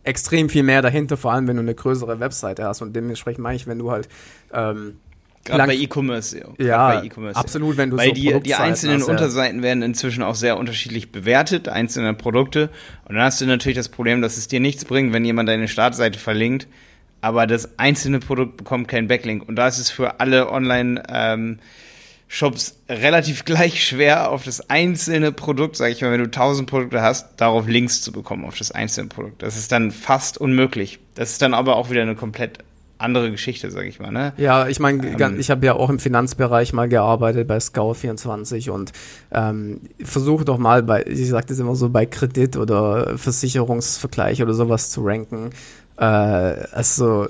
extrem 0.09 0.49
viel 0.49 0.63
mehr 0.63 0.83
dahinter, 0.83 1.17
vor 1.17 1.33
allem 1.33 1.47
wenn 1.47 1.57
du 1.57 1.63
eine 1.63 1.75
größere 1.75 2.19
Webseite 2.19 2.65
hast. 2.65 2.83
Und 2.83 2.97
dementsprechend 2.97 3.43
meine 3.43 3.57
ich, 3.57 3.67
wenn 3.67 3.79
du 3.79 3.91
halt 3.91 4.09
ähm, 4.53 4.97
Gerade 5.45 5.67
bei 5.67 5.77
E-Commerce, 5.77 6.39
ja. 6.59 7.03
E 7.03 7.11
absolut, 7.33 7.77
wenn 7.79 7.91
du 7.91 7.97
Weil 7.97 8.09
so 8.09 8.15
die, 8.15 8.41
die 8.41 8.55
einzelnen 8.55 9.01
hast, 9.01 9.09
Unterseiten 9.09 9.59
ja. 9.59 9.65
werden 9.65 9.83
inzwischen 9.83 10.23
auch 10.23 10.35
sehr 10.35 10.59
unterschiedlich 10.59 11.11
bewertet, 11.11 11.69
einzelne 11.69 12.13
Produkte. 12.13 12.71
Und 13.07 13.15
dann 13.15 13.25
hast 13.25 13.41
du 13.41 13.47
natürlich 13.47 13.77
das 13.77 13.89
Problem, 13.89 14.21
dass 14.21 14.37
es 14.37 14.49
dir 14.49 14.61
nichts 14.61 14.85
bringt, 14.85 15.13
wenn 15.13 15.25
jemand 15.25 15.49
deine 15.49 15.69
Startseite 15.69 16.19
verlinkt, 16.19 16.67
aber 17.21 17.47
das 17.47 17.79
einzelne 17.79 18.19
Produkt 18.19 18.59
bekommt 18.59 18.89
keinen 18.89 19.09
Backlink. 19.09 19.49
Und 19.49 19.57
da 19.57 19.69
ist 19.69 19.79
es 19.79 19.91
für 19.91 20.21
alle 20.21 20.51
Online- 20.51 21.03
ähm, 21.09 21.59
Shops 22.31 22.77
relativ 22.91 23.47
gleich 23.47 23.83
schwer, 23.83 24.31
auf 24.31 24.45
das 24.45 24.69
einzelne 24.69 25.33
Produkt, 25.33 25.77
sag 25.77 25.91
ich 25.91 26.03
mal, 26.03 26.13
wenn 26.13 26.21
du 26.21 26.31
tausend 26.31 26.69
Produkte 26.69 27.01
hast, 27.01 27.41
darauf 27.41 27.67
Links 27.67 28.03
zu 28.03 28.13
bekommen, 28.13 28.45
auf 28.45 28.59
das 28.59 28.71
einzelne 28.71 29.09
Produkt. 29.09 29.43
Das 29.43 29.57
ist 29.57 29.73
dann 29.73 29.91
fast 29.91 30.39
unmöglich. 30.39 31.01
Das 31.15 31.31
ist 31.31 31.41
dann 31.41 31.55
aber 31.55 31.77
auch 31.77 31.91
wieder 31.91 32.03
eine 32.03 32.15
komplett 32.15 32.59
andere 32.99 33.31
Geschichte, 33.31 33.71
sag 33.71 33.87
ich 33.87 33.99
mal. 33.99 34.11
Ne? 34.11 34.35
Ja, 34.37 34.69
ich 34.69 34.81
meine, 34.81 35.07
ähm, 35.07 35.39
ich 35.39 35.51
habe 35.51 35.65
ja 35.65 35.75
auch 35.75 35.89
im 35.89 35.99
Finanzbereich 35.99 36.73
mal 36.73 36.89
gearbeitet 36.89 37.49
bei 37.49 37.59
Scout24 37.59 38.71
und 38.71 38.93
ähm, 39.33 39.81
versuche 40.03 40.45
doch 40.45 40.59
mal 40.59 40.83
bei, 40.83 41.05
ich 41.05 41.29
sage 41.29 41.47
das 41.47 41.59
immer 41.59 41.77
so, 41.77 41.89
bei 41.89 42.07
Kredit 42.07 42.57
oder 42.57 43.17
Versicherungsvergleich 43.17 44.43
oder 44.43 44.53
sowas 44.53 44.91
zu 44.91 45.03
ranken. 45.03 45.51
Äh, 45.99 46.05
also, 46.05 47.27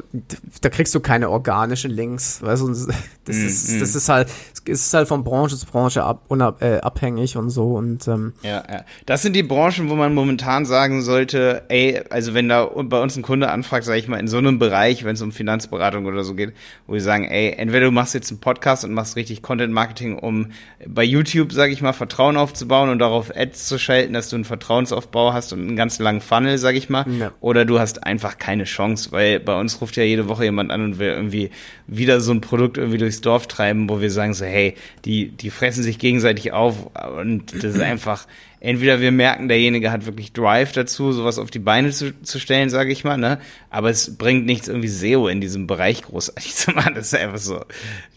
da 0.61 0.69
kriegst 0.69 0.95
du 0.95 1.01
keine 1.01 1.31
organischen 1.31 1.91
Links, 1.91 2.43
weißt 2.43 2.63
du, 2.63 2.69
das, 3.25 3.37
mm, 3.37 3.47
ist, 3.47 3.71
mm. 3.71 3.81
das 3.81 3.95
ist 3.95 4.09
halt, 4.11 4.29
es 4.67 4.87
ist 4.87 4.95
halt 4.95 5.09
von 5.09 5.25
Branche 5.25 5.57
zu 5.57 5.65
Branche 5.67 6.05
ab, 6.05 6.25
unab, 6.29 6.63
äh, 6.63 6.79
abhängig 6.81 7.39
und 7.39 7.49
so 7.49 7.77
und 7.77 8.07
ähm, 8.09 8.35
ja, 8.43 8.63
ja. 8.71 8.85
Das 9.07 9.23
sind 9.23 9.35
die 9.35 9.43
Branchen, 9.43 9.89
wo 9.89 9.95
man 9.95 10.13
momentan 10.15 10.67
sagen 10.67 11.01
sollte, 11.01 11.63
ey, 11.69 12.03
also 12.11 12.35
wenn 12.35 12.51
da 12.51 12.67
bei 12.67 13.01
uns 13.01 13.17
ein 13.17 13.23
Kunde 13.23 13.51
anfragt, 13.51 13.85
sage 13.85 13.99
ich 13.99 14.09
mal, 14.09 14.21
in 14.21 14.29
so 14.29 14.37
einem 14.37 14.59
Bereich, 14.59 15.03
wenn 15.05 15.15
es 15.15 15.23
um 15.23 15.33
Finanzberatung 15.33 16.05
oder 16.05 16.23
so 16.23 16.35
geht, 16.35 16.53
wo 16.87 16.93
wir 16.93 17.01
sagen, 17.01 17.25
ey, 17.25 17.55
entweder 17.57 17.87
du 17.87 17.93
machst 17.93 18.13
jetzt 18.13 18.31
einen 18.31 18.41
Podcast 18.41 18.85
und 18.85 18.93
machst 18.93 19.17
richtig 19.17 19.41
Content 19.41 19.73
Marketing, 19.73 20.19
um 20.19 20.49
bei 20.87 21.05
YouTube, 21.05 21.53
sage 21.53 21.73
ich 21.73 21.81
mal, 21.81 21.95
Vertrauen 21.95 22.37
aufzubauen 22.37 22.91
und 22.91 22.99
darauf 22.99 23.35
Ads 23.35 23.67
zu 23.67 23.79
schalten, 23.79 24.13
dass 24.13 24.29
du 24.29 24.37
einen 24.37 24.45
Vertrauensaufbau 24.45 25.33
hast 25.33 25.55
und 25.55 25.61
einen 25.61 25.77
ganz 25.77 25.99
langen 25.99 26.21
Funnel, 26.21 26.59
sage 26.59 26.77
ich 26.77 26.91
mal, 26.91 27.07
ja. 27.19 27.33
oder 27.41 27.65
du 27.65 27.79
hast 27.79 28.05
einfach 28.05 28.37
keine 28.37 28.58
keine 28.59 28.65
Chance, 28.65 29.13
weil 29.13 29.39
bei 29.39 29.59
uns 29.59 29.81
ruft 29.81 29.97
ja 29.97 30.03
jede 30.03 30.29
Woche 30.29 30.45
jemand 30.45 30.73
an 30.73 30.83
und 30.83 30.99
will 30.99 31.09
irgendwie 31.09 31.51
wieder 31.87 32.21
so 32.21 32.33
ein 32.33 32.41
Produkt 32.41 32.77
irgendwie 32.77 32.99
durchs 32.99 33.21
Dorf 33.21 33.47
treiben, 33.47 33.89
wo 33.89 34.01
wir 34.01 34.11
sagen 34.11 34.35
so, 34.35 34.45
hey, 34.45 34.75
die, 35.05 35.29
die 35.29 35.51
fressen 35.51 35.85
sich 35.85 35.99
gegenseitig 35.99 36.53
auf 36.53 36.91
und 37.17 37.55
das 37.55 37.77
ist 37.77 37.81
einfach, 37.81 38.27
entweder 38.59 39.01
wir 39.01 39.13
merken, 39.13 39.47
derjenige 39.47 39.93
hat 39.93 40.07
wirklich 40.07 40.33
Drive 40.33 40.73
dazu, 40.73 41.13
sowas 41.13 41.39
auf 41.39 41.53
die 41.53 41.61
Beine 41.61 41.91
zu, 41.91 42.21
zu 42.23 42.41
stellen, 42.41 42.69
sage 42.69 42.91
ich 42.91 43.05
mal, 43.05 43.17
ne? 43.17 43.39
Aber 43.71 43.91
es 43.91 44.17
bringt 44.17 44.45
nichts 44.45 44.67
irgendwie 44.67 44.89
SEO 44.89 45.29
in 45.29 45.41
diesem 45.41 45.69
Bereich 45.69 46.03
großartig 46.03 46.55
zu 46.57 46.73
machen. 46.73 46.95
Das 46.97 47.07
ist 47.07 47.15
einfach 47.15 47.39
so. 47.39 47.65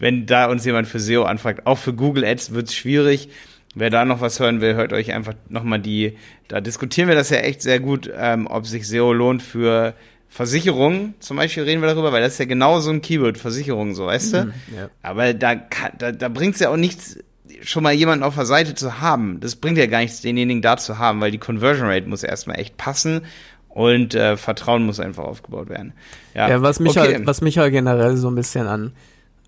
Wenn 0.00 0.26
da 0.26 0.46
uns 0.46 0.64
jemand 0.64 0.88
für 0.88 0.98
SEO 0.98 1.22
anfragt, 1.22 1.66
auch 1.66 1.78
für 1.78 1.94
Google 1.94 2.24
Ads 2.24 2.52
wird 2.52 2.68
es 2.68 2.74
schwierig. 2.74 3.28
Wer 3.74 3.88
da 3.88 4.04
noch 4.04 4.20
was 4.20 4.38
hören 4.38 4.60
will, 4.60 4.74
hört 4.74 4.92
euch 4.92 5.12
einfach 5.12 5.32
nochmal 5.48 5.80
die, 5.80 6.18
da 6.48 6.60
diskutieren 6.60 7.08
wir 7.08 7.14
das 7.14 7.30
ja 7.30 7.38
echt 7.38 7.62
sehr 7.62 7.80
gut, 7.80 8.10
ähm, 8.14 8.46
ob 8.46 8.66
sich 8.66 8.86
SEO 8.86 9.14
lohnt 9.14 9.42
für 9.42 9.94
Versicherung, 10.32 11.12
zum 11.20 11.36
Beispiel 11.36 11.64
reden 11.64 11.82
wir 11.82 11.88
darüber, 11.88 12.10
weil 12.10 12.22
das 12.22 12.32
ist 12.32 12.38
ja 12.38 12.46
genau 12.46 12.80
so 12.80 12.90
ein 12.90 13.02
Keyword, 13.02 13.36
Versicherung, 13.36 13.94
so, 13.94 14.06
weißt 14.06 14.32
du? 14.32 14.44
Mhm, 14.44 14.52
ja. 14.74 14.88
Aber 15.02 15.34
da, 15.34 15.56
da, 15.98 16.10
da 16.10 16.28
bringt 16.30 16.54
es 16.54 16.60
ja 16.60 16.70
auch 16.70 16.78
nichts, 16.78 17.18
schon 17.60 17.82
mal 17.82 17.92
jemanden 17.92 18.24
auf 18.24 18.36
der 18.36 18.46
Seite 18.46 18.74
zu 18.74 18.98
haben. 19.02 19.40
Das 19.40 19.56
bringt 19.56 19.76
ja 19.76 19.84
gar 19.84 19.98
nichts, 19.98 20.22
denjenigen 20.22 20.62
da 20.62 20.78
zu 20.78 20.96
haben, 20.96 21.20
weil 21.20 21.32
die 21.32 21.38
Conversion 21.38 21.86
Rate 21.86 22.08
muss 22.08 22.22
erstmal 22.22 22.58
echt 22.58 22.78
passen 22.78 23.26
und 23.68 24.14
äh, 24.14 24.38
Vertrauen 24.38 24.86
muss 24.86 25.00
einfach 25.00 25.24
aufgebaut 25.24 25.68
werden. 25.68 25.92
Ja, 26.32 26.48
ja 26.48 26.62
was, 26.62 26.80
mich 26.80 26.96
okay. 26.96 27.16
halt, 27.16 27.26
was 27.26 27.42
mich 27.42 27.58
halt 27.58 27.72
generell 27.72 28.16
so 28.16 28.30
ein 28.30 28.34
bisschen 28.34 28.66
an, 28.66 28.92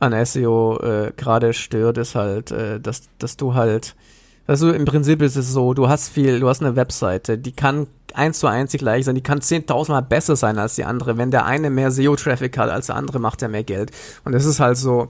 an 0.00 0.26
SEO 0.26 0.80
äh, 0.82 1.12
gerade 1.16 1.54
stört, 1.54 1.96
ist 1.96 2.14
halt, 2.14 2.50
äh, 2.50 2.78
dass, 2.78 3.08
dass 3.18 3.38
du 3.38 3.54
halt, 3.54 3.94
also 4.46 4.72
im 4.72 4.84
Prinzip 4.84 5.22
ist 5.22 5.36
es 5.36 5.52
so, 5.52 5.74
du 5.74 5.88
hast 5.88 6.08
viel, 6.08 6.40
du 6.40 6.48
hast 6.48 6.62
eine 6.62 6.76
Webseite, 6.76 7.38
die 7.38 7.52
kann 7.52 7.86
eins 8.14 8.38
zu 8.38 8.46
eins 8.46 8.70
die 8.70 8.78
gleiche 8.78 9.04
sein. 9.04 9.14
Die 9.14 9.22
kann 9.22 9.40
zehntausendmal 9.40 10.02
besser 10.02 10.36
sein 10.36 10.58
als 10.58 10.76
die 10.76 10.84
andere. 10.84 11.18
Wenn 11.18 11.30
der 11.30 11.46
eine 11.46 11.70
mehr 11.70 11.90
SEO-Traffic 11.90 12.56
hat 12.58 12.70
als 12.70 12.86
der 12.86 12.96
andere, 12.96 13.18
macht 13.18 13.42
er 13.42 13.48
mehr 13.48 13.64
Geld. 13.64 13.90
Und 14.24 14.32
das 14.32 14.44
ist 14.44 14.60
halt 14.60 14.76
so, 14.76 15.08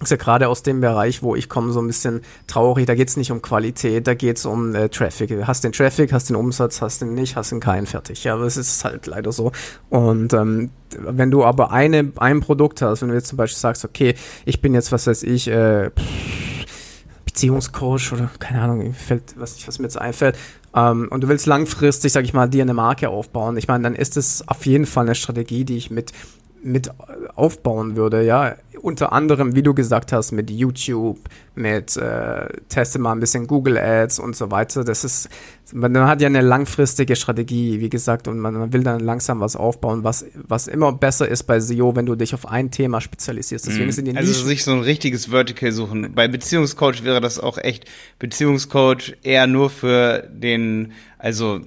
ist 0.00 0.10
ja 0.10 0.16
gerade 0.16 0.48
aus 0.48 0.62
dem 0.62 0.80
Bereich, 0.80 1.22
wo 1.22 1.34
ich 1.34 1.48
komme, 1.48 1.72
so 1.72 1.80
ein 1.80 1.86
bisschen 1.86 2.20
traurig. 2.46 2.86
Da 2.86 2.94
geht's 2.94 3.16
nicht 3.16 3.32
um 3.32 3.42
Qualität, 3.42 4.06
da 4.06 4.14
geht's 4.14 4.44
um 4.44 4.74
äh, 4.74 4.88
Traffic. 4.88 5.46
Hast 5.46 5.64
den 5.64 5.72
Traffic, 5.72 6.12
hast 6.12 6.28
den 6.28 6.36
Umsatz, 6.36 6.82
hast 6.82 7.00
den 7.00 7.14
nicht, 7.14 7.34
hast 7.36 7.50
den 7.50 7.60
keinen 7.60 7.86
fertig. 7.86 8.24
Ja, 8.24 8.34
aber 8.34 8.44
es 8.44 8.56
ist 8.56 8.84
halt 8.84 9.06
leider 9.06 9.32
so. 9.32 9.52
Und 9.88 10.32
ähm, 10.34 10.70
wenn 10.98 11.30
du 11.30 11.44
aber 11.44 11.72
eine, 11.72 12.12
ein 12.16 12.40
Produkt 12.40 12.82
hast, 12.82 13.02
wenn 13.02 13.08
du 13.08 13.14
jetzt 13.14 13.28
zum 13.28 13.38
Beispiel 13.38 13.58
sagst, 13.58 13.84
okay, 13.84 14.14
ich 14.44 14.60
bin 14.60 14.74
jetzt, 14.74 14.92
was 14.92 15.06
weiß 15.06 15.22
ich, 15.22 15.48
äh, 15.48 15.90
Beziehungscoach 17.36 18.12
oder 18.12 18.30
keine 18.38 18.62
Ahnung, 18.62 18.94
fällt 18.94 19.34
was 19.36 19.68
was 19.68 19.78
mir 19.78 19.84
jetzt 19.84 20.00
einfällt, 20.00 20.38
ähm, 20.74 21.08
und 21.10 21.20
du 21.22 21.28
willst 21.28 21.46
langfristig, 21.46 22.12
sag 22.12 22.24
ich 22.24 22.32
mal, 22.32 22.48
dir 22.48 22.62
eine 22.62 22.72
Marke 22.72 23.10
aufbauen, 23.10 23.58
ich 23.58 23.68
meine, 23.68 23.84
dann 23.84 23.94
ist 23.94 24.16
es 24.16 24.46
auf 24.48 24.64
jeden 24.64 24.86
Fall 24.86 25.04
eine 25.04 25.14
Strategie, 25.14 25.64
die 25.64 25.76
ich 25.76 25.90
mit 25.90 26.12
mit 26.66 26.90
aufbauen 27.34 27.96
würde, 27.96 28.22
ja. 28.24 28.56
Unter 28.82 29.12
anderem, 29.12 29.54
wie 29.54 29.62
du 29.62 29.72
gesagt 29.72 30.12
hast, 30.12 30.32
mit 30.32 30.50
YouTube, 30.50 31.18
mit 31.54 31.96
äh, 31.96 32.46
teste 32.68 32.98
mal 32.98 33.12
ein 33.12 33.20
bisschen 33.20 33.46
Google 33.46 33.78
Ads 33.78 34.18
und 34.18 34.36
so 34.36 34.50
weiter. 34.50 34.84
Das 34.84 35.02
ist, 35.02 35.28
man 35.72 35.96
hat 36.06 36.20
ja 36.20 36.26
eine 36.26 36.42
langfristige 36.42 37.16
Strategie, 37.16 37.80
wie 37.80 37.88
gesagt, 37.88 38.28
und 38.28 38.38
man, 38.38 38.54
man, 38.54 38.72
will 38.72 38.82
dann 38.82 39.00
langsam 39.00 39.40
was 39.40 39.56
aufbauen, 39.56 40.04
was, 40.04 40.26
was 40.34 40.68
immer 40.68 40.92
besser 40.92 41.26
ist 41.26 41.44
bei 41.44 41.58
SEO, 41.58 41.96
wenn 41.96 42.06
du 42.06 42.16
dich 42.16 42.34
auf 42.34 42.46
ein 42.46 42.70
Thema 42.70 43.00
spezialisierst. 43.00 43.66
Deswegen 43.66 43.86
mhm. 43.86 43.92
sind 43.92 44.04
die 44.06 44.16
Also 44.16 44.32
sich 44.32 44.62
so 44.62 44.72
ein 44.72 44.80
richtiges 44.80 45.26
Vertical 45.26 45.72
suchen. 45.72 46.12
Bei 46.14 46.28
Beziehungscoach 46.28 47.02
wäre 47.02 47.20
das 47.20 47.38
auch 47.38 47.58
echt 47.58 47.86
Beziehungscoach 48.18 49.16
eher 49.22 49.46
nur 49.46 49.70
für 49.70 50.28
den, 50.30 50.92
also 51.18 51.60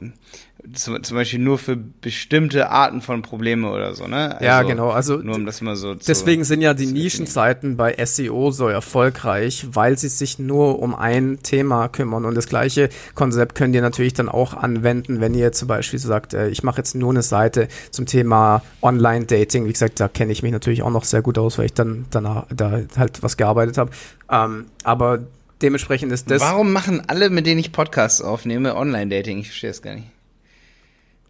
zum, 0.73 1.01
zum 1.03 1.17
Beispiel 1.17 1.39
nur 1.39 1.57
für 1.57 1.75
bestimmte 1.75 2.69
Arten 2.69 3.01
von 3.01 3.21
Probleme 3.21 3.69
oder 3.71 3.93
so, 3.95 4.07
ne? 4.07 4.33
Also 4.33 4.45
ja, 4.45 4.61
genau. 4.63 4.89
Also 4.89 5.17
nur 5.17 5.35
um 5.35 5.45
das 5.45 5.61
mal 5.61 5.75
so 5.75 5.95
Deswegen 5.95 6.43
sind 6.43 6.61
ja 6.61 6.73
die 6.73 6.85
Nischenseiten 6.85 7.77
bei 7.77 7.95
SEO 8.03 8.51
so 8.51 8.67
erfolgreich, 8.67 9.67
weil 9.71 9.97
sie 9.97 10.09
sich 10.09 10.39
nur 10.39 10.79
um 10.79 10.95
ein 10.95 11.39
Thema 11.43 11.87
kümmern. 11.87 12.25
Und 12.25 12.35
das 12.35 12.47
gleiche 12.47 12.89
Konzept 13.15 13.55
könnt 13.55 13.75
ihr 13.75 13.81
natürlich 13.81 14.13
dann 14.13 14.29
auch 14.29 14.53
anwenden, 14.53 15.21
wenn 15.21 15.33
ihr 15.33 15.51
zum 15.51 15.67
Beispiel 15.67 15.99
sagt, 15.99 16.33
äh, 16.33 16.49
ich 16.49 16.63
mache 16.63 16.77
jetzt 16.77 16.95
nur 16.95 17.11
eine 17.11 17.23
Seite 17.23 17.67
zum 17.91 18.05
Thema 18.05 18.61
Online-Dating. 18.81 19.65
Wie 19.65 19.73
gesagt, 19.73 19.99
da 19.99 20.07
kenne 20.07 20.31
ich 20.31 20.43
mich 20.43 20.51
natürlich 20.51 20.83
auch 20.83 20.91
noch 20.91 21.03
sehr 21.03 21.21
gut 21.21 21.37
aus, 21.37 21.57
weil 21.57 21.65
ich 21.65 21.73
dann 21.73 22.05
danach 22.11 22.45
da 22.53 22.81
halt 22.97 23.23
was 23.23 23.37
gearbeitet 23.37 23.77
habe. 23.77 23.91
Ähm, 24.29 24.65
aber 24.83 25.19
dementsprechend 25.61 26.11
ist 26.11 26.29
das. 26.29 26.41
Warum 26.41 26.71
machen 26.73 27.01
alle, 27.07 27.29
mit 27.29 27.45
denen 27.45 27.59
ich 27.59 27.71
Podcasts 27.71 28.21
aufnehme, 28.21 28.75
Online-Dating? 28.75 29.39
Ich 29.39 29.47
verstehe 29.47 29.71
es 29.71 29.81
gar 29.81 29.95
nicht. 29.95 30.07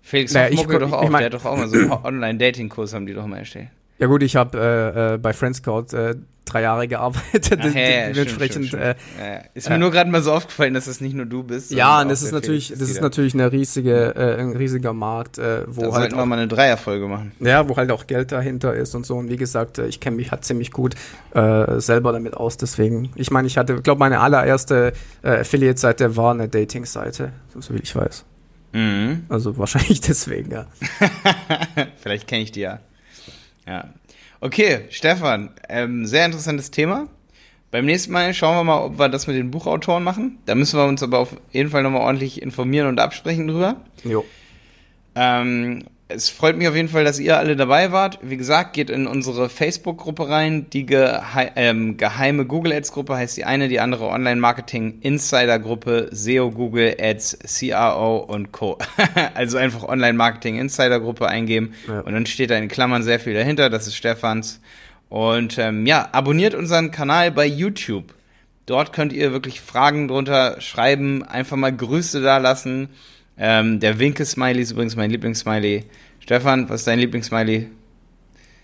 Felix 0.02 0.34
naja, 0.34 0.50
ich, 0.50 0.62
doch 0.64 0.92
auch, 0.92 1.04
ich 1.04 1.10
mein, 1.10 1.20
der 1.20 1.26
hat 1.28 1.34
doch 1.34 1.46
auch 1.46 1.58
mal 1.58 1.68
so 1.68 1.78
einen 1.78 1.92
Online-Dating-Kurs, 1.92 2.94
haben 2.94 3.06
die 3.06 3.14
doch 3.14 3.28
mal 3.28 3.38
erstellt. 3.38 3.68
Ja 4.00 4.08
gut, 4.08 4.24
ich 4.24 4.36
habe 4.36 4.58
äh, 4.58 5.14
äh, 5.16 5.18
bei 5.18 5.34
Friendscout 5.34 5.94
äh, 5.94 6.16
drei 6.50 6.62
Jahre 6.62 6.88
gearbeitet. 6.88 7.60
Ach, 7.62 7.76
ja, 7.76 8.12
dementsprechend. 8.12 8.74
Äh, 8.74 8.96
ja, 9.20 9.42
ist 9.54 9.70
mir 9.70 9.78
nur 9.78 9.92
gerade 9.92 10.10
mal 10.10 10.22
so 10.22 10.34
aufgefallen, 10.34 10.74
dass 10.74 10.86
das 10.86 11.02
nicht 11.02 11.16
nur 11.16 11.26
du 11.26 11.44
bist. 11.44 11.72
Ja, 11.72 12.02
und 12.02 12.10
das 12.10 12.22
ist 12.22 12.32
natürlich, 12.32 12.70
das 12.70 12.90
ist 12.90 13.02
natürlich 13.02 13.34
eine 13.34 13.52
riesige, 13.52 14.16
äh, 14.16 14.40
ein 14.40 14.56
riesiger 14.56 14.94
Markt, 14.94 15.38
äh, 15.38 15.64
wo 15.68 15.82
da 15.82 15.92
halt 15.94 16.14
auch, 16.14 16.18
wir 16.18 16.26
mal 16.26 16.40
eine 16.40 16.48
Dreierfolge 16.48 17.08
machen. 17.08 17.32
Ja, 17.40 17.68
wo 17.68 17.76
halt 17.78 17.92
auch 17.92 18.08
Geld 18.08 18.32
dahinter 18.32 18.74
ist 18.74 18.96
und 18.96 19.06
so. 19.06 19.16
Und 19.16 19.30
wie 19.30 19.38
gesagt, 19.38 19.78
äh, 19.78 19.88
ich 19.88 20.00
kenne 20.00 20.16
mich 20.16 20.32
halt 20.32 20.44
ziemlich 20.44 20.72
gut 20.72 20.96
äh, 21.34 21.80
selber 21.80 22.12
damit 22.12 22.36
aus. 22.36 22.58
Deswegen, 22.58 23.12
ich 23.16 23.32
meine, 23.32 23.48
ich 23.48 23.58
hatte, 23.58 23.82
glaube 23.82 24.00
meine 24.00 24.20
allererste 24.20 24.94
äh, 25.22 25.42
Affiliate-Seite 25.42 26.16
war 26.16 26.34
eine 26.34 26.48
Dating-Seite, 26.48 27.32
so 27.60 27.74
wie 27.74 27.80
ich 27.80 27.96
weiß. 27.96 28.26
Mhm. 28.72 29.26
Also 29.30 29.58
wahrscheinlich 29.58 30.02
deswegen, 30.08 30.52
ja. 30.52 30.68
Vielleicht 32.02 32.28
kenne 32.28 32.44
ich 32.44 32.52
die 32.52 32.62
ja. 32.62 32.80
Ja. 33.68 33.90
Okay, 34.42 34.86
Stefan, 34.90 35.52
ähm, 35.68 36.06
sehr 36.06 36.26
interessantes 36.26 36.72
Thema. 36.72 37.08
Beim 37.72 37.86
nächsten 37.86 38.12
Mal 38.12 38.34
schauen 38.34 38.56
wir 38.56 38.64
mal, 38.64 38.82
ob 38.82 38.98
wir 38.98 39.10
das 39.10 39.28
mit 39.28 39.36
den 39.36 39.52
Buchautoren 39.52 40.04
machen. 40.04 40.40
Da 40.46 40.56
müssen 40.56 40.80
wir 40.80 40.86
uns 40.86 41.04
aber 41.04 41.20
auf 41.20 41.36
jeden 41.52 41.70
Fall 41.70 41.84
nochmal 41.84 42.02
ordentlich 42.02 42.42
informieren 42.42 42.88
und 42.88 43.00
absprechen 43.00 43.48
drüber. 43.48 43.82
Jo. 44.04 44.26
Ähm, 45.14 45.84
es 46.12 46.30
freut 46.30 46.58
mich 46.58 46.68
auf 46.68 46.76
jeden 46.76 46.90
Fall, 46.90 47.04
dass 47.04 47.20
ihr 47.20 47.38
alle 47.38 47.56
dabei 47.56 47.92
wart. 47.92 48.18
Wie 48.24 48.36
gesagt, 48.36 48.74
geht 48.74 48.90
in 48.90 49.06
unsere 49.06 49.48
Facebook-Gruppe 49.48 50.28
rein. 50.28 50.68
Die 50.72 50.88
gehe 50.88 51.22
ähm, 51.56 51.98
geheime 51.98 52.46
Google 52.46 52.74
Ads-Gruppe 52.74 53.16
heißt 53.16 53.38
die 53.38 53.46
eine, 53.46 53.68
die 53.68 53.80
andere 53.80 54.08
Online-Marketing-Insider-Gruppe 54.08 56.10
SEO 56.12 56.50
Google 56.50 56.98
Ads, 57.00 57.38
CRO 57.46 58.18
und 58.18 58.52
Co. 58.52 58.80
also 59.36 59.60
einfach 59.60 59.84
Online-Marketing-Insider-Gruppe 59.84 61.28
eingeben 61.28 61.76
ja. 61.88 62.00
und 62.00 62.12
dann 62.12 62.26
steht 62.26 62.50
da 62.50 62.58
in 62.58 62.70
Klammern 62.70 63.04
sehr 63.04 63.20
viel 63.20 63.36
dahinter. 63.36 63.70
Das 63.70 63.86
ist 63.86 63.96
Stefans. 63.96 64.62
Und 65.10 65.60
ähm, 65.60 65.86
ja, 65.86 66.10
abonniert 66.12 66.56
unseren 66.56 66.90
Kanal 66.90 67.32
bei 67.32 67.46
YouTube. 67.46 68.16
Dort 68.66 68.94
könnt 68.94 69.14
ihr 69.14 69.32
wirklich 69.32 69.62
Fragen 69.62 70.08
drunter 70.08 70.60
schreiben, 70.60 71.24
einfach 71.24 71.56
mal 71.56 71.76
Grüße 71.76 72.22
da 72.22 72.38
lassen. 72.38 72.90
Ähm, 73.40 73.80
der 73.80 73.98
Winke-Smiley 73.98 74.62
ist 74.62 74.72
übrigens 74.72 74.98
mein 74.98 75.10
Lieblings-Smiley. 75.12 75.86
Stefan, 76.20 76.68
was 76.68 76.82
ist 76.82 76.88
dein 76.88 77.00
Lieblings-Smiley? 77.00 77.70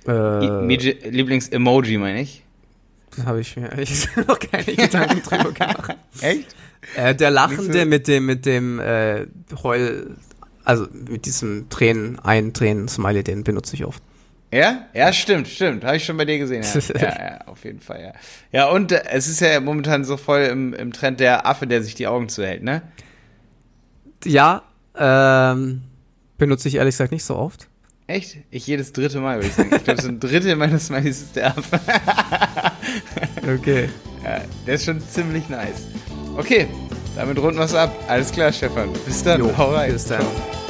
Äh, 0.08 1.10
Lieblings-Emoji, 1.10 1.98
meine 1.98 2.22
ich. 2.22 2.44
Habe 3.26 3.40
ich 3.40 3.56
mir 3.56 3.72
ehrlich 3.72 4.08
noch 4.28 4.38
keine 4.38 4.76
Gedanken 4.76 5.22
drüber 5.24 5.52
gemacht. 5.54 5.96
Echt? 6.20 6.56
Äh, 6.98 7.16
der 7.16 7.32
Lachende 7.32 7.86
mit 7.86 8.10
dem, 8.10 8.26
mit 8.26 8.46
dem 8.46 8.80
äh, 8.80 9.26
Heul, 9.64 10.18
also 10.66 10.88
mit 10.92 11.26
diesem 11.26 11.70
Tränen, 11.70 12.20
ein 12.20 12.54
Tränen-Smiley, 12.54 13.24
den 13.24 13.46
benutze 13.46 13.76
ich 13.76 13.86
oft. 13.86 14.04
Ja? 14.52 14.88
Ja, 14.94 15.12
stimmt, 15.14 15.48
stimmt. 15.48 15.86
Habe 15.86 15.98
ich 15.98 16.06
schon 16.06 16.18
bei 16.18 16.26
dir 16.26 16.38
gesehen. 16.38 16.64
Ja, 16.64 17.00
ja, 17.02 17.26
ja 17.26 17.48
auf 17.48 17.64
jeden 17.64 17.80
Fall, 17.80 18.02
ja. 18.02 18.14
Ja, 18.52 18.70
und 18.70 18.92
äh, 18.92 19.04
es 19.10 19.28
ist 19.28 19.40
ja 19.40 19.60
momentan 19.62 20.04
so 20.04 20.18
voll 20.18 20.42
im, 20.42 20.74
im 20.74 20.92
Trend 20.92 21.22
der 21.22 21.48
Affe, 21.48 21.66
der 21.66 21.82
sich 21.82 21.96
die 21.96 22.08
Augen 22.08 22.28
zuhält, 22.28 22.62
ne? 22.62 22.82
Ja, 24.26 24.64
ähm, 24.98 25.82
benutze 26.38 26.68
ich 26.68 26.76
ehrlich 26.76 26.94
gesagt 26.94 27.12
nicht 27.12 27.24
so 27.24 27.36
oft. 27.36 27.68
Echt? 28.08 28.38
Ich 28.52 28.68
jedes 28.68 28.94
dritte 28.94 29.20
Mal, 29.20 29.38
würde 29.38 29.48
ich 29.48 29.54
sagen. 29.54 29.72
Ich 29.76 29.84
glaube, 29.84 30.02
so 30.02 30.10
ein 30.10 30.20
Drittel 30.20 30.56
meines 30.56 30.88
Smileys 30.88 31.22
ist 31.24 31.36
der 31.36 31.48
Affe. 31.58 31.80
okay. 33.44 33.90
Ja, 34.24 34.42
der 34.68 34.76
ist 34.76 34.86
schon 34.86 35.02
ziemlich 35.02 35.50
nice. 35.50 35.88
Okay, 36.38 36.68
damit 37.16 37.40
runden 37.40 37.58
wir 37.58 37.66
es 37.66 37.74
ab. 37.74 37.96
Alles 38.08 38.32
klar, 38.32 38.52
Stefan. 38.52 38.90
Bis 39.06 39.24
dann. 39.24 39.40
Jo, 39.40 39.58
Hau 39.58 39.74
rein. 39.74 39.94
Bis 39.94 40.06
dann. 40.06 40.22
Ciao. 40.22 40.65